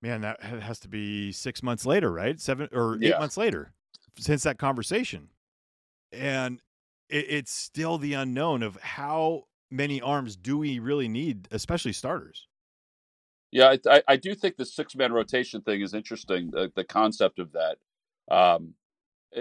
man, 0.01 0.21
that 0.21 0.41
has 0.41 0.79
to 0.81 0.87
be 0.87 1.31
six 1.31 1.61
months 1.61 1.85
later, 1.85 2.11
right? 2.11 2.39
Seven 2.39 2.69
or 2.71 2.95
eight 2.95 3.01
Yeah. 3.09 3.19
months 3.19 3.37
later 3.37 3.73
since 4.17 4.43
that 4.43 4.57
conversation, 4.57 5.29
and 6.11 6.61
it, 7.09 7.25
it's 7.29 7.51
still 7.51 7.97
the 7.97 8.13
unknown 8.13 8.63
of 8.63 8.75
how 8.81 9.45
many 9.71 10.01
arms 10.01 10.35
do 10.35 10.57
we 10.57 10.79
really 10.79 11.07
need, 11.07 11.47
especially 11.51 11.93
starters. 11.93 12.47
Yeah, 13.51 13.75
I, 13.87 14.03
I, 14.07 14.15
do 14.15 14.35
think 14.35 14.57
the 14.57 14.65
six 14.65 14.95
man 14.95 15.11
rotation 15.11 15.61
thing 15.61 15.81
is 15.81 15.95
interesting. 15.95 16.51
The, 16.51 16.71
the 16.75 16.83
concept 16.83 17.39
of 17.39 17.53
that, 17.53 17.77
um, 18.29 18.75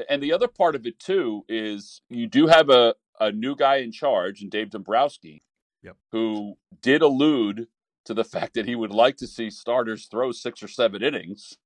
and 0.08 0.22
the 0.22 0.32
other 0.32 0.48
part 0.48 0.74
of 0.74 0.86
it 0.86 0.98
too 0.98 1.44
is 1.48 2.00
you 2.08 2.26
do 2.26 2.46
have 2.46 2.70
a, 2.70 2.94
a 3.20 3.32
new 3.32 3.54
guy 3.54 3.76
in 3.76 3.92
charge, 3.92 4.40
and 4.40 4.50
Dave 4.50 4.70
Dombrowski, 4.70 5.42
Yep. 5.82 5.96
who 6.10 6.56
did 6.82 7.02
allude 7.02 7.68
to 8.06 8.14
the 8.14 8.24
fact 8.24 8.54
that 8.54 8.66
he 8.66 8.74
would 8.74 8.90
like 8.90 9.16
to 9.18 9.26
see 9.26 9.50
starters 9.50 10.06
throw 10.06 10.32
six 10.32 10.62
or 10.62 10.68
seven 10.68 11.02
innings, 11.02 11.56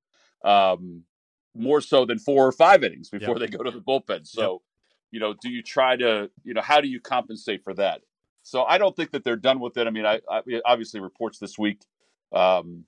um, 0.45 1.05
more 1.55 1.81
so 1.81 2.05
than 2.05 2.19
four 2.19 2.47
or 2.47 2.53
five 2.53 2.83
innings 2.83 3.09
before 3.09 3.39
Yep. 3.39 3.51
they 3.51 3.57
go 3.57 3.63
to 3.63 3.71
the 3.71 3.81
bullpen. 3.81 4.27
So, 4.27 4.63
you 5.11 5.21
know, 5.21 5.35
do 5.41 5.49
you 5.49 5.63
try 5.63 5.97
to, 5.97 6.31
you 6.43 6.55
know, 6.55 6.61
how 6.61 6.81
do 6.81 6.89
you 6.89 7.01
compensate 7.01 7.63
for 7.63 7.73
that? 7.75 8.03
So 8.43 8.65
I 8.65 8.79
don't 8.79 8.95
think 8.95 9.13
that 9.13 9.25
they're 9.25 9.37
done 9.37 9.61
with 9.61 9.77
it. 9.77 9.87
I 9.87 9.91
mean, 9.91 10.07
I, 10.07 10.21
I 10.29 10.43
obviously 10.65 11.01
reports 11.01 11.39
this 11.39 11.59
week 11.59 11.81
um, 12.33 12.85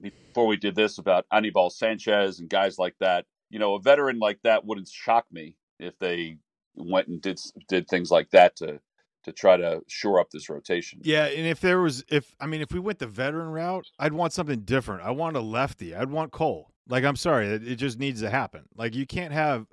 before 0.00 0.46
we 0.46 0.56
did 0.56 0.74
this 0.74 0.98
about 0.98 1.26
Anibal 1.32 1.70
Sanchez 1.70 2.40
and 2.40 2.48
guys 2.48 2.78
like 2.78 2.96
that. 3.00 3.26
You 3.50 3.58
know, 3.58 3.74
a 3.74 3.80
veteran 3.80 4.18
like 4.18 4.40
that 4.42 4.64
wouldn't 4.64 4.88
shock 4.88 5.26
me 5.30 5.56
if 5.78 5.98
they 5.98 6.38
went 6.74 7.08
and 7.08 7.20
did 7.20 7.40
did 7.68 7.88
things 7.88 8.10
like 8.10 8.30
that 8.30 8.56
to 8.56 8.80
to 9.24 9.32
try 9.32 9.56
to 9.56 9.80
shore 9.88 10.20
up 10.20 10.30
this 10.30 10.48
rotation. 10.48 11.00
Yeah, 11.02 11.26
and 11.26 11.46
if 11.46 11.60
there 11.60 11.80
was, 11.80 12.04
if 12.08 12.34
I 12.40 12.46
mean, 12.46 12.60
if 12.60 12.72
we 12.72 12.80
went 12.80 12.98
the 12.98 13.06
veteran 13.06 13.48
route, 13.48 13.86
I'd 13.98 14.12
want 14.12 14.32
something 14.32 14.60
different. 14.60 15.02
I 15.02 15.10
want 15.10 15.36
a 15.36 15.40
lefty. 15.40 15.94
I'd 15.94 16.10
want 16.10 16.32
Cole. 16.32 16.70
Like, 16.88 17.04
I'm 17.04 17.16
sorry, 17.16 17.48
it, 17.48 17.66
it 17.66 17.76
just 17.76 17.98
needs 17.98 18.20
to 18.20 18.28
happen. 18.28 18.64
Like, 18.76 18.94
you 18.94 19.06
can't 19.06 19.32
have 19.32 19.66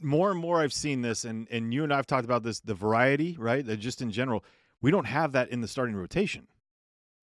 more 0.00 0.30
and 0.30 0.40
more. 0.40 0.60
I've 0.60 0.72
seen 0.72 1.02
this, 1.02 1.24
and 1.24 1.48
and 1.50 1.72
you 1.72 1.84
and 1.84 1.92
I've 1.92 2.06
talked 2.06 2.24
about 2.24 2.42
this. 2.42 2.60
The 2.60 2.74
variety, 2.74 3.36
right? 3.38 3.64
That 3.64 3.78
just 3.78 4.02
in 4.02 4.10
general, 4.10 4.44
we 4.82 4.90
don't 4.90 5.06
have 5.06 5.32
that 5.32 5.50
in 5.50 5.60
the 5.60 5.68
starting 5.68 5.94
rotation. 5.96 6.46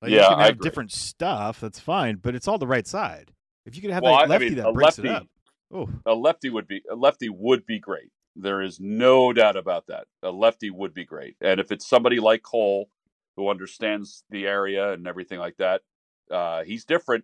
Like, 0.02 0.12
you 0.12 0.18
Yeah, 0.18 0.30
can 0.30 0.40
I 0.40 0.46
have 0.48 0.60
different 0.60 0.92
stuff. 0.92 1.60
That's 1.60 1.80
fine, 1.80 2.16
but 2.18 2.34
it's 2.34 2.48
all 2.48 2.58
the 2.58 2.68
right 2.68 2.88
side. 2.88 3.32
If 3.66 3.76
you 3.76 3.82
could 3.84 3.92
have 3.92 4.02
Well, 4.04 4.16
I- 4.16 4.22
I 4.22 4.26
that 4.26 4.30
lefty 4.30 4.46
mean, 4.48 4.56
that 4.56 4.74
breaks 4.74 4.98
lefty- 4.98 5.10
it 5.10 5.16
up. 5.16 5.28
Oh, 5.74 5.90
A 6.06 6.14
lefty 6.16 6.50
would 6.50 6.68
be 6.68 6.82
a 6.90 6.96
lefty 6.96 7.30
would 7.30 7.66
be 7.66 7.80
great. 7.80 8.12
There 8.36 8.62
is 8.62 8.80
no 8.80 9.32
doubt 9.32 9.56
about 9.58 9.88
that. 9.88 10.08
A 10.24 10.32
lefty 10.32 10.70
would 10.70 10.94
be 10.94 11.06
great, 11.06 11.36
and 11.42 11.60
if 11.60 11.72
it's 11.72 11.88
somebody 11.88 12.20
like 12.20 12.42
Cole 12.42 12.90
who 13.38 13.48
understands 13.50 14.24
the 14.30 14.48
area 14.48 14.92
and 14.94 15.08
everything 15.08 15.40
like 15.40 15.58
that, 15.58 15.82
uh, 16.30 16.64
he's 16.64 16.84
different 16.84 17.24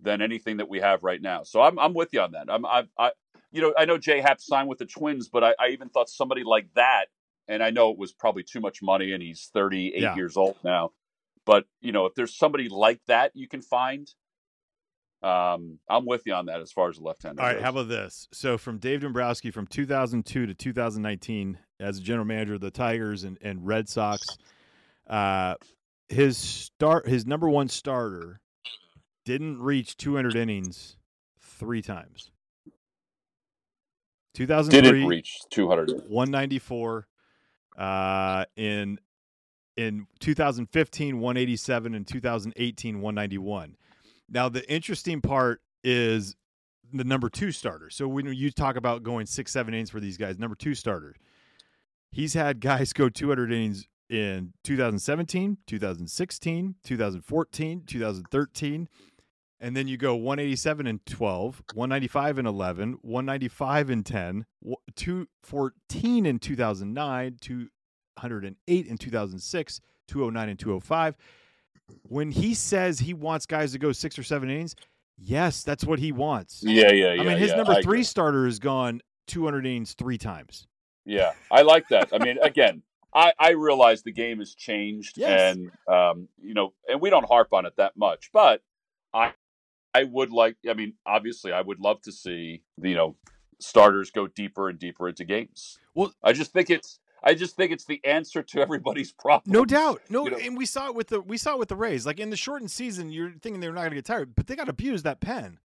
than 0.00 0.22
anything 0.22 0.58
that 0.58 0.68
we 0.68 0.80
have 0.80 1.02
right 1.02 1.20
now. 1.20 1.42
So 1.42 1.60
I'm 1.62 1.78
I'm 1.78 1.94
with 1.94 2.10
you 2.12 2.20
on 2.20 2.32
that. 2.32 2.46
I'm 2.48 2.64
I, 2.64 2.84
I 2.98 3.10
you 3.54 3.62
know 3.62 3.72
I 3.78 3.86
know 3.86 3.96
Jay 3.96 4.20
Happ 4.20 4.40
signed 4.40 4.68
with 4.68 4.78
the 4.78 4.86
Twins, 4.86 5.30
but 5.30 5.42
I, 5.42 5.54
I 5.58 5.68
even 5.68 5.88
thought 5.88 6.10
somebody 6.10 6.44
like 6.44 6.68
that 6.74 7.06
and 7.48 7.62
I 7.62 7.70
know 7.70 7.90
it 7.90 7.98
was 7.98 8.12
probably 8.12 8.42
too 8.42 8.60
much 8.60 8.82
money, 8.82 9.12
and 9.12 9.22
he's 9.22 9.50
38 9.52 10.00
Yeah. 10.00 10.14
years 10.14 10.36
old 10.36 10.56
now. 10.64 10.92
But 11.44 11.66
you 11.80 11.92
know, 11.92 12.06
if 12.06 12.14
there's 12.14 12.36
somebody 12.36 12.68
like 12.68 13.00
that 13.06 13.32
you 13.34 13.48
can 13.48 13.60
find, 13.60 14.08
um, 15.22 15.78
I'm 15.88 16.06
with 16.06 16.22
you 16.26 16.34
on 16.34 16.46
that 16.46 16.60
as 16.60 16.72
far 16.72 16.88
as 16.88 16.96
the 16.96 17.02
left-hander. 17.02 17.40
All 17.40 17.48
right, 17.48 17.54
goes. 17.54 17.62
how 17.62 17.70
about 17.70 17.88
this? 17.88 18.28
So 18.32 18.58
from 18.58 18.78
Dave 18.78 19.00
Dombrowski 19.00 19.50
from 19.50 19.66
2002 19.66 20.46
to 20.46 20.54
2019 20.54 21.58
as 21.80 21.98
a 21.98 22.00
general 22.02 22.24
manager 22.24 22.54
of 22.54 22.60
the 22.60 22.70
Tigers 22.70 23.24
and, 23.24 23.38
and 23.42 23.66
Red 23.66 23.88
Sox, 23.88 24.38
uh, 25.06 25.56
his 26.08 26.38
start 26.38 27.06
his 27.08 27.26
number 27.26 27.48
one 27.48 27.68
starter 27.68 28.40
didn't 29.24 29.60
reach 29.60 29.96
200 29.96 30.36
innings 30.36 30.96
three 31.40 31.82
times. 31.82 32.30
2003 34.34 34.80
didn't 34.82 35.06
reach 35.08 35.38
200? 35.50 35.90
194 36.08 37.06
uh 37.76 38.44
in 38.56 38.98
in 39.76 40.06
2015 40.20 41.18
187 41.18 41.94
and 41.94 42.06
2018 42.06 43.00
191 43.00 43.76
now 44.28 44.48
the 44.48 44.68
interesting 44.70 45.20
part 45.20 45.60
is 45.82 46.36
the 46.92 47.02
number 47.02 47.28
two 47.28 47.50
starter 47.50 47.90
so 47.90 48.06
when 48.06 48.32
you 48.32 48.50
talk 48.52 48.76
about 48.76 49.02
going 49.02 49.26
six 49.26 49.50
seven 49.50 49.74
innings 49.74 49.90
for 49.90 49.98
these 49.98 50.16
guys 50.16 50.38
number 50.38 50.54
two 50.54 50.74
starter 50.74 51.16
he's 52.12 52.34
had 52.34 52.60
guys 52.60 52.92
go 52.92 53.08
200 53.08 53.52
innings 53.52 53.88
in 54.08 54.52
2017 54.62 55.58
2016 55.66 56.76
2014 56.84 57.82
2013 57.84 58.88
and 59.60 59.76
then 59.76 59.88
you 59.88 59.96
go 59.96 60.14
187 60.14 60.86
and 60.86 61.04
12, 61.06 61.62
195 61.74 62.38
and 62.38 62.46
11, 62.48 62.98
195 63.02 63.90
and 63.90 64.04
10, 64.06 64.46
w- 64.62 64.76
214 64.96 66.26
in 66.26 66.38
2009, 66.38 67.36
208 67.40 68.86
in 68.86 68.98
2006, 68.98 69.80
209 70.08 70.48
and 70.48 70.58
205. 70.58 71.16
When 72.08 72.30
he 72.30 72.54
says 72.54 72.98
he 72.98 73.14
wants 73.14 73.46
guys 73.46 73.72
to 73.72 73.78
go 73.78 73.92
six 73.92 74.18
or 74.18 74.22
seven 74.22 74.48
innings, 74.50 74.74
yes, 75.18 75.62
that's 75.62 75.84
what 75.84 75.98
he 75.98 76.12
wants. 76.12 76.62
Yeah, 76.62 76.90
yeah, 76.92 77.12
yeah. 77.12 77.22
I 77.22 77.24
mean, 77.24 77.38
his 77.38 77.50
yeah, 77.50 77.56
number 77.56 77.80
three 77.82 78.02
starter 78.02 78.46
has 78.46 78.58
gone 78.58 79.00
200 79.28 79.66
innings 79.66 79.94
three 79.94 80.18
times. 80.18 80.66
Yeah, 81.04 81.32
I 81.50 81.62
like 81.62 81.88
that. 81.88 82.08
I 82.12 82.18
mean, 82.18 82.38
again, 82.42 82.82
I 83.14 83.32
I 83.38 83.50
realize 83.50 84.02
the 84.02 84.12
game 84.12 84.38
has 84.38 84.54
changed, 84.54 85.18
Yes. 85.18 85.54
and 85.54 85.70
um, 85.86 86.28
you 86.42 86.54
know, 86.54 86.72
and 86.88 87.00
we 87.00 87.10
don't 87.10 87.26
harp 87.28 87.52
on 87.52 87.66
it 87.66 87.74
that 87.76 87.94
much, 87.96 88.30
but 88.32 88.62
I 89.12 89.32
I 89.94 90.04
would 90.04 90.30
like. 90.30 90.56
I 90.68 90.74
mean, 90.74 90.94
obviously, 91.06 91.52
I 91.52 91.60
would 91.60 91.80
love 91.80 92.00
to 92.02 92.12
see 92.12 92.62
you 92.82 92.94
know 92.94 93.16
starters 93.60 94.10
go 94.10 94.26
deeper 94.26 94.68
and 94.68 94.78
deeper 94.78 95.08
into 95.08 95.24
games. 95.24 95.78
Well- 95.94 96.12
I 96.22 96.32
just 96.32 96.52
think 96.52 96.70
it's 96.70 96.98
I 97.22 97.34
just 97.34 97.56
think 97.56 97.72
it's 97.72 97.84
the 97.86 98.00
answer 98.04 98.42
to 98.42 98.60
everybody's 98.66 99.12
problem. 99.12 99.52
No 99.52 99.64
doubt. 99.64 100.02
No, 100.10 100.24
You 100.24 100.30
know- 100.32 100.38
and 100.38 100.56
we 100.58 100.66
saw 100.66 100.88
it 100.88 100.94
with 100.94 101.08
the 101.08 101.20
we 101.20 101.38
saw 101.38 101.52
it 101.54 101.58
with 101.58 101.68
the 101.68 101.76
Rays. 101.76 102.04
Like 102.06 102.18
in 102.20 102.30
the 102.30 102.36
shortened 102.36 102.70
season, 102.70 103.10
you're 103.10 103.30
thinking 103.30 103.60
they're 103.60 103.72
not 103.72 103.80
going 103.82 103.90
to 103.90 103.96
get 103.96 104.04
tired, 104.04 104.34
but 104.34 104.46
they 104.46 104.56
got 104.56 104.68
abused 104.68 105.04
that 105.04 105.20
pen, 105.20 105.58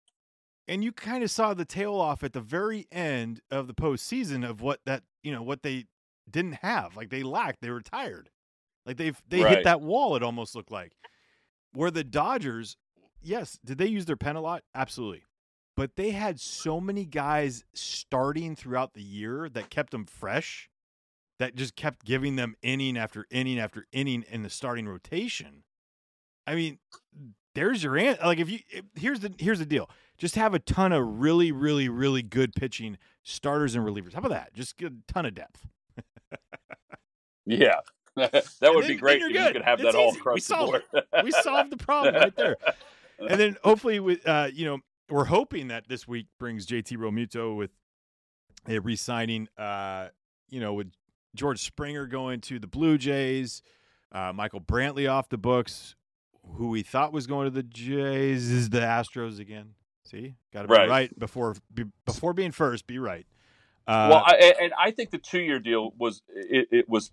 and 0.67 0.83
you 0.83 0.91
kind 0.91 1.23
of 1.23 1.31
saw 1.31 1.53
the 1.53 1.65
tail 1.65 1.95
off 1.95 2.23
at 2.23 2.33
the 2.33 2.41
very 2.41 2.87
end 2.91 3.41
of 3.51 3.67
the 3.67 3.73
postseason 3.73 4.47
of 4.47 4.61
what 4.61 4.79
that 4.85 5.03
you 5.23 5.31
know 5.31 5.41
what 5.41 5.63
they 5.63 5.85
didn't 6.29 6.55
have. 6.61 6.95
Like 6.95 7.09
they 7.09 7.23
lacked. 7.23 7.61
They 7.61 7.71
were 7.71 7.81
tired. 7.81 8.29
Like 8.85 8.97
they've 8.97 9.19
they 9.27 9.39
hit 9.55 9.63
that 9.65 9.81
wall. 9.81 10.15
It 10.15 10.23
almost 10.23 10.55
looked 10.55 10.71
like. 10.71 10.93
Where 11.73 11.91
the 11.91 12.03
Dodgers, 12.03 12.77
yes, 13.21 13.59
did 13.63 13.77
they 13.77 13.87
use 13.87 14.05
their 14.05 14.15
pen 14.17 14.35
a 14.35 14.41
lot? 14.41 14.63
Absolutely. 14.75 15.23
But 15.75 15.95
they 15.95 16.11
had 16.11 16.39
so 16.39 16.81
many 16.81 17.05
guys 17.05 17.63
starting 17.73 18.55
throughout 18.55 18.93
the 18.93 19.01
year 19.01 19.47
that 19.49 19.69
kept 19.69 19.91
them 19.91 20.05
fresh 20.05 20.69
that 21.39 21.55
just 21.55 21.75
kept 21.77 22.05
giving 22.05 22.35
them 22.35 22.55
inning 22.61 22.97
after 22.97 23.25
inning 23.31 23.57
after 23.59 23.85
inning 23.93 24.25
in 24.29 24.43
the 24.43 24.49
starting 24.49 24.87
rotation. 24.89 25.63
I 26.45 26.55
mean, 26.55 26.79
there's 27.55 27.83
your 27.83 27.97
answer. 27.97 28.21
Like 28.25 28.39
if 28.39 28.49
you 28.49 28.59
if, 28.69 28.83
here's 28.95 29.21
the 29.21 29.33
here's 29.39 29.59
the 29.59 29.65
deal. 29.65 29.89
Just 30.17 30.35
have 30.35 30.53
a 30.53 30.59
ton 30.59 30.91
of 30.91 31.21
really 31.21 31.51
really 31.53 31.87
really 31.87 32.23
good 32.23 32.53
pitching 32.55 32.97
starters 33.23 33.73
and 33.75 33.85
relievers. 33.85 34.11
How 34.13 34.19
about 34.19 34.31
that? 34.31 34.53
Just 34.53 34.75
get 34.77 34.91
a 34.91 34.95
ton 35.13 35.25
of 35.25 35.33
depth. 35.33 35.65
Yeah, 37.45 37.79
that 38.15 38.33
would 38.61 38.83
then- 38.83 38.87
be 38.91 38.95
great 38.95 39.21
if 39.21 39.31
you 39.31 39.51
could 39.53 39.61
have 39.63 39.79
It's 39.79 39.91
that 39.93 39.95
all 39.97 40.09
easy. 40.09 40.15
We 40.15 40.19
across 40.19 40.35
the 40.35 40.41
solved 40.41 40.83
board. 40.91 41.05
we 41.23 41.31
solved 41.31 41.71
the 41.71 41.77
problem 41.77 42.15
right 42.15 42.35
there. 42.35 42.57
And 43.27 43.39
then 43.39 43.57
hopefully 43.63 43.99
with 43.99 44.27
uh, 44.27 44.49
you 44.53 44.65
know, 44.65 44.79
we're 45.09 45.25
hoping 45.25 45.67
that 45.69 45.87
this 45.87 46.07
week 46.07 46.27
brings 46.37 46.65
JT 46.65 46.97
Realmuto 46.97 47.55
with 47.55 47.71
a 48.67 48.79
re-signing 48.79 49.47
uh, 49.57 50.09
you 50.49 50.59
know, 50.59 50.73
with 50.73 50.91
George 51.35 51.59
Springer 51.59 52.07
going 52.07 52.41
to 52.41 52.59
the 52.59 52.67
Blue 52.67 52.97
Jays, 52.97 53.61
uh, 54.11 54.33
Michael 54.33 54.61
Brantley 54.61 55.09
off 55.09 55.29
the 55.29 55.37
books, 55.37 55.95
who 56.55 56.69
we 56.69 56.81
thought 56.81 57.13
was 57.13 57.27
going 57.27 57.45
to 57.45 57.51
the 57.51 57.63
Jays 57.63 58.49
is 58.49 58.69
the 58.69 58.79
Astros 58.79 59.39
again. 59.39 59.75
See? 60.05 60.35
Got 60.51 60.63
to 60.63 60.67
be 60.67 60.73
Right. 60.73 60.89
right, 60.89 61.19
before 61.19 61.55
be, 61.73 61.85
before 62.05 62.33
being 62.33 62.51
first, 62.51 62.87
be 62.87 62.97
right. 62.97 63.27
Uh, 63.87 64.07
well, 64.11 64.23
I, 64.25 64.55
and- 64.59 64.73
I 64.79 64.91
think 64.91 65.11
the 65.11 65.17
two-year 65.19 65.59
deal 65.59 65.93
was 65.97 66.21
it, 66.29 66.67
it 66.71 66.89
was 66.89 67.11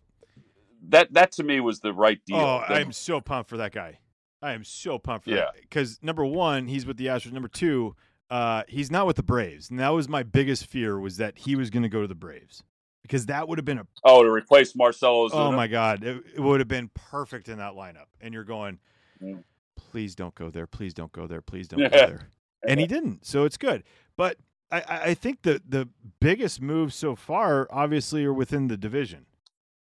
that 0.89 1.13
that 1.15 1.33
to 1.33 1.43
me 1.43 1.61
was 1.61 1.81
the 1.81 1.93
right 1.93 2.21
deal. 2.27 2.37
Oh, 2.37 2.63
I 2.67 2.81
am 2.81 2.93
so 2.93 3.21
pumped 3.21 3.51
for 3.51 3.57
that 3.59 3.73
guy. 3.73 3.99
I 4.43 4.53
am 4.53 4.65
so 4.65 4.99
pumped 4.99 5.25
for 5.25 5.31
Yeah. 5.31 5.37
that 5.37 5.55
because 5.63 5.99
number 6.03 6.25
one, 6.25 6.69
he's 6.69 6.87
with 6.87 6.97
the 6.97 7.07
Astros. 7.07 7.33
Number 7.33 7.49
two, 7.49 7.97
uh, 8.31 8.63
he's 8.69 8.91
not 8.91 9.07
with 9.07 9.17
the 9.17 9.23
Braves, 9.23 9.71
and 9.71 9.79
that 9.79 9.91
was 9.91 10.09
my 10.09 10.23
biggest 10.23 10.67
fear 10.67 10.99
was 10.99 11.17
that 11.17 11.39
he 11.39 11.57
was 11.57 11.71
going 11.71 11.83
to 11.85 11.89
go 11.89 12.03
to 12.03 12.09
the 12.09 12.15
Braves 12.15 12.63
because 13.03 13.27
that 13.27 13.49
would 13.49 13.57
have 13.59 13.65
been 13.65 13.79
a 13.79 13.87
oh 14.05 14.23
to 14.23 14.31
replace 14.31 14.75
Marcelo. 14.75 15.29
oh 15.33 15.53
my 15.53 15.67
god, 15.69 16.03
it, 16.05 16.23
it 16.35 16.41
would 16.41 16.61
have 16.61 16.69
been 16.69 16.91
perfect 16.95 17.49
in 17.49 17.59
that 17.59 17.73
lineup. 17.75 18.07
And 18.21 18.35
you're 18.35 18.45
going, 18.45 18.79
Mm. 19.23 19.45
please 19.77 20.15
don't 20.15 20.35
go 20.35 20.51
there, 20.51 20.67
please 20.67 20.93
don't 20.93 21.13
go 21.13 21.27
there, 21.27 21.41
please 21.41 21.69
don't 21.69 21.81
go 21.81 21.89
there, 21.91 22.29
and 22.69 22.79
he 22.79 22.87
didn't. 22.87 23.25
So 23.27 23.45
it's 23.45 23.57
good, 23.57 23.83
but. 24.17 24.37
I, 24.69 24.79
I 24.81 25.01
I 25.11 25.15
think 25.15 25.43
the 25.43 25.63
the 25.65 25.89
biggest 26.19 26.61
moves 26.61 26.97
so 26.97 27.15
far, 27.15 27.69
obviously, 27.71 28.25
are 28.25 28.33
within 28.35 28.67
the 28.67 28.77
division, 28.77 29.27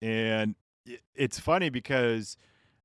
and 0.04 0.54
it's 1.16 1.40
funny 1.40 1.70
because 1.72 2.38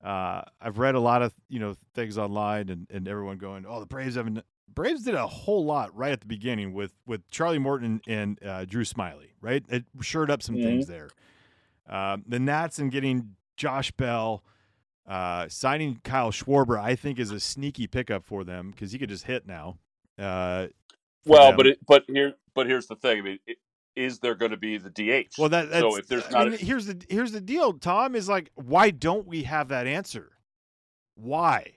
uh, 0.03 0.43
I've 0.61 0.79
read 0.79 0.95
a 0.95 1.01
lot 1.01 1.23
of 1.23 1.33
you 1.49 1.59
know 1.61 1.75
things 1.95 2.19
online 2.19 2.69
and, 2.69 2.87
and 2.91 3.07
everyone 3.09 3.39
going, 3.39 3.65
oh, 3.69 3.81
the 3.81 3.87
Braves 3.87 4.17
haven't. 4.17 4.43
Braves 4.75 5.03
did 5.03 5.15
a 5.15 5.27
whole 5.27 5.65
lot 5.67 5.95
right 5.95 6.13
at 6.13 6.21
the 6.21 6.27
beginning 6.27 6.73
with 6.73 6.93
with 7.07 7.29
Charlie 7.31 7.59
Morton 7.59 8.01
and 8.07 8.39
uh, 8.45 8.65
Drew 8.65 8.85
Smyly, 8.85 9.29
right? 9.41 9.63
It 9.69 9.85
shored 10.01 10.31
up 10.31 10.43
some 10.43 10.57
things 10.57 10.87
there. 10.87 11.11
Um, 11.89 12.25
the 12.27 12.39
Nats 12.39 12.79
and 12.79 12.91
getting 12.91 13.37
Josh 13.57 13.91
Bell, 13.93 14.43
uh, 15.07 15.47
signing 15.49 16.01
Kyle 16.05 16.31
Schwarber, 16.31 16.81
I 16.81 16.95
think 16.97 17.19
is 17.19 17.31
a 17.31 17.41
sneaky 17.41 17.87
pickup 17.87 18.25
for 18.25 18.45
them 18.45 18.71
because 18.71 18.93
he 18.93 18.99
could 18.99 19.11
just 19.11 19.25
hit 19.27 19.47
now. 19.47 19.77
Uh, 20.19 20.69
Well, 21.27 21.49
them. 21.49 21.57
but 21.57 21.67
it, 21.67 21.79
but 21.87 22.05
here 22.09 22.35
but 22.55 22.67
here's 22.67 22.87
the 22.87 22.97
thing. 22.97 23.19
I 23.19 23.23
mean, 23.23 23.39
i- 23.49 23.55
is 23.97 24.19
there 24.21 24.35
going 24.35 24.51
to 24.53 24.57
be 24.57 24.79
the 24.79 24.91
DH? 24.91 25.39
Well, 25.39 25.49
that 25.51 25.71
that's, 25.71 25.81
so 25.81 25.97
if 25.97 26.07
there's 26.07 26.25
I 26.27 26.31
not, 26.31 26.49
mean, 26.51 26.59
here's 26.59 26.87
the 26.87 27.01
here's 27.09 27.33
the 27.33 27.41
deal. 27.41 27.73
Tom 27.75 28.15
is 28.15 28.29
like, 28.29 28.51
why 28.55 28.91
don't 28.91 29.27
we 29.27 29.43
have 29.45 29.69
that 29.69 29.87
answer? 29.87 30.33
Why? 31.15 31.77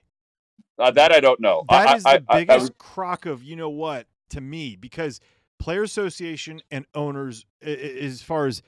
uh, 0.78 0.90
that 0.90 1.12
I 1.12 1.20
don't 1.20 1.40
know. 1.40 1.64
That 1.70 1.88
I, 1.88 1.96
is 1.96 2.04
I- 2.06 2.18
the 2.18 2.24
I- 2.28 2.36
I 2.36 2.44
biggest 2.44 2.78
crock 2.78 3.26
of 3.26 3.42
you 3.42 3.56
know 3.56 3.70
what 3.70 4.06
to 4.30 4.40
me 4.40 4.76
because 4.76 5.20
player 5.58 5.82
association 5.82 6.60
and 6.70 6.84
owners, 6.94 7.46
i- 7.64 7.68
i- 7.70 7.72
as 8.04 8.20
far 8.22 8.46
as 8.46 8.62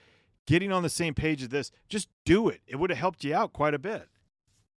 getting 0.47 0.73
on 0.73 0.83
the 0.83 0.89
same 0.89 1.13
page 1.15 1.43
of 1.43 1.51
this, 1.51 1.71
just 1.91 2.09
do 2.25 2.49
it. 2.49 2.63
It 2.67 2.77
would 2.77 2.89
have 2.91 2.99
helped 2.99 3.25
you 3.25 3.35
out 3.35 3.53
quite 3.53 3.75
a 3.75 3.79
bit. 3.79 4.09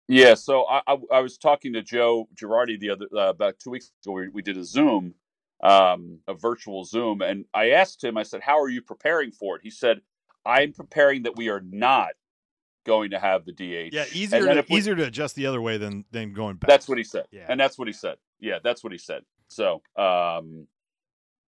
yeah. 0.09 0.33
So 0.35 0.65
I, 0.67 0.81
I 0.87 0.97
I 1.13 1.21
was 1.21 1.37
talking 1.37 1.73
to 1.75 1.83
Joe 1.83 2.29
Girardi 2.35 2.79
the 2.81 2.91
other 2.91 3.07
uh, 3.15 3.29
about 3.31 3.59
two 3.59 3.71
weeks 3.71 3.91
ago. 4.05 4.13
We, 4.13 4.29
we 4.29 4.41
did 4.43 4.57
a 4.57 4.65
Zoom, 4.65 5.15
um, 5.63 6.19
a 6.29 6.35
virtual 6.35 6.85
Zoom, 6.85 7.21
and 7.23 7.45
I 7.55 7.71
asked 7.71 8.03
him. 8.03 8.17
I 8.17 8.23
said, 8.23 8.43
"How 8.43 8.61
are 8.61 8.69
you 8.69 8.83
preparing 8.83 9.33
for 9.33 9.57
it?" 9.57 9.63
He 9.63 9.71
said, 9.71 10.01
"I'm 10.47 10.73
preparing 10.73 11.25
that 11.25 11.37
we 11.37 11.49
are 11.49 11.61
not 11.61 12.11
going 12.87 13.11
to 13.11 13.19
have 13.19 13.45
the 13.45 13.53
DH." 13.53 13.93
Yeah, 13.93 14.05
easier 14.13 14.55
to, 14.55 14.65
we- 14.69 14.77
easier 14.79 14.95
to 14.95 15.05
adjust 15.05 15.35
the 15.37 15.47
other 15.47 15.61
way 15.61 15.77
than 15.79 16.05
than 16.11 16.33
going 16.33 16.57
back. 16.57 16.69
That's 16.69 16.89
what 16.89 16.99
he 16.99 17.05
said. 17.05 17.27
Yeah. 17.31 17.47
And 17.49 17.59
that's 17.59 17.79
what 17.79 17.89
he 17.89 17.93
said. 17.93 18.17
Yeah, 18.41 18.59
that's 18.63 18.85
what 18.85 18.93
he 18.93 18.99
said. 18.99 19.23
So, 19.49 19.83
um, 19.97 20.67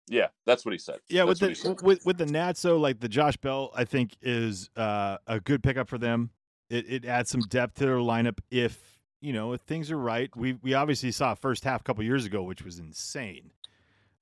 yeah, 0.09 0.29
that's 0.45 0.65
what 0.65 0.73
he 0.73 0.79
said. 0.79 0.99
Yeah, 1.09 1.25
That's 1.25 1.41
with 1.41 1.51
the 1.51 1.55
said. 1.57 1.83
with 1.83 2.07
with 2.07 2.19
the 2.19 2.27
Nats 2.27 2.63
though, 2.63 2.77
like 2.79 3.01
the 3.01 3.09
Josh 3.09 3.37
Bell, 3.37 3.73
I 3.75 3.85
think 3.85 4.17
is 4.23 4.71
uh, 4.77 5.19
a 5.27 5.41
good 5.41 5.63
pickup 5.63 5.89
for 5.89 5.99
them. 5.99 6.31
It, 6.71 6.85
it 6.89 7.05
adds 7.05 7.31
some 7.31 7.41
depth 7.43 7.75
to 7.79 7.87
their 7.87 7.97
lineup 7.97 8.39
if 8.51 9.01
you 9.21 9.33
know 9.33 9.53
if 9.53 9.63
things 9.63 9.91
are 9.91 9.99
right. 9.99 10.31
We 10.37 10.55
we 10.63 10.75
obviously 10.75 11.11
saw 11.11 11.33
a 11.33 11.37
first 11.37 11.65
half 11.65 11.81
a 11.81 11.85
couple 11.85 12.05
years 12.05 12.25
ago, 12.25 12.43
which 12.43 12.63
was 12.63 12.79
insane, 12.79 13.51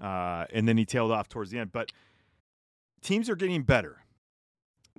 uh, 0.05 0.47
and 0.53 0.69
then 0.69 0.77
he 0.77 0.85
tailed 0.85 1.11
off 1.11 1.29
towards 1.29 1.51
the 1.51 1.59
end. 1.59 1.73
But 1.73 1.91
teams 3.03 3.31
are 3.31 3.37
getting 3.37 3.63
better. 3.63 4.05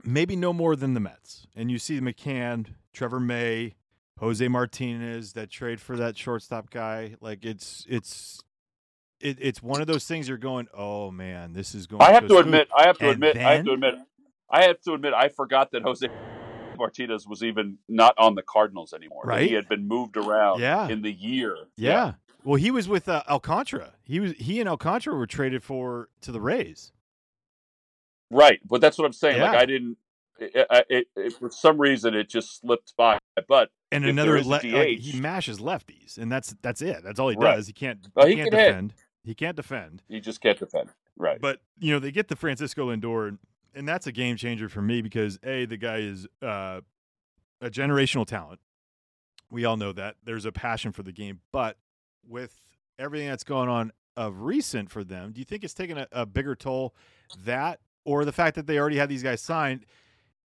Maybe 0.04 0.36
no 0.36 0.52
more 0.52 0.76
than 0.76 0.94
the 0.94 1.00
Mets, 1.00 1.48
and 1.56 1.72
you 1.72 1.80
see 1.80 2.00
McCann, 2.02 2.68
Trevor 2.94 3.20
May, 3.20 3.76
Jose 4.20 4.46
Martinez 4.48 5.34
that 5.34 5.50
trade 5.50 5.80
for 5.80 5.96
that 5.96 6.18
shortstop 6.18 6.70
guy. 6.70 7.16
Like 7.22 7.46
it's 7.46 7.86
it's. 7.90 8.42
It, 9.22 9.38
it's 9.40 9.64
one 9.64 9.80
of 9.80 9.88
those 9.88 10.06
things 10.06 10.28
you're 10.28 10.38
going, 10.38 10.68
oh 10.78 11.10
man, 11.10 11.54
this 11.54 11.74
is 11.74 11.88
going. 11.88 12.02
To 12.02 12.06
I 12.06 12.12
have 12.12 12.28
to 12.28 12.38
admit, 12.38 12.68
I 12.78 12.86
have 12.86 12.98
to 12.98 13.10
admit, 13.10 13.38
I 13.38 13.54
have 13.56 13.66
to 13.66 13.72
admit, 13.72 13.96
I 14.50 14.64
have 14.64 14.82
to 14.82 14.94
admit, 14.94 15.14
I 15.14 15.30
forgot 15.30 15.72
that 15.72 15.84
Jose 15.84 16.06
Martinez 16.78 17.26
was 17.26 17.42
even 17.42 17.78
not 17.88 18.14
on 18.18 18.36
the 18.36 18.44
Cardinals 18.44 18.94
anymore. 18.94 19.24
Right. 19.26 19.48
He 19.48 19.56
had 19.56 19.70
been 19.70 19.88
moved 19.88 20.18
around 20.18 20.60
Yeah. 20.60 20.90
in 20.90 21.02
the 21.02 21.14
year. 21.14 21.56
Yeah. 21.78 22.14
Well, 22.46 22.56
he 22.56 22.70
was 22.72 22.88
with 22.88 23.10
uh, 23.10 23.24
Alcantara. 23.28 23.94
He 24.04 24.20
was 24.20 24.34
he 24.34 24.60
and 24.60 24.70
Alcantara 24.70 25.16
were 25.16 25.28
traded 25.28 25.64
for 25.64 26.10
to 26.22 26.32
the 26.32 26.40
Rays. 26.40 26.94
Right. 28.32 28.60
But 28.66 28.82
that's 28.82 28.98
what 28.98 29.06
I'm 29.06 29.14
saying. 29.14 29.42
Like 29.42 29.56
I 29.58 29.66
didn't. 29.66 29.98
It, 30.38 30.68
it, 30.90 31.08
it, 31.16 31.34
for 31.34 31.50
some 31.50 31.80
reason, 31.80 32.14
it 32.14 32.30
just 32.30 32.60
slipped 32.60 32.94
by. 32.98 33.20
But 33.48 33.70
And 33.92 34.06
another 34.06 34.32
there 34.34 34.42
is 34.42 34.46
a 34.46 34.50
le- 34.50 34.78
like, 34.78 35.00
he 35.00 35.20
mashes 35.20 35.60
lefties, 35.60 36.18
and 36.18 36.30
that's 36.32 36.54
that's 36.62 36.82
it. 36.82 37.04
That's 37.04 37.20
all 37.20 37.30
he 37.30 37.38
Right. 37.38 37.56
does. 37.56 37.68
He 37.68 37.74
can't 37.74 38.08
Well, 38.14 38.28
he, 38.28 38.34
he 38.34 38.38
can't 38.40 38.52
can 38.52 38.60
hit. 38.60 38.66
defend. 38.68 38.94
He 39.24 39.34
can't 39.34 39.56
defend. 39.56 40.04
He 40.08 40.20
just 40.20 40.42
can't 40.42 40.60
defend. 40.60 40.90
Right. 41.18 41.40
But 41.42 41.62
you 41.80 41.92
know 41.94 42.00
they 42.00 42.12
get 42.12 42.28
the 42.28 42.36
Francisco 42.36 42.94
Lindor, 42.94 43.30
and, 43.30 43.40
and 43.74 43.88
that's 43.88 44.08
a 44.08 44.12
game 44.12 44.36
changer 44.36 44.68
for 44.70 44.82
me 44.82 45.02
because 45.02 45.40
a 45.44 45.66
the 45.66 45.78
guy 45.78 45.98
is 45.98 46.28
uh, 46.42 46.82
a 47.62 47.70
generational 47.70 48.26
talent. 48.28 48.60
We 49.50 49.64
all 49.64 49.78
know 49.78 49.94
that 49.94 50.16
there's 50.26 50.46
a 50.46 50.52
passion 50.52 50.92
for 50.92 51.02
the 51.04 51.14
game, 51.14 51.40
but 51.54 51.78
with 52.28 52.58
everything 52.98 53.28
that's 53.28 53.44
going 53.44 53.70
on 53.70 53.92
of 54.18 54.42
recent 54.42 54.90
for 54.90 55.04
them, 55.04 55.32
do 55.32 55.40
you 55.40 55.46
think 55.46 55.64
it's 55.64 55.74
taken 55.74 55.98
a, 55.98 56.08
a 56.12 56.26
bigger 56.26 56.56
toll 56.56 56.96
that 57.44 57.80
or 58.06 58.24
the 58.24 58.32
fact 58.32 58.56
that 58.56 58.68
they 58.68 58.78
already 58.78 58.98
had 58.98 59.10
these 59.10 59.24
guys 59.24 59.42
signed 59.42 59.86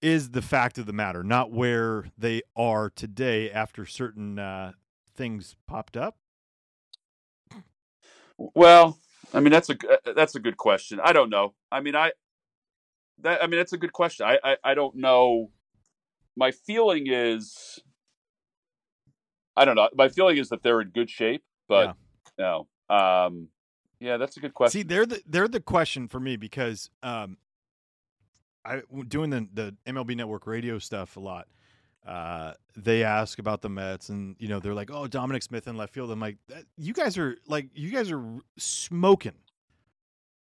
is 0.01 0.31
the 0.31 0.41
fact 0.41 0.77
of 0.77 0.85
the 0.85 0.93
matter, 0.93 1.23
not 1.23 1.51
where 1.51 2.05
they 2.17 2.41
are 2.55 2.89
today 2.89 3.51
after 3.51 3.85
certain 3.85 4.39
uh, 4.39 4.71
things 5.13 5.55
popped 5.67 5.97
up? 5.97 6.15
Well, 8.37 8.97
I 9.33 9.41
mean 9.41 9.51
that's 9.51 9.69
a 9.69 9.73
uh, 9.73 10.13
that's 10.15 10.35
a 10.35 10.39
good 10.39 10.55
question. 10.55 10.99
I 11.03 11.11
don't 11.11 11.29
know. 11.29 11.53
I 11.71 11.81
mean 11.81 11.95
I 11.95 12.13
that 13.19 13.43
I 13.43 13.47
mean 13.47 13.59
that's 13.59 13.73
a 13.73 13.77
good 13.77 13.91
question. 13.91 14.25
I 14.25 14.39
I, 14.43 14.57
I 14.63 14.73
don't 14.73 14.95
know. 14.95 15.51
My 16.37 16.51
feeling 16.51 17.07
is 17.07 17.79
I 19.57 19.65
don't 19.65 19.75
know. 19.75 19.89
My 19.93 20.07
feeling 20.07 20.37
is 20.37 20.47
that 20.49 20.63
they're 20.63 20.79
in 20.79 20.89
good 20.89 21.09
shape, 21.09 21.43
but 21.69 21.95
no. 22.37 22.67
Um 22.89 23.47
yeah, 23.99 24.17
that's 24.17 24.37
a 24.37 24.39
good 24.39 24.53
question. 24.53 24.79
See, 24.79 24.83
they're 24.83 25.05
the 25.05 25.21
they're 25.25 25.47
the 25.47 25.59
question 25.59 26.07
for 26.07 26.19
me 26.19 26.37
because 26.37 26.89
um, 27.03 27.37
I 28.63 28.81
doing 29.07 29.29
the 29.29 29.47
the 29.53 29.75
MLB 29.85 30.15
Network 30.15 30.47
radio 30.47 30.79
stuff 30.79 31.17
a 31.17 31.19
lot. 31.19 31.47
Uh, 32.07 32.53
they 32.77 33.03
ask 33.03 33.39
about 33.39 33.61
the 33.61 33.69
Mets, 33.69 34.07
and 34.07 34.37
you 34.39 34.47
know 34.47 34.59
they're 34.59 34.73
like, 34.73 34.89
"Oh, 34.89 35.07
Dominic 35.07 35.43
Smith 35.43 35.67
in 35.67 35.75
left 35.75 35.93
field." 35.93 36.11
I'm 36.11 36.19
like, 36.19 36.37
"That- 36.47 36.63
"You 36.77 36.93
guys 36.93 37.17
are 37.17 37.37
like, 37.45 37.69
you 37.73 37.91
guys 37.91 38.09
are 38.09 38.23
smoking," 38.57 39.35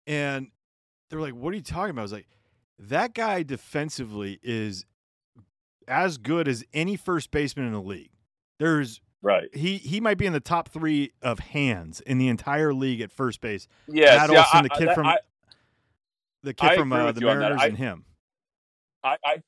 and 0.06 0.52
they're 1.10 1.22
like, 1.22 1.34
"What 1.34 1.54
are 1.54 1.56
you 1.56 1.64
talking 1.64 1.92
about?" 1.92 2.02
I 2.02 2.04
was 2.04 2.12
like, 2.12 2.28
"That 2.78 3.14
guy 3.14 3.44
defensively 3.44 4.40
is 4.44 4.86
as 5.88 6.18
good 6.18 6.50
as 6.50 6.66
any 6.74 6.98
first 6.98 7.32
baseman 7.32 7.66
in 7.66 7.72
the 7.74 7.82
league." 7.82 8.12
There's 8.60 9.00
right. 9.22 9.50
he 9.56 9.78
he 9.78 10.00
might 10.00 10.18
be 10.18 10.26
in 10.26 10.34
the 10.34 10.40
top 10.40 10.70
three 10.70 11.12
of 11.22 11.40
hands 11.40 12.02
in 12.02 12.18
the 12.18 12.28
entire 12.28 12.74
league 12.74 13.02
at 13.02 13.12
first 13.12 13.42
base. 13.42 13.68
Yeah, 13.88 14.16
Matt 14.18 14.30
Olson, 14.30 14.64
the 14.64 14.70
kid 14.70 14.88
that- 14.90 14.96
from 14.96 15.06
I, 15.08 15.18
the 16.44 16.54
kid 16.54 16.72
I 16.72 16.76
from 16.78 16.94
uh, 16.94 17.12
the. 17.12 17.22
Mariners 17.22 17.62
I- 17.62 17.68
and 17.68 17.78
him. 17.78 18.06
I, 19.04 19.18
I 19.26 19.44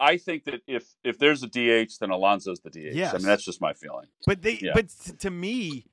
I 0.00 0.16
think 0.16 0.44
that 0.44 0.62
if 0.66 0.84
if 1.04 1.18
there's 1.18 1.42
a 1.42 1.46
DH, 1.46 1.98
then 2.00 2.10
Alonso's 2.10 2.60
the 2.60 2.70
DH. 2.70 2.96
I 2.98 3.12
mean 3.18 3.22
that's 3.22 3.44
just 3.44 3.60
my 3.60 3.72
feeling. 3.72 4.06
But 4.26 4.42
they 4.42 4.58
Yeah. 4.60 4.72
but 4.74 4.88
to 5.20 5.30
me, 5.30 5.86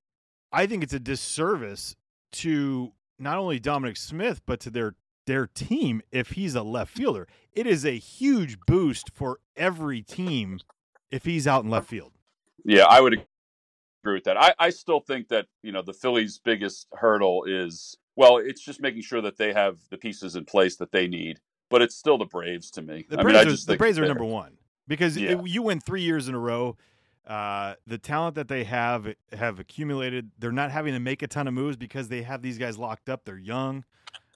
I 0.51 0.65
think 0.65 0.83
it's 0.83 0.93
a 0.93 0.99
disservice 0.99 1.95
to 2.33 2.93
not 3.19 3.37
only 3.37 3.59
Dominic 3.59 3.97
Smith 3.97 4.41
but 4.45 4.59
to 4.61 4.69
their 4.69 4.95
their 5.27 5.45
team 5.45 6.01
if 6.11 6.31
he's 6.31 6.55
a 6.55 6.63
left 6.63 6.91
fielder. 6.95 7.27
It 7.53 7.67
is 7.67 7.85
a 7.85 7.97
huge 7.97 8.57
boost 8.65 9.11
for 9.13 9.39
every 9.55 10.01
team 10.01 10.59
if 11.11 11.25
he's 11.25 11.45
out 11.47 11.63
in 11.63 11.69
left 11.69 11.87
field. 11.87 12.13
Yeah, 12.65 12.85
I 12.85 13.01
would 13.01 13.13
agree 14.03 14.13
with 14.15 14.23
that. 14.25 14.37
I, 14.37 14.53
I 14.59 14.69
still 14.69 14.99
think 14.99 15.27
that, 15.29 15.47
you 15.63 15.71
know, 15.71 15.81
the 15.81 15.93
Phillies' 15.93 16.39
biggest 16.43 16.87
hurdle 16.93 17.43
is 17.45 17.97
well, 18.15 18.37
it's 18.37 18.61
just 18.63 18.81
making 18.81 19.01
sure 19.03 19.21
that 19.21 19.37
they 19.37 19.53
have 19.53 19.77
the 19.89 19.97
pieces 19.97 20.35
in 20.35 20.43
place 20.45 20.75
that 20.77 20.91
they 20.91 21.07
need. 21.07 21.39
But 21.69 21.81
it's 21.81 21.95
still 21.95 22.17
the 22.17 22.25
Braves 22.25 22.69
to 22.71 22.81
me. 22.81 23.05
The 23.09 23.17
I 23.19 23.23
Braves, 23.23 23.37
mean, 23.37 23.47
I 23.47 23.53
are, 23.53 23.55
the 23.65 23.77
Braves 23.77 23.97
they're- 23.97 24.07
number 24.07 24.25
one 24.25 24.57
because 24.87 25.17
Yeah. 25.17 25.31
it- 25.39 25.47
you 25.47 25.61
win 25.63 25.79
three 25.79 26.01
years 26.01 26.27
in 26.27 26.35
a 26.35 26.39
row. 26.39 26.77
Uh, 27.25 27.75
the 27.87 27.97
talent 27.97 28.35
that 28.35 28.47
they 28.47 28.63
have 28.65 29.13
have 29.31 29.59
accumulated. 29.59 30.31
They're 30.39 30.51
not 30.51 30.71
having 30.71 30.93
to 30.93 30.99
make 30.99 31.21
a 31.21 31.27
ton 31.27 31.47
of 31.47 31.53
moves 31.53 31.77
because 31.77 32.09
they 32.09 32.23
have 32.23 32.41
these 32.41 32.57
guys 32.57 32.77
locked 32.77 33.07
up. 33.09 33.23
They're 33.25 33.37
young. 33.37 33.85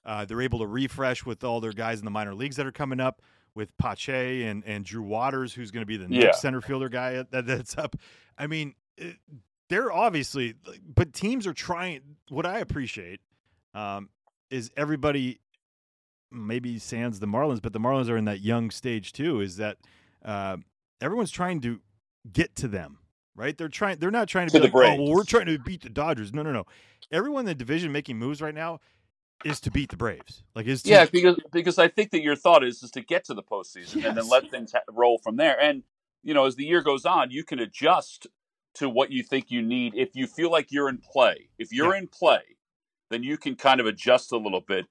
Uh, 0.04 0.24
they're 0.24 0.40
able 0.40 0.60
to 0.60 0.66
refresh 0.66 1.26
with 1.26 1.42
all 1.42 1.60
their 1.60 1.72
guys 1.72 1.98
in 1.98 2.04
the 2.04 2.12
minor 2.12 2.32
leagues 2.34 2.56
that 2.56 2.64
are 2.66 2.72
coming 2.72 3.00
up 3.00 3.20
with 3.56 3.76
Pache 3.78 4.44
and, 4.44 4.62
and 4.66 4.84
Drew 4.84 5.02
Waters, 5.02 5.54
who's 5.54 5.70
going 5.72 5.82
to 5.82 5.86
be 5.86 5.96
the 5.96 6.06
Yeah. 6.08 6.26
next 6.26 6.40
center 6.40 6.60
fielder 6.60 6.88
guy 6.88 7.24
that, 7.30 7.46
that's 7.46 7.76
up. 7.76 7.96
I 8.38 8.46
mean, 8.46 8.74
it, 8.96 9.16
they're 9.68 9.90
obviously, 9.90 10.54
but 10.86 11.12
teams 11.12 11.46
are 11.46 11.54
trying. 11.54 12.00
What 12.28 12.46
I 12.46 12.60
appreciate 12.60 13.20
um, 13.74 14.10
is 14.50 14.70
everybody 14.76 15.40
maybe 16.30 16.78
sans 16.78 17.18
the 17.18 17.26
Marlins, 17.26 17.60
but 17.62 17.72
the 17.72 17.80
Marlins 17.80 18.08
are 18.10 18.16
in 18.16 18.26
that 18.26 18.40
young 18.40 18.70
stage 18.70 19.12
too. 19.12 19.40
Is 19.40 19.56
that 19.56 19.78
uh, 20.24 20.58
everyone's 21.00 21.30
trying 21.30 21.60
to 21.62 21.80
get 22.32 22.54
to 22.56 22.68
them, 22.68 22.98
right? 23.34 23.56
They're 23.56 23.68
trying. 23.68 23.98
They're 23.98 24.10
not 24.10 24.28
trying 24.28 24.48
to, 24.48 24.52
To 24.52 24.60
be 24.60 24.68
the 24.68 24.78
like, 24.78 24.98
oh, 24.98 25.02
well, 25.02 25.14
we're 25.14 25.24
trying 25.24 25.46
to 25.46 25.58
beat 25.58 25.82
the 25.82 25.88
Dodgers. 25.90 26.32
No, 26.32 26.42
no, 26.42 26.52
no. 26.52 26.64
Everyone 27.10 27.40
in 27.40 27.46
the 27.46 27.54
division 27.54 27.90
making 27.90 28.18
moves 28.18 28.40
right 28.42 28.54
now 28.54 28.80
is 29.44 29.60
to 29.60 29.70
beat 29.70 29.90
the 29.90 29.96
Braves. 29.96 30.42
Like 30.54 30.66
is 30.66 30.82
to, 30.82 30.90
Yeah, 30.90 31.06
because 31.06 31.36
because 31.52 31.78
I 31.78 31.88
think 31.88 32.10
that 32.10 32.22
your 32.22 32.36
thought 32.36 32.64
is 32.64 32.82
is 32.82 32.90
to 32.92 33.00
get 33.02 33.24
to 33.26 33.34
the 33.34 33.42
postseason 33.42 34.04
and 34.06 34.16
then 34.16 34.28
let 34.28 34.50
things 34.50 34.72
ha- 34.72 34.80
roll 34.90 35.18
from 35.18 35.36
there. 35.36 35.58
And 35.60 35.82
you 36.22 36.34
know, 36.34 36.46
as 36.46 36.56
the 36.56 36.64
year 36.64 36.82
goes 36.82 37.04
on, 37.04 37.30
you 37.30 37.44
can 37.44 37.58
adjust 37.58 38.26
to 38.74 38.88
what 38.88 39.10
you 39.12 39.22
think 39.22 39.50
you 39.50 39.62
need. 39.62 39.94
If 39.94 40.10
you 40.14 40.26
feel 40.26 40.50
like 40.50 40.72
you're 40.72 40.88
in 40.88 40.98
play, 40.98 41.48
if 41.58 41.72
you're 41.72 41.94
in 41.94 42.08
play, 42.08 42.40
then 43.10 43.22
you 43.22 43.36
can 43.38 43.54
kind 43.56 43.80
of 43.80 43.86
adjust 43.86 44.32
a 44.32 44.36
little 44.36 44.60
bit 44.60 44.86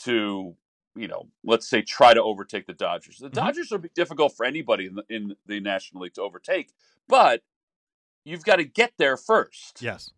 to 0.00 0.56
you 0.96 1.08
know, 1.08 1.26
let's 1.42 1.68
say 1.68 1.82
try 1.82 2.14
to 2.14 2.22
overtake 2.22 2.66
the 2.68 2.72
Dodgers. 2.72 3.18
The 3.18 3.28
Mhm. 3.28 3.32
Dodgers 3.32 3.72
are 3.72 3.78
difficult 3.96 4.36
for 4.36 4.46
anybody 4.46 4.86
in 4.86 4.94
the, 4.94 5.04
in 5.08 5.34
the 5.44 5.58
National 5.58 6.02
League 6.02 6.14
to 6.14 6.22
overtake, 6.22 6.70
but 7.08 7.42
you've 8.24 8.44
got 8.44 8.56
to 8.56 8.64
get 8.64 8.92
there 8.96 9.16
first. 9.16 9.82
yes. 9.82 10.10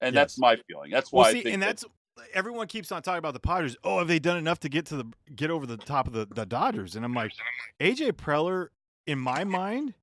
and 0.00 0.14
yes. 0.14 0.20
that's 0.22 0.38
my 0.38 0.56
feeling. 0.68 0.90
That's 0.90 1.10
why 1.12 1.20
Well, 1.20 1.28
I 1.28 1.32
see, 1.32 1.42
think 1.42 1.54
and 1.54 1.62
that- 1.62 1.66
that's 1.66 1.84
everyone 2.32 2.66
keeps 2.66 2.90
on 2.92 3.02
talking 3.02 3.18
about 3.18 3.34
the 3.34 3.40
Padres. 3.40 3.76
Oh, 3.84 3.98
have 3.98 4.08
they 4.08 4.18
done 4.18 4.36
enough 4.36 4.60
to 4.60 4.68
get 4.68 4.86
to 4.86 4.96
the 4.96 5.04
get 5.34 5.50
over 5.50 5.66
the 5.66 5.76
top 5.76 6.06
of 6.06 6.12
the, 6.12 6.26
the 6.26 6.46
Dodgers? 6.46 6.96
And 6.96 7.04
I'm 7.04 7.14
like, 7.14 7.32
AJ 7.80 8.12
Preller, 8.12 8.68
in 9.06 9.18
my 9.18 9.44
mind, 9.44 9.94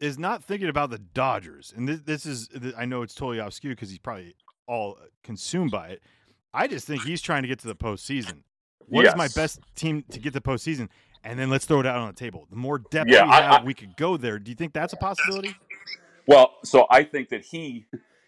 is 0.00 0.18
not 0.18 0.44
thinking 0.44 0.68
about 0.68 0.90
the 0.90 0.98
Dodgers. 0.98 1.72
And 1.76 1.88
this, 1.88 2.00
this 2.00 2.26
is, 2.26 2.48
I 2.76 2.84
know 2.84 3.02
it's 3.02 3.14
totally 3.14 3.50
skew 3.50 3.70
because 3.70 3.90
he's 3.90 3.98
probably 3.98 4.34
all 4.66 4.98
consumed 5.22 5.70
by 5.70 5.88
it. 5.88 6.02
I 6.52 6.66
just 6.66 6.86
think 6.86 7.02
he's 7.02 7.20
trying 7.22 7.42
to 7.42 7.48
get 7.48 7.58
to 7.60 7.66
the 7.68 7.76
postseason. 7.76 8.42
What 8.88 9.04
is 9.04 9.16
my 9.16 9.28
best 9.34 9.60
team 9.74 10.04
to 10.10 10.18
get 10.18 10.32
to 10.32 10.40
the 10.40 10.42
postseason? 10.48 10.88
And 11.24 11.38
then 11.38 11.50
let's 11.50 11.64
throw 11.64 11.80
it 11.80 11.86
out 11.86 11.96
on 11.98 12.06
the 12.06 12.12
table. 12.14 12.46
The 12.50 12.56
more 12.56 12.78
depth 12.78 13.10
Yeah, 13.10 13.24
we 13.24 13.30
I- 13.30 13.42
have, 13.42 13.62
I- 13.62 13.64
we 13.64 13.74
could 13.74 13.96
go 13.96 14.16
there. 14.16 14.38
Do 14.38 14.50
you 14.50 14.54
think 14.54 14.72
that's 14.72 14.92
a 14.92 14.96
possibility? 14.96 15.54
Well, 16.28 16.54
so 16.64 16.86
I 16.90 17.02
think 17.04 17.28
that 17.30 17.44
he 17.44 17.86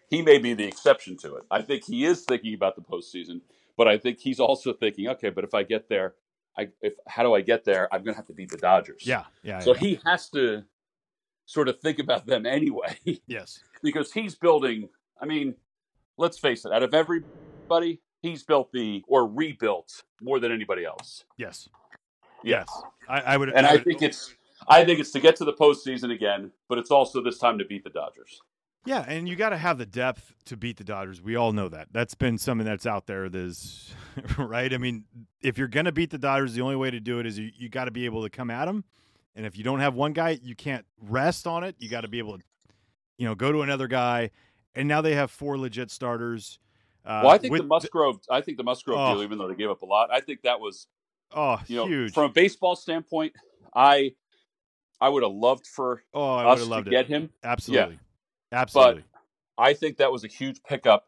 he 0.09 0.21
may 0.21 0.37
be 0.39 0.53
the 0.53 0.65
exception 0.65 1.17
to 1.17 1.35
it. 1.35 1.43
I 1.51 1.61
think 1.61 1.83
he 1.85 2.05
is 2.05 2.23
thinking 2.23 2.53
about 2.53 2.75
the 2.75 2.81
postseason, 2.81 3.41
but 3.77 3.87
I 3.87 3.97
think 3.97 4.19
he's 4.19 4.39
also 4.39 4.73
thinking, 4.73 5.07
okay, 5.09 5.29
but 5.29 5.43
if 5.43 5.53
I 5.53 5.63
get 5.63 5.87
there, 5.89 6.15
I 6.57 6.69
if 6.81 6.93
how 7.07 7.23
do 7.23 7.33
I 7.33 7.41
get 7.41 7.63
there? 7.65 7.87
I'm 7.93 8.03
going 8.03 8.13
to 8.13 8.17
have 8.17 8.27
to 8.27 8.33
beat 8.33 8.49
the 8.51 8.57
Dodgers. 8.57 9.03
Yeah, 9.05 9.25
yeah. 9.43 9.59
So 9.59 9.73
yeah. 9.73 9.79
he 9.79 9.99
has 10.05 10.29
to 10.31 10.63
sort 11.45 11.69
of 11.69 11.79
think 11.79 11.99
about 11.99 12.25
them 12.25 12.45
anyway, 12.45 12.97
yes, 13.27 13.59
because 13.83 14.11
he's 14.11 14.35
building. 14.35 14.89
I 15.21 15.25
mean, 15.25 15.55
let's 16.17 16.37
face 16.39 16.65
it. 16.65 16.71
Out 16.73 16.83
of 16.83 16.93
everybody, 16.93 18.01
he's 18.21 18.43
built 18.43 18.71
the 18.71 19.03
or 19.07 19.27
rebuilt 19.27 20.03
more 20.21 20.39
than 20.39 20.51
anybody 20.51 20.85
else. 20.85 21.23
yes, 21.37 21.69
Yeah. 22.43 22.59
yes. 22.67 22.81
I, 23.07 23.21
I 23.21 23.37
would, 23.37 23.49
And 23.49 23.65
I 23.67 23.73
would- 23.73 23.83
think 23.83 24.01
it's 24.01 24.33
I 24.67 24.83
think 24.83 24.99
it's 24.99 25.11
to 25.11 25.19
get 25.21 25.35
to 25.37 25.45
the 25.45 25.53
postseason 25.53 26.11
again, 26.13 26.51
but 26.67 26.77
it's 26.77 26.91
also 26.91 27.21
this 27.23 27.37
time 27.37 27.57
to 27.59 27.65
beat 27.65 27.83
the 27.85 27.89
Dodgers. 27.89 28.41
Yeah, 28.85 29.03
and 29.07 29.27
you 29.27 29.35
got 29.35 29.49
to 29.49 29.57
have 29.57 29.77
the 29.77 29.85
depth 29.85 30.33
to 30.45 30.57
beat 30.57 30.77
the 30.77 30.83
Dodgers. 30.83 31.21
We 31.21 31.35
all 31.35 31.51
know 31.51 31.67
that. 31.69 31.89
That's 31.91 32.15
been 32.15 32.37
something 32.37 32.65
that's 32.65 32.85
out 32.85 33.07
there. 33.07 33.29
There's 33.29 33.93
right. 34.37 34.73
I 34.73 34.77
mean, 34.77 35.03
if 35.41 35.57
you're 35.57 35.67
going 35.67 35.85
to 35.85 35.91
beat 35.91 36.09
the 36.11 36.17
Dodgers, 36.17 36.53
the 36.53 36.61
only 36.61 36.75
way 36.77 36.89
to 36.89 36.99
do 36.99 37.19
it 37.19 37.25
is 37.25 37.37
you, 37.37 37.51
you 37.55 37.69
got 37.69 37.85
to 37.85 37.91
be 37.91 38.05
able 38.05 38.23
to 38.23 38.29
come 38.29 38.49
at 38.49 38.65
them. 38.65 38.83
And 39.35 39.45
if 39.45 39.57
you 39.57 39.63
don't 39.63 39.79
have 39.79 39.93
one 39.95 40.13
guy, 40.13 40.39
you 40.41 40.55
can't 40.55 40.85
rest 41.01 41.45
on 41.45 41.63
it. 41.63 41.75
You 41.77 41.89
got 41.89 42.01
to 42.01 42.07
be 42.07 42.19
able 42.19 42.37
to, 42.37 42.43
you 43.17 43.25
know, 43.27 43.35
go 43.35 43.51
to 43.51 43.61
another 43.61 43.87
guy. 43.87 44.31
And 44.75 44.87
now 44.87 45.01
they 45.01 45.13
have 45.15 45.29
four 45.29 45.57
legit 45.57 45.91
starters. 45.91 46.57
Uh, 47.05 47.21
Well, 47.23 47.33
I 47.33 47.37
think 47.37 47.55
the 47.55 47.63
Musgrove. 47.63 48.19
I 48.29 48.41
think 48.41 48.57
the 48.57 48.63
Musgrove 48.63 48.97
Oh. 48.99 49.13
deal, 49.13 49.23
even 49.23 49.37
though 49.37 49.47
they 49.47 49.55
gave 49.55 49.69
up 49.69 49.81
a 49.81 49.85
lot, 49.85 50.09
I 50.11 50.19
think 50.21 50.41
that 50.43 50.59
was 50.59 50.87
oh 51.33 51.59
you 51.67 51.75
know 51.77 51.85
huge. 51.85 52.13
from 52.13 52.23
a 52.25 52.29
baseball 52.29 52.75
standpoint. 52.75 53.33
I 53.75 54.13
I 54.99 55.09
would 55.09 55.23
have 55.23 55.31
loved 55.31 55.67
for 55.67 56.03
oh, 56.13 56.33
I 56.33 56.45
would 56.45 56.51
us 56.53 56.59
to 56.63 56.65
loved 56.69 56.89
get 56.89 57.05
it. 57.05 57.07
him. 57.07 57.29
Absolutely, 57.43 57.99
absolutely. 58.51 59.03
I 59.57 59.73
think 59.73 59.97
that 59.97 60.11
was 60.11 60.23
a 60.23 60.27
huge 60.27 60.63
pickup 60.63 61.05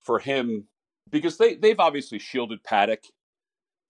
for 0.00 0.18
him 0.18 0.66
because 1.10 1.36
they 1.36 1.54
they've 1.54 1.78
obviously 1.78 2.18
shielded 2.18 2.62
Paddock. 2.64 3.04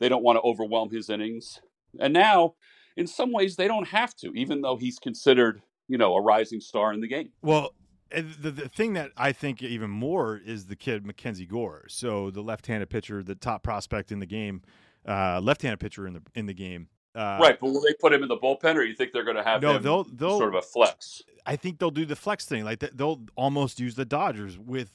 They 0.00 0.08
don't 0.08 0.22
want 0.22 0.36
to 0.36 0.42
overwhelm 0.42 0.90
his 0.90 1.10
innings. 1.10 1.60
And 1.98 2.12
now, 2.14 2.54
in 2.96 3.06
some 3.06 3.32
ways, 3.32 3.56
they 3.56 3.68
don't 3.68 3.88
have 3.88 4.16
to, 4.16 4.32
even 4.34 4.62
though 4.62 4.76
he's 4.76 4.98
considered, 4.98 5.62
you 5.88 5.98
know, 5.98 6.14
a 6.14 6.22
rising 6.22 6.60
star 6.60 6.92
in 6.92 7.00
the 7.00 7.08
game. 7.08 7.30
Well, 7.42 7.74
the, 8.10 8.50
the 8.50 8.68
thing 8.68 8.94
that 8.94 9.10
I 9.16 9.32
think 9.32 9.62
even 9.62 9.90
more 9.90 10.40
is 10.44 10.66
the 10.66 10.76
kid 10.76 11.04
MacKenzie 11.04 11.48
Gore. 11.48 11.84
So 11.88 12.30
the 12.30 12.42
left-handed 12.42 12.90
pitcher, 12.90 13.22
the 13.22 13.34
top 13.34 13.62
prospect 13.62 14.10
in 14.10 14.18
the 14.18 14.26
game, 14.26 14.62
uh, 15.06 15.40
left-handed 15.40 15.78
pitcher 15.78 16.06
in 16.06 16.14
the 16.14 16.22
in 16.34 16.46
the 16.46 16.54
game. 16.54 16.88
Uh, 17.14 17.38
right, 17.40 17.58
but 17.58 17.72
will 17.72 17.80
they 17.80 17.94
put 17.94 18.12
him 18.12 18.22
in 18.22 18.28
the 18.28 18.36
bullpen, 18.36 18.76
or 18.76 18.82
you 18.82 18.94
think 18.94 19.12
they're 19.12 19.24
going 19.24 19.36
to 19.36 19.42
have 19.42 19.60
No, 19.60 19.76
him 19.76 19.82
they'll 19.82 20.04
they'll 20.04 20.38
sort 20.38 20.50
of 20.50 20.54
a 20.54 20.62
flex? 20.62 21.22
I 21.44 21.56
think 21.56 21.78
they'll 21.78 21.90
do 21.90 22.04
the 22.04 22.16
flex 22.16 22.44
thing. 22.44 22.64
Like 22.64 22.78
they'll 22.78 23.20
almost 23.34 23.80
use 23.80 23.96
the 23.96 24.04
Dodgers 24.04 24.58
with 24.58 24.92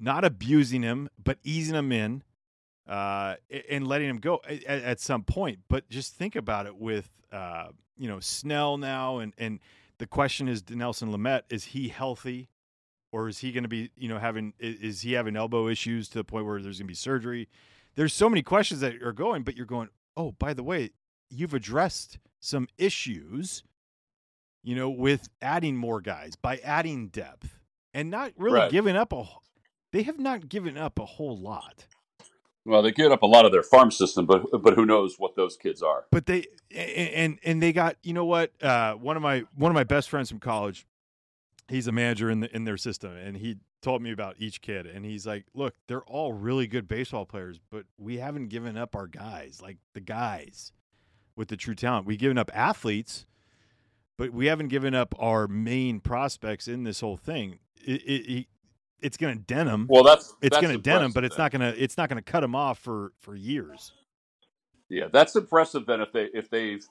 not 0.00 0.24
abusing 0.24 0.82
him, 0.82 1.08
but 1.22 1.38
easing 1.44 1.76
him 1.76 1.92
in, 1.92 2.22
uh, 2.88 3.36
and 3.70 3.86
letting 3.86 4.08
him 4.08 4.18
go 4.18 4.40
at, 4.48 4.64
at 4.64 5.00
some 5.00 5.22
point. 5.22 5.60
But 5.68 5.88
just 5.88 6.14
think 6.14 6.34
about 6.34 6.66
it 6.66 6.76
with 6.76 7.10
uh, 7.32 7.68
you 7.96 8.08
know 8.08 8.20
Snell 8.20 8.76
now, 8.76 9.18
and 9.18 9.32
and 9.38 9.60
the 9.98 10.06
question 10.06 10.48
is 10.48 10.68
Nelson 10.68 11.12
Lamet 11.12 11.42
is 11.48 11.64
he 11.66 11.88
healthy, 11.88 12.48
or 13.12 13.28
is 13.28 13.38
he 13.38 13.52
going 13.52 13.62
to 13.62 13.68
be 13.68 13.90
you 13.96 14.08
know 14.08 14.18
having 14.18 14.52
is 14.58 15.02
he 15.02 15.12
having 15.12 15.36
elbow 15.36 15.68
issues 15.68 16.08
to 16.08 16.18
the 16.18 16.24
point 16.24 16.44
where 16.46 16.60
there's 16.60 16.78
going 16.78 16.86
to 16.86 16.90
be 16.90 16.94
surgery? 16.94 17.48
There's 17.94 18.12
so 18.12 18.28
many 18.28 18.42
questions 18.42 18.80
that 18.80 19.02
are 19.02 19.12
going, 19.12 19.42
but 19.42 19.56
you're 19.56 19.64
going. 19.64 19.88
Oh, 20.18 20.32
by 20.32 20.54
the 20.54 20.62
way, 20.62 20.90
you've 21.30 21.54
addressed 21.54 22.18
some 22.40 22.68
issues 22.78 23.62
you 24.66 24.74
know, 24.74 24.90
with 24.90 25.28
adding 25.40 25.76
more 25.76 26.00
guys, 26.00 26.34
by 26.34 26.56
adding 26.56 27.06
depth 27.06 27.60
and 27.94 28.10
not 28.10 28.32
really 28.36 28.58
Right. 28.58 28.70
giving 28.70 28.96
up 28.96 29.12
a 29.12 29.24
they 29.92 30.02
have 30.02 30.18
not 30.18 30.48
given 30.48 30.76
up 30.76 30.98
a 30.98 31.04
whole 31.06 31.38
lot. 31.38 31.86
Well, 32.64 32.82
they 32.82 32.90
get 32.90 33.12
up 33.12 33.22
a 33.22 33.26
lot 33.26 33.44
of 33.44 33.52
their 33.52 33.62
farm 33.62 33.92
system, 33.92 34.26
but 34.26 34.42
but 34.60 34.74
who 34.74 34.84
knows 34.84 35.14
what 35.18 35.36
those 35.36 35.56
kids 35.56 35.82
are? 35.82 36.06
But 36.10 36.26
they 36.26 36.46
and 36.74 37.38
and 37.44 37.62
they 37.62 37.72
got, 37.72 37.96
you 38.02 38.12
know 38.12 38.24
what? 38.24 38.60
Uh 38.60 38.94
one 38.94 39.16
of 39.16 39.22
my 39.22 39.44
one 39.54 39.70
of 39.70 39.74
my 39.76 39.84
best 39.84 40.10
friends 40.10 40.30
from 40.30 40.40
college, 40.40 40.84
he's 41.68 41.86
a 41.86 41.92
manager 41.92 42.28
in 42.28 42.40
the 42.40 42.54
in 42.54 42.64
their 42.64 42.76
system 42.76 43.12
and 43.12 43.36
he 43.36 43.58
told 43.82 44.02
me 44.02 44.10
about 44.10 44.34
each 44.40 44.62
kid 44.62 44.84
and 44.84 45.04
he's 45.04 45.28
like, 45.28 45.44
"Look, 45.54 45.76
they're 45.86 46.02
all 46.02 46.32
really 46.32 46.66
good 46.66 46.88
baseball 46.88 47.24
players, 47.24 47.60
but 47.70 47.84
we 47.98 48.16
haven't 48.18 48.48
given 48.48 48.76
up 48.76 48.96
our 48.96 49.06
guys, 49.06 49.60
like 49.62 49.76
the 49.94 50.00
guys 50.00 50.72
with 51.36 51.48
the 51.48 51.56
true 51.56 51.74
talent. 51.74 52.06
We've 52.06 52.18
given 52.18 52.38
up 52.38 52.50
athletes, 52.54 53.26
but 54.16 54.32
we 54.32 54.46
haven't 54.46 54.68
given 54.68 54.94
up 54.94 55.14
our 55.18 55.46
main 55.46 56.00
prospects 56.00 56.66
in 56.66 56.84
this 56.84 57.00
whole 57.00 57.16
thing. 57.16 57.58
It, 57.84 58.02
it, 58.02 58.32
it 58.32 58.46
it's 59.00 59.16
going 59.16 59.36
to 59.36 59.42
dent 59.42 59.68
them. 59.68 59.86
Well, 59.88 60.02
that's 60.02 60.34
it's 60.40 60.54
that's 60.54 60.60
going 60.60 60.74
to 60.74 60.82
dent 60.82 61.02
them, 61.02 61.12
but 61.12 61.24
it's 61.24 61.38
not 61.38 61.52
going 61.52 61.60
to 61.60 61.80
it's 61.80 61.96
not 61.96 62.08
going 62.08 62.22
to 62.22 62.30
cut 62.30 62.40
them 62.40 62.54
off 62.54 62.78
for 62.78 63.12
for 63.20 63.34
years. 63.34 63.92
Yeah, 64.88 65.08
that's 65.12 65.36
impressive. 65.36 65.86
Then 65.86 66.00
if 66.00 66.12
they 66.12 66.28
if 66.32 66.48
they've 66.50 66.84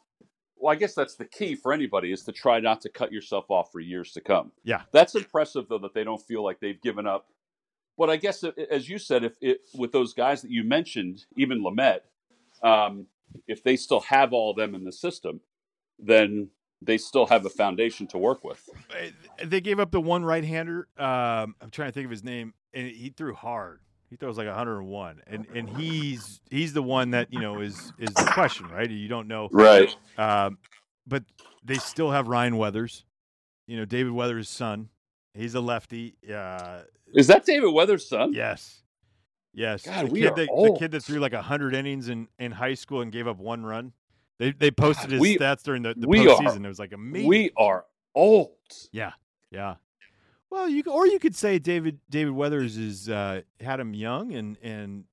well, 0.57 0.71
I 0.71 0.75
guess 0.75 0.93
that's 0.93 1.15
the 1.15 1.25
key 1.25 1.55
for 1.55 1.73
anybody 1.73 2.11
is 2.11 2.23
to 2.23 2.31
try 2.31 2.59
not 2.59 2.81
to 2.81 2.89
cut 2.89 3.11
yourself 3.11 3.49
off 3.49 3.71
for 3.71 3.79
years 3.79 4.13
to 4.13 4.21
come. 4.21 4.51
Yeah. 4.63 4.83
that's 4.91 5.15
impressive 5.15 5.67
though 5.67 5.79
that 5.79 5.93
they 5.93 6.03
don't 6.03 6.21
feel 6.21 6.43
like 6.43 6.59
they've 6.59 6.81
given 6.81 7.05
up. 7.05 7.27
But 7.97 8.09
I 8.09 8.17
guess 8.17 8.43
as 8.43 8.89
you 8.89 8.97
said, 8.97 9.23
if 9.23 9.33
it 9.41 9.61
with 9.73 9.91
those 9.91 10.13
guys 10.13 10.41
that 10.41 10.51
you 10.51 10.63
mentioned, 10.63 11.25
even 11.37 11.63
Lamet, 11.63 11.99
um, 12.61 13.07
if 13.47 13.63
they 13.63 13.75
still 13.75 14.01
have 14.01 14.33
all 14.33 14.51
of 14.51 14.57
them 14.57 14.75
in 14.75 14.83
the 14.83 14.91
system, 14.91 15.41
then 15.99 16.49
they 16.81 16.97
still 16.97 17.25
have 17.27 17.45
a 17.45 17.49
foundation 17.49 18.05
to 18.07 18.17
work 18.17 18.43
with. 18.43 18.67
They 19.43 19.61
gave 19.61 19.79
up 19.79 19.91
the 19.91 20.01
one 20.01 20.23
right-hander. 20.25 20.87
Um, 20.97 21.55
I'm 21.61 21.69
trying 21.71 21.89
to 21.89 21.91
think 21.93 22.05
of 22.05 22.11
his 22.11 22.23
name, 22.23 22.53
and 22.73 22.87
he 22.87 23.09
threw 23.09 23.33
hard. 23.33 23.79
He 24.09 24.17
throws 24.17 24.37
like 24.37 24.47
101, 24.47 25.21
and 25.27 25.47
and 25.55 25.67
he's 25.69 26.39
he's 26.51 26.73
the 26.73 26.83
one 26.83 27.11
that 27.11 27.33
you 27.33 27.39
know 27.39 27.59
is 27.59 27.91
is 27.97 28.13
the 28.13 28.29
question, 28.33 28.67
right? 28.67 28.89
You 28.89 29.07
don't 29.07 29.27
know, 29.27 29.49
Right. 29.51 29.95
um, 30.17 30.59
but 31.07 31.23
they 31.63 31.75
still 31.75 32.11
have 32.11 32.27
Ryan 32.27 32.57
Weathers. 32.57 33.03
You 33.67 33.77
know, 33.77 33.85
David 33.85 34.11
Weathers' 34.11 34.47
son. 34.47 34.89
He's 35.33 35.55
a 35.55 35.59
lefty. 35.59 36.15
Uh, 36.31 36.81
Is 37.15 37.27
that 37.27 37.45
David 37.45 37.73
Weathers' 37.73 38.07
son? 38.07 38.31
yes, 38.31 38.83
yes. 39.55 39.83
God, 39.83 40.07
the 40.07 40.11
we 40.11 40.21
kid 40.21 40.35
that, 40.35 40.47
the 40.47 40.75
kid 40.77 40.91
that 40.91 41.01
threw 41.03 41.19
like 41.19 41.33
100 41.33 41.73
innings 41.73 42.09
in 42.09 42.27
in 42.37 42.51
high 42.51 42.73
school 42.75 43.01
and 43.01 43.11
gave 43.11 43.27
up 43.27 43.37
one 43.37 43.65
run. 43.65 43.93
They 44.37 44.51
they 44.51 44.69
posted 44.71 45.05
God, 45.09 45.11
his 45.13 45.21
we- 45.21 45.37
stats 45.37 45.63
during 45.63 45.81
the, 45.81 45.93
the 45.95 46.07
we 46.07 46.27
are- 46.27 46.37
postseason. 46.37 46.65
it 46.65 46.67
was 46.67 46.79
like 46.79 46.91
amazing. 46.93 47.27
We 47.29 47.51
are 47.57 47.85
old. 48.13 48.51
Yeah, 48.91 49.13
yeah. 49.51 49.75
Well, 50.51 50.69
you 50.69 50.83
c- 50.83 50.89
or 50.89 51.07
you 51.07 51.19
could 51.19 51.35
say 51.35 51.57
David 51.59 51.99
David 52.09 52.33
Weathers 52.33 52.77
is 52.77 53.09
uh, 53.09 53.41
had 53.59 53.79
him 53.79 53.93
young 53.93 54.33
and 54.33 54.57
and 54.61 55.05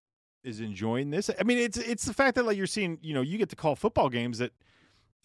is 0.44 0.60
enjoying 0.60 1.10
this. 1.10 1.30
I 1.38 1.42
mean, 1.44 1.58
it's 1.58 1.78
it's 1.78 2.04
the 2.04 2.12
fact 2.14 2.34
that 2.34 2.44
like 2.44 2.56
you're 2.56 2.66
seeing, 2.66 2.98
you 3.00 3.14
know, 3.14 3.20
you 3.22 3.38
get 3.38 3.48
to 3.50 3.56
call 3.56 3.76
football 3.76 4.08
games 4.08 4.38
that, 4.38 4.52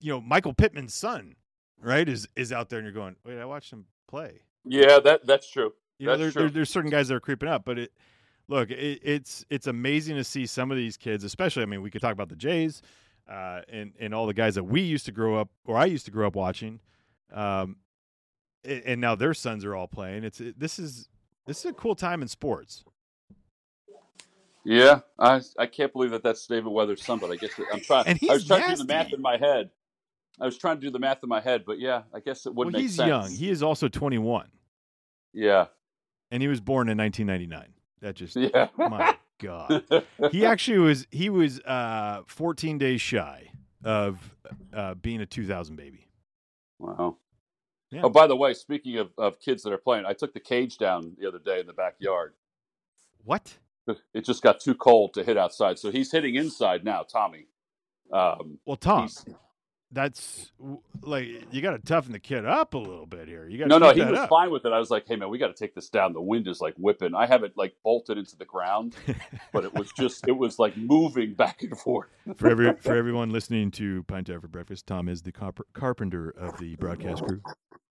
you 0.00 0.12
know, 0.12 0.20
Michael 0.20 0.54
Pittman's 0.54 0.94
son, 0.94 1.34
right, 1.80 2.08
is 2.08 2.28
is 2.36 2.52
out 2.52 2.68
there, 2.68 2.78
and 2.78 2.86
you're 2.86 2.92
going, 2.94 3.16
wait, 3.24 3.38
I 3.38 3.44
watched 3.44 3.72
him 3.72 3.86
play. 4.08 4.40
Yeah, 4.64 4.98
that 5.00 5.26
that's 5.26 5.50
true. 5.50 5.72
You 5.98 6.06
know, 6.06 6.16
That's 6.16 6.34
there, 6.34 6.44
there, 6.44 6.50
there's 6.50 6.70
certain 6.70 6.90
guys 6.90 7.08
that 7.08 7.14
are 7.14 7.20
creeping 7.20 7.48
up, 7.48 7.64
but 7.64 7.78
it 7.78 7.92
look, 8.48 8.70
it, 8.70 9.00
it's 9.02 9.44
it's 9.50 9.66
amazing 9.66 10.16
to 10.16 10.24
see 10.24 10.46
some 10.46 10.70
of 10.70 10.76
these 10.76 10.96
kids, 10.96 11.24
especially. 11.24 11.62
I 11.62 11.66
mean, 11.66 11.82
we 11.82 11.90
could 11.90 12.00
talk 12.00 12.12
about 12.12 12.28
the 12.28 12.36
Jays, 12.36 12.82
uh, 13.28 13.60
and 13.68 13.92
and 13.98 14.14
all 14.14 14.26
the 14.26 14.34
guys 14.34 14.54
that 14.56 14.64
we 14.64 14.80
used 14.80 15.06
to 15.06 15.12
grow 15.12 15.36
up, 15.36 15.50
or 15.64 15.76
I 15.76 15.86
used 15.86 16.04
to 16.06 16.10
grow 16.10 16.26
up 16.26 16.36
watching, 16.36 16.80
um, 17.32 17.76
and, 18.64 18.82
and 18.84 19.00
now 19.00 19.14
their 19.14 19.34
sons 19.34 19.64
are 19.64 19.74
all 19.74 19.88
playing. 19.88 20.24
It's 20.24 20.40
it, 20.40 20.58
this 20.58 20.78
is 20.78 21.08
this 21.46 21.60
is 21.60 21.66
a 21.66 21.74
cool 21.74 21.94
time 21.94 22.22
in 22.22 22.28
sports. 22.28 22.84
Yeah, 24.64 25.00
I 25.18 25.42
I 25.58 25.66
can't 25.66 25.92
believe 25.92 26.10
that 26.12 26.22
that's 26.22 26.46
David 26.46 26.70
Weathers' 26.72 27.04
son, 27.04 27.18
but 27.18 27.30
I 27.30 27.36
guess 27.36 27.50
I'm 27.72 27.80
trying. 27.80 28.04
And 28.08 28.18
I 28.28 28.32
was 28.32 28.42
he's 28.42 28.48
trying 28.48 28.62
to 28.62 28.76
do 28.76 28.76
the 28.76 28.92
math 28.92 29.12
in 29.12 29.20
my 29.20 29.36
head. 29.36 29.70
I 30.40 30.46
was 30.46 30.58
trying 30.58 30.76
to 30.76 30.80
do 30.80 30.90
the 30.90 30.98
math 30.98 31.22
in 31.22 31.28
my 31.28 31.40
head, 31.40 31.64
but 31.64 31.78
yeah, 31.78 32.02
I 32.12 32.20
guess 32.20 32.46
it 32.46 32.54
would 32.54 32.66
well, 32.66 32.72
make 32.72 32.82
he's 32.82 32.96
sense. 32.96 33.08
young. 33.08 33.30
He 33.30 33.50
is 33.50 33.62
also 33.62 33.88
21, 33.88 34.48
yeah, 35.32 35.66
and 36.30 36.42
he 36.42 36.48
was 36.48 36.60
born 36.60 36.88
in 36.88 36.98
1999. 36.98 37.74
That 38.00 38.16
just 38.16 38.36
yeah. 38.36 38.68
my 38.76 39.16
god. 39.40 39.84
he 40.30 40.44
actually 40.44 40.78
was 40.78 41.06
he 41.10 41.30
was 41.30 41.60
uh 41.60 42.22
14 42.26 42.78
days 42.78 43.00
shy 43.00 43.50
of 43.82 44.34
uh 44.72 44.94
being 44.94 45.20
a 45.20 45.26
2000 45.26 45.76
baby 45.76 46.04
wow. 46.78 47.16
Yeah. 47.90 48.02
Oh, 48.02 48.08
by 48.08 48.26
the 48.26 48.36
way, 48.36 48.54
speaking 48.54 48.98
of, 48.98 49.10
of 49.18 49.38
kids 49.38 49.62
that 49.62 49.72
are 49.72 49.78
playing, 49.78 50.04
I 50.04 50.14
took 50.14 50.34
the 50.34 50.40
cage 50.40 50.78
down 50.78 51.14
the 51.18 51.28
other 51.28 51.38
day 51.38 51.60
in 51.60 51.66
the 51.66 51.72
backyard. 51.72 52.34
what 53.24 53.58
It 54.12 54.24
just 54.24 54.42
got 54.42 54.60
too 54.60 54.74
cold 54.74 55.14
to 55.14 55.22
hit 55.22 55.36
outside, 55.36 55.78
so 55.78 55.90
he's 55.90 56.10
hitting 56.10 56.34
inside 56.34 56.84
now. 56.84 57.02
Tommy. 57.02 57.46
Um, 58.12 58.58
well 58.66 58.76
tom 58.76 59.08
that's 59.94 60.52
like 61.02 61.26
you 61.50 61.62
got 61.62 61.70
to 61.70 61.78
toughen 61.78 62.12
the 62.12 62.18
kid 62.18 62.44
up 62.44 62.74
a 62.74 62.78
little 62.78 63.06
bit 63.06 63.28
here 63.28 63.48
you 63.48 63.58
got 63.58 63.68
no, 63.68 63.78
no, 63.78 63.92
he 63.92 64.02
was 64.02 64.18
up. 64.18 64.28
fine 64.28 64.50
with 64.50 64.64
it. 64.64 64.72
I 64.72 64.78
was 64.78 64.90
like, 64.90 65.06
"Hey, 65.06 65.16
man, 65.16 65.28
we 65.30 65.38
got 65.38 65.48
to 65.48 65.54
take 65.54 65.74
this 65.74 65.88
down. 65.88 66.12
The 66.12 66.20
wind 66.20 66.48
is 66.48 66.60
like 66.60 66.74
whipping. 66.76 67.14
I 67.14 67.26
have 67.26 67.44
it 67.44 67.52
like 67.56 67.74
bolted 67.82 68.18
into 68.18 68.36
the 68.36 68.44
ground, 68.44 68.96
but 69.52 69.64
it 69.64 69.74
was 69.74 69.92
just, 69.92 70.26
it 70.26 70.36
was 70.36 70.58
like 70.58 70.76
moving 70.76 71.34
back 71.34 71.62
and 71.62 71.78
forth." 71.78 72.08
for 72.36 72.48
every 72.48 72.74
for 72.74 72.96
everyone 72.96 73.30
listening 73.30 73.70
to 73.72 74.02
Pine 74.04 74.24
Tar 74.24 74.40
for 74.40 74.48
breakfast 74.48 74.86
tom 74.86 75.08
is 75.08 75.22
the 75.22 75.32
carp- 75.32 75.66
carpenter 75.72 76.30
of 76.30 76.58
the 76.58 76.76
broadcast 76.76 77.24
crew 77.24 77.40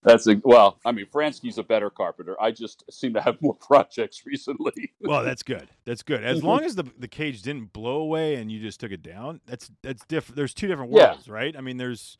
That's 0.04 0.26
a, 0.26 0.40
well, 0.44 0.78
I 0.84 0.92
mean, 0.92 1.06
Fransky's 1.06 1.56
a 1.58 1.62
better 1.62 1.88
carpenter. 1.90 2.40
I 2.40 2.50
just 2.50 2.84
seem 2.92 3.14
to 3.14 3.20
have 3.22 3.40
more 3.40 3.54
projects 3.60 4.22
recently. 4.26 4.92
well 5.00 5.24
that's 5.24 5.42
good 5.42 5.68
that's 5.84 6.02
good 6.02 6.22
as 6.24 6.42
long 6.42 6.62
as 6.64 6.74
the 6.76 6.84
the 6.98 7.08
cage 7.08 7.42
didn't 7.42 7.72
blow 7.72 7.96
away 7.96 8.36
and 8.36 8.50
you 8.52 8.60
just 8.60 8.80
took 8.80 8.92
it 8.92 9.02
down 9.02 9.40
that's 9.46 9.70
that's 9.82 10.04
different 10.06 10.36
there's 10.36 10.54
two 10.54 10.68
different 10.68 10.92
Yeah. 10.92 11.10
worlds 11.12 11.28
right 11.28 11.56
i 11.56 11.60
mean 11.60 11.76
there's 11.76 12.16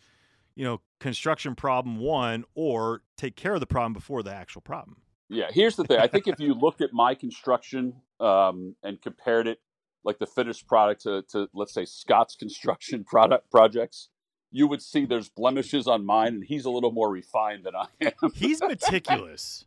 you 0.55 0.65
know 0.65 0.81
construction 1.01 1.55
problem 1.55 1.99
one 1.99 2.45
or 2.55 3.03
take 3.17 3.37
care 3.37 3.55
of 3.55 3.61
the 3.61 3.67
problem 3.67 3.93
before 3.93 4.23
the 4.23 4.35
actual 4.35 4.61
problem 4.61 4.97
yeah, 5.31 5.47
here's 5.51 5.75
the 5.75 5.85
thing. 5.85 5.99
I 5.99 6.07
think 6.07 6.29
if 6.29 6.39
you 6.39 6.53
looked 6.55 6.83
at 6.83 6.93
my 6.93 7.15
construction 7.15 7.95
um, 8.21 8.77
and 8.83 9.01
compared 9.01 9.47
it, 9.47 9.59
like 10.05 10.19
the 10.19 10.27
finished 10.27 10.67
product 10.69 11.03
to, 11.05 11.23
to 11.31 11.49
let's 11.55 11.73
say 11.73 11.87
Scott's 11.87 12.37
construction 12.39 13.05
product 13.05 13.51
projects, 13.51 14.11
you 14.57 14.69
would 14.69 14.81
see 14.81 15.05
there's 15.05 15.29
blemishes 15.29 15.89
on 15.89 16.07
mine, 16.07 16.35
and 16.35 16.45
he's 16.45 16.65
a 16.65 16.71
little 16.71 16.93
more 16.93 17.11
refined 17.11 17.65
than 17.65 17.75
I 17.75 17.87
am. 18.01 18.31
he's 18.35 18.61
meticulous 18.67 19.65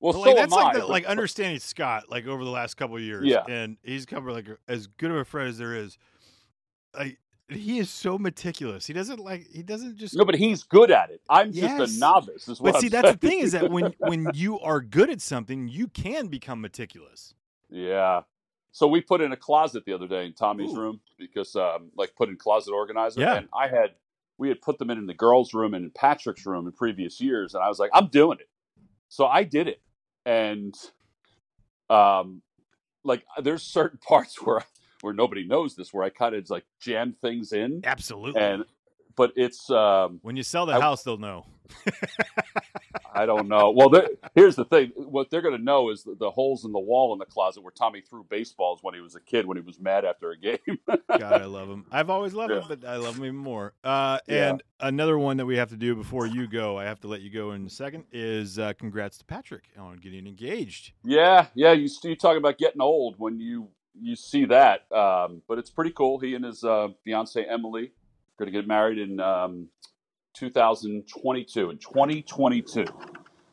Well, 0.00 0.12
But, 0.12 0.18
so 0.18 0.24
like 0.30 0.36
that's 0.36 0.52
like 0.52 0.64
I. 0.66 0.72
the, 0.74 0.78
but- 0.80 0.88
like 0.90 1.04
understanding 1.06 1.60
Scott 1.60 2.10
like 2.10 2.26
over 2.26 2.42
the 2.44 2.50
last 2.50 2.74
couple 2.74 2.96
of 2.96 3.02
years. 3.02 3.24
Yeah. 3.24 3.44
and 3.48 3.76
he's 3.84 4.04
come 4.04 4.26
like 4.26 4.48
as 4.66 4.88
good 4.88 5.12
of 5.12 5.16
a 5.18 5.24
friend 5.24 5.48
as 5.48 5.58
there 5.58 5.74
is. 5.76 5.96
Like 6.92 7.18
he 7.48 7.78
is 7.78 7.88
so 7.88 8.18
meticulous. 8.18 8.84
He 8.86 8.92
doesn't 8.92 9.20
like 9.20 9.46
he 9.52 9.62
doesn't 9.62 9.96
just. 9.96 10.16
no, 10.16 10.24
but 10.24 10.34
he's 10.34 10.64
good 10.64 10.90
at 10.90 11.10
it. 11.10 11.20
I'm 11.30 11.52
just 11.52 11.96
a 11.96 12.00
novice. 12.00 12.48
Is 12.48 12.60
what 12.60 12.72
but 12.72 12.74
I'm 12.76 12.80
see, 12.80 12.88
that's 12.88 13.12
the 13.12 13.16
thing 13.18 13.38
is 13.38 13.52
that 13.52 13.70
when 13.70 13.94
when 13.98 14.28
you 14.34 14.58
are 14.58 14.80
good 14.80 15.08
at 15.10 15.20
something, 15.20 15.68
you 15.68 15.86
can 15.86 16.26
become 16.26 16.60
meticulous. 16.60 17.32
Yeah. 17.70 18.22
So 18.72 18.86
we 18.86 19.00
put 19.00 19.20
in 19.22 19.32
a 19.32 19.36
closet 19.36 19.84
the 19.86 19.92
other 19.94 20.06
day 20.08 20.26
in 20.26 20.34
Tommy's 20.34 20.72
Ooh. 20.72 20.78
room 20.80 21.00
because, 21.18 21.56
um, 21.56 21.90
like, 21.96 22.14
put 22.14 22.28
in 22.28 22.36
closet 22.36 22.72
organizer. 22.72 23.22
Yeah. 23.22 23.36
And 23.36 23.48
I 23.58 23.68
had, 23.68 23.92
we 24.38 24.48
had 24.48 24.60
put 24.60 24.78
them 24.78 24.90
in 24.90 24.98
in 24.98 25.06
the 25.06 25.14
girls' 25.14 25.54
room 25.54 25.74
and 25.74 25.84
in 25.84 25.90
Patrick's 25.90 26.44
room 26.46 26.66
in 26.66 26.72
previous 26.72 27.20
years, 27.20 27.54
and 27.54 27.62
I 27.64 27.68
was 27.68 27.78
like, 27.78 27.90
I'm 27.94 28.08
doing 28.08 28.38
it. 28.40 28.48
So 29.08 29.26
I 29.26 29.44
did 29.44 29.68
it, 29.68 29.80
and, 30.24 30.74
um, 31.88 32.42
like, 33.04 33.24
there's 33.42 33.62
certain 33.62 33.98
parts 34.08 34.40
where, 34.42 34.64
where 35.00 35.14
nobody 35.14 35.46
knows 35.46 35.76
this, 35.76 35.92
where 35.94 36.04
I 36.04 36.10
kind 36.10 36.34
of 36.34 36.48
like 36.50 36.64
jam 36.80 37.14
things 37.20 37.52
in, 37.52 37.82
Absolutely. 37.84 38.40
and 38.40 38.64
but 39.16 39.32
it's 39.36 39.70
um, 39.70 40.18
when 40.22 40.36
you 40.36 40.42
sell 40.42 40.66
the 40.66 40.74
I- 40.74 40.80
house, 40.80 41.02
they'll 41.02 41.16
know. 41.16 41.46
I 43.16 43.26
don't 43.26 43.48
know. 43.48 43.70
Well, 43.70 43.90
here's 44.34 44.56
the 44.56 44.64
thing: 44.64 44.92
what 44.96 45.30
they're 45.30 45.40
going 45.42 45.56
to 45.56 45.62
know 45.62 45.90
is 45.90 46.02
the, 46.04 46.14
the 46.14 46.30
holes 46.30 46.64
in 46.64 46.72
the 46.72 46.78
wall 46.78 47.12
in 47.12 47.18
the 47.18 47.24
closet 47.24 47.62
where 47.62 47.72
Tommy 47.72 48.00
threw 48.02 48.24
baseballs 48.28 48.80
when 48.82 48.94
he 48.94 49.00
was 49.00 49.14
a 49.14 49.20
kid, 49.20 49.46
when 49.46 49.56
he 49.56 49.62
was 49.62 49.80
mad 49.80 50.04
after 50.04 50.30
a 50.30 50.36
game. 50.38 50.58
God, 50.86 51.22
I 51.42 51.44
love 51.46 51.68
him. 51.68 51.86
I've 51.90 52.10
always 52.10 52.34
loved 52.34 52.52
him, 52.52 52.64
but 52.68 52.84
I 52.84 52.96
love 52.96 53.16
him 53.16 53.24
even 53.24 53.36
more. 53.36 53.72
Uh, 53.82 54.18
Yeah. 54.28 54.50
and 54.50 54.62
another 54.80 55.18
one 55.18 55.38
that 55.38 55.46
we 55.46 55.56
have 55.56 55.70
to 55.70 55.76
do 55.76 55.94
before 55.96 56.26
you 56.26 56.46
go, 56.46 56.78
I 56.78 56.84
have 56.84 57.00
to 57.00 57.08
let 57.08 57.22
you 57.22 57.30
go 57.30 57.52
in 57.52 57.66
a 57.66 57.70
second, 57.70 58.04
is 58.12 58.58
uh, 58.58 58.72
congrats 58.78 59.18
to 59.18 59.24
Patrick 59.24 59.64
on 59.78 59.96
getting 59.96 60.26
engaged. 60.26 60.92
yeah, 61.04 61.46
yeah. 61.54 61.72
You 61.72 61.88
you 62.04 62.16
talk 62.16 62.36
about 62.36 62.58
getting 62.58 62.80
old 62.82 63.14
when 63.18 63.40
you 63.40 63.68
you 63.98 64.14
see 64.14 64.44
that, 64.44 64.90
um, 64.92 65.40
but 65.48 65.58
it's 65.58 65.70
pretty 65.70 65.90
cool. 65.92 66.18
He 66.18 66.34
and 66.34 66.44
his 66.44 66.62
uh, 66.62 66.88
fiance 67.02 67.42
Emily 67.42 67.84
are 67.84 68.44
going 68.44 68.52
to 68.52 68.58
get 68.60 68.68
married 68.68 68.98
in 68.98 69.18
um, 69.20 69.68
2022. 70.36 71.70
In 71.70 71.78
2022, 71.78 72.84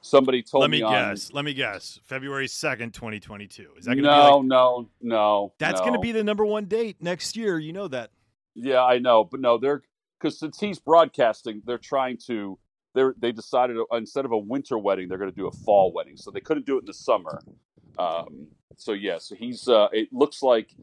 somebody 0.02 0.44
told 0.44 0.64
me. 0.64 0.64
let 0.64 0.72
me 0.72 0.82
on- 0.82 0.94
guess. 0.94 1.34
Let 1.34 1.46
me 1.46 1.54
guess. 1.54 2.00
February 2.06 2.48
2nd, 2.48 2.94
2022. 2.94 3.70
Is 3.78 3.86
that 3.86 3.96
going 3.96 4.04
to 4.04 4.04
no, 4.04 4.16
be 4.16 4.20
like, 4.20 4.46
no, 4.46 4.90
no. 5.02 5.54
that's 5.60 5.80
no. 5.80 5.86
going 5.86 5.94
to 5.94 6.00
be 6.00 6.12
the 6.12 6.24
number 6.24 6.46
one 6.46 6.66
date 6.66 6.98
next 7.02 7.36
year. 7.38 7.58
You 7.58 7.74
know 7.74 7.88
that. 7.88 8.12
Yeah, 8.56 8.84
I 8.84 9.00
know, 9.00 9.24
but 9.24 9.40
no, 9.40 9.58
they're 9.58 9.82
because 10.20 10.40
since 10.40 10.60
he's 10.60 10.80
broadcasting, 10.80 11.62
they're 11.66 11.78
trying 11.78 12.18
to. 12.28 12.60
They 12.94 13.04
they 13.18 13.32
decided 13.32 13.78
uh, 13.78 13.96
instead 13.96 14.26
of 14.26 14.32
a 14.32 14.38
winter 14.38 14.78
wedding, 14.78 15.08
they're 15.10 15.18
going 15.18 15.32
to 15.32 15.36
do 15.36 15.48
a 15.48 15.52
fall 15.52 15.92
wedding, 15.92 16.18
so 16.18 16.30
they 16.30 16.40
couldn't 16.40 16.68
do 16.68 16.78
it 16.78 16.82
in 16.82 16.86
the 16.86 16.94
summer. 16.94 17.42
Um, 17.98 18.48
so 18.78 18.94
yeah, 18.94 19.18
so 19.18 19.36
he's. 19.36 19.68
Uh, 19.68 19.88
it 19.92 20.10
looks 20.12 20.44
like 20.44 20.76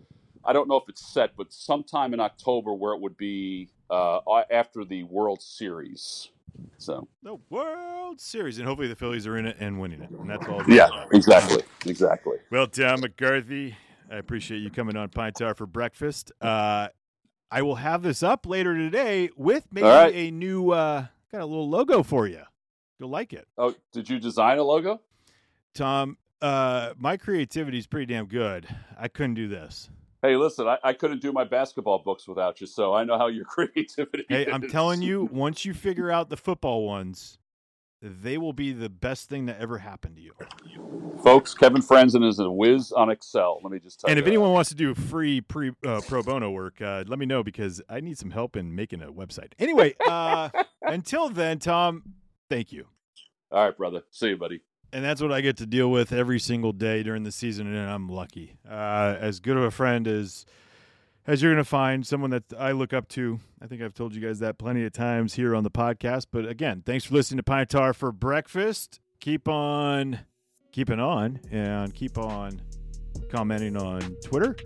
I 0.45 0.53
don't 0.53 0.69
know 0.69 0.77
if 0.77 0.89
it's 0.89 1.13
set, 1.13 1.37
but 1.37 1.53
sometime 1.53 2.13
in 2.13 2.21
October, 2.21 2.75
where 2.75 2.95
it 2.95 3.01
would 3.01 3.17
be 3.17 3.69
uh, 3.91 4.21
after 4.51 4.85
the 4.85 5.03
World 5.05 5.43
Series. 5.43 6.31
So 6.79 7.09
The 7.23 7.37
World 7.49 8.21
Series. 8.21 8.59
And 8.59 8.67
hopefully 8.67 8.89
the 8.89 8.97
Phillies 8.97 9.27
are 9.27 9.37
in 9.37 9.47
it 9.47 9.57
and 9.61 9.81
winning 9.81 10.03
it. 10.03 10.11
And 10.11 10.29
that's 10.29 10.47
all. 10.47 10.63
yeah, 10.69 10.89
exactly, 11.13 11.63
exactly. 11.87 12.39
Well, 12.51 12.67
Tom 12.67 13.01
McCarthy, 13.01 13.77
I 14.11 14.17
appreciate 14.17 14.59
you 14.59 14.71
coming 14.71 14.97
on 14.97 15.09
Pine 15.11 15.33
Tar 15.33 15.55
for 15.55 15.67
breakfast. 15.67 16.33
Uh, 16.41 16.89
I 17.51 17.63
will 17.63 17.77
have 17.77 18.03
this 18.03 18.23
up 18.23 18.47
later 18.47 18.77
today 18.77 19.31
with 19.37 19.67
maybe 19.73 19.87
right. 19.87 20.15
a 20.15 20.31
new, 20.31 20.71
uh, 20.71 21.07
got 21.33 21.41
a 21.41 21.47
little 21.47 21.69
logo 21.69 22.03
for 22.03 22.27
you. 22.27 22.43
You'll 22.99 23.11
like 23.11 23.33
it. 23.33 23.49
Oh, 23.57 23.75
did 23.93 24.09
you 24.09 24.19
design 24.19 24.59
a 24.59 24.63
logo? 24.63 25.01
Tom, 25.75 26.19
uh, 26.43 26.93
my 26.97 27.17
creativity 27.17 27.79
is 27.79 27.87
pretty 27.87 28.07
damn 28.13 28.27
good. 28.27 28.69
I 28.99 29.09
couldn't 29.09 29.35
do 29.35 29.49
this. 29.49 29.91
Hey, 30.23 30.37
listen, 30.37 30.67
I, 30.69 30.79
I 30.85 30.93
couldn't 30.93 31.23
do 31.23 31.33
my 31.33 31.45
basketball 31.45 32.01
books 32.01 32.29
without 32.29 32.61
you, 32.61 32.67
so 32.67 32.93
I 32.93 33.05
know 33.05 33.17
how 33.17 33.29
your 33.29 33.45
creativity. 33.47 34.27
Hey, 34.29 34.47
I'm 34.51 34.69
telling 34.69 35.01
you, 35.03 35.29
once 35.33 35.65
you 35.65 35.73
figure 35.75 36.11
out 36.11 36.29
the 36.29 36.37
football 36.37 36.85
ones, 36.87 37.39
they 38.03 38.37
will 38.39 38.53
be 38.53 38.73
the 38.73 38.89
best 38.91 39.29
thing 39.29 39.47
that 39.47 39.59
ever 39.61 39.79
happened 39.79 40.17
to 40.17 40.23
you. 40.23 40.33
folks. 41.23 41.55
Kevin 41.55 41.81
Frandsen 41.83 42.27
is 42.27 42.39
a 42.39 42.51
whiz 42.51 42.93
on 42.93 43.11
Excel. 43.11 43.61
Let 43.63 43.73
me 43.73 43.79
just 43.79 44.01
tell 44.01 44.11
And 44.11 44.17
you. 44.17 44.21
if 44.21 44.25
that. 44.25 44.31
anyone 44.31 44.53
wants 44.53 44.71
to 44.71 44.77
do 44.77 44.95
free 44.95 45.41
pre 45.41 45.73
uh, 45.87 46.01
pro 46.07 46.23
bono 46.23 46.51
work, 46.51 46.81
uh, 46.83 47.05
let 47.07 47.19
me 47.19 47.27
know 47.27 47.43
because 47.43 47.81
I 47.89 48.01
need 48.01 48.19
some 48.19 48.31
help 48.31 48.57
in 48.57 48.75
making 48.75 49.03
a 49.03 49.13
website. 49.13 49.53
Anyway, 49.59 49.95
uh, 50.07 50.49
until 50.83 51.29
then, 51.31 51.59
Tom, 51.59 52.03
thank 52.49 52.73
you. 52.73 52.87
All 53.51 53.65
right, 53.65 53.77
brother. 53.77 54.03
See 54.11 54.29
you, 54.29 54.37
buddy. 54.37 54.63
And 54.93 55.05
that's 55.05 55.23
what 55.23 55.33
I 55.33 55.41
get 55.41 55.57
to 55.59 55.67
deal 55.67 55.91
with 55.91 56.13
every 56.13 56.41
single 56.41 56.73
day 56.73 57.03
during 57.03 57.23
the 57.23 57.31
season, 57.31 57.73
and 57.73 57.91
I'm 57.91 58.09
lucky. 58.09 58.57
Uh, 58.69 59.17
as 59.21 59.39
good 59.39 59.57
of 59.57 59.63
a 59.63 59.71
friend 59.71 60.09
as 60.09 60.45
as 61.27 61.43
you're 61.43 61.53
going 61.53 61.63
to 61.63 61.69
find, 61.69 62.05
someone 62.05 62.31
that 62.31 62.45
I 62.59 62.73
look 62.73 62.93
up 62.93 63.07
to. 63.11 63.39
I 63.63 63.67
think 63.67 63.83
I've 63.83 63.95
told 63.95 64.15
you 64.15 64.21
guys 64.21 64.41
that 64.41 64.59
plenty 64.59 64.85
of 64.85 64.93
times 64.93 65.35
here 65.35 65.55
on 65.55 65.63
the 65.63 65.71
podcast. 65.71 66.27
But 66.33 66.47
again, 66.47 66.83
thanks 66.85 67.05
for 67.05 67.15
listening 67.15 67.37
to 67.37 67.43
Pine 67.45 67.67
Tar 67.67 67.93
for 67.93 68.11
breakfast. 68.11 68.99
Keep 69.21 69.47
on 69.47 70.21
keeping 70.73 70.99
on 70.99 71.41
and 71.51 71.95
keep 71.95 72.17
on 72.17 72.61
commenting 73.29 73.77
on 73.77 74.01
Twitter, 74.25 74.57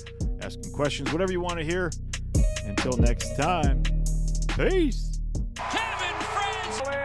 asking 0.41 0.73
questions, 0.73 1.13
whatever 1.13 1.33
you 1.33 1.41
want 1.41 1.59
to 1.59 1.65
hear. 1.65 1.91
Until 2.65 2.97
next 2.97 3.37
time, 3.37 3.83
peace. 4.57 5.21
Kevin 5.55 6.15
Frandsen. 6.21 7.05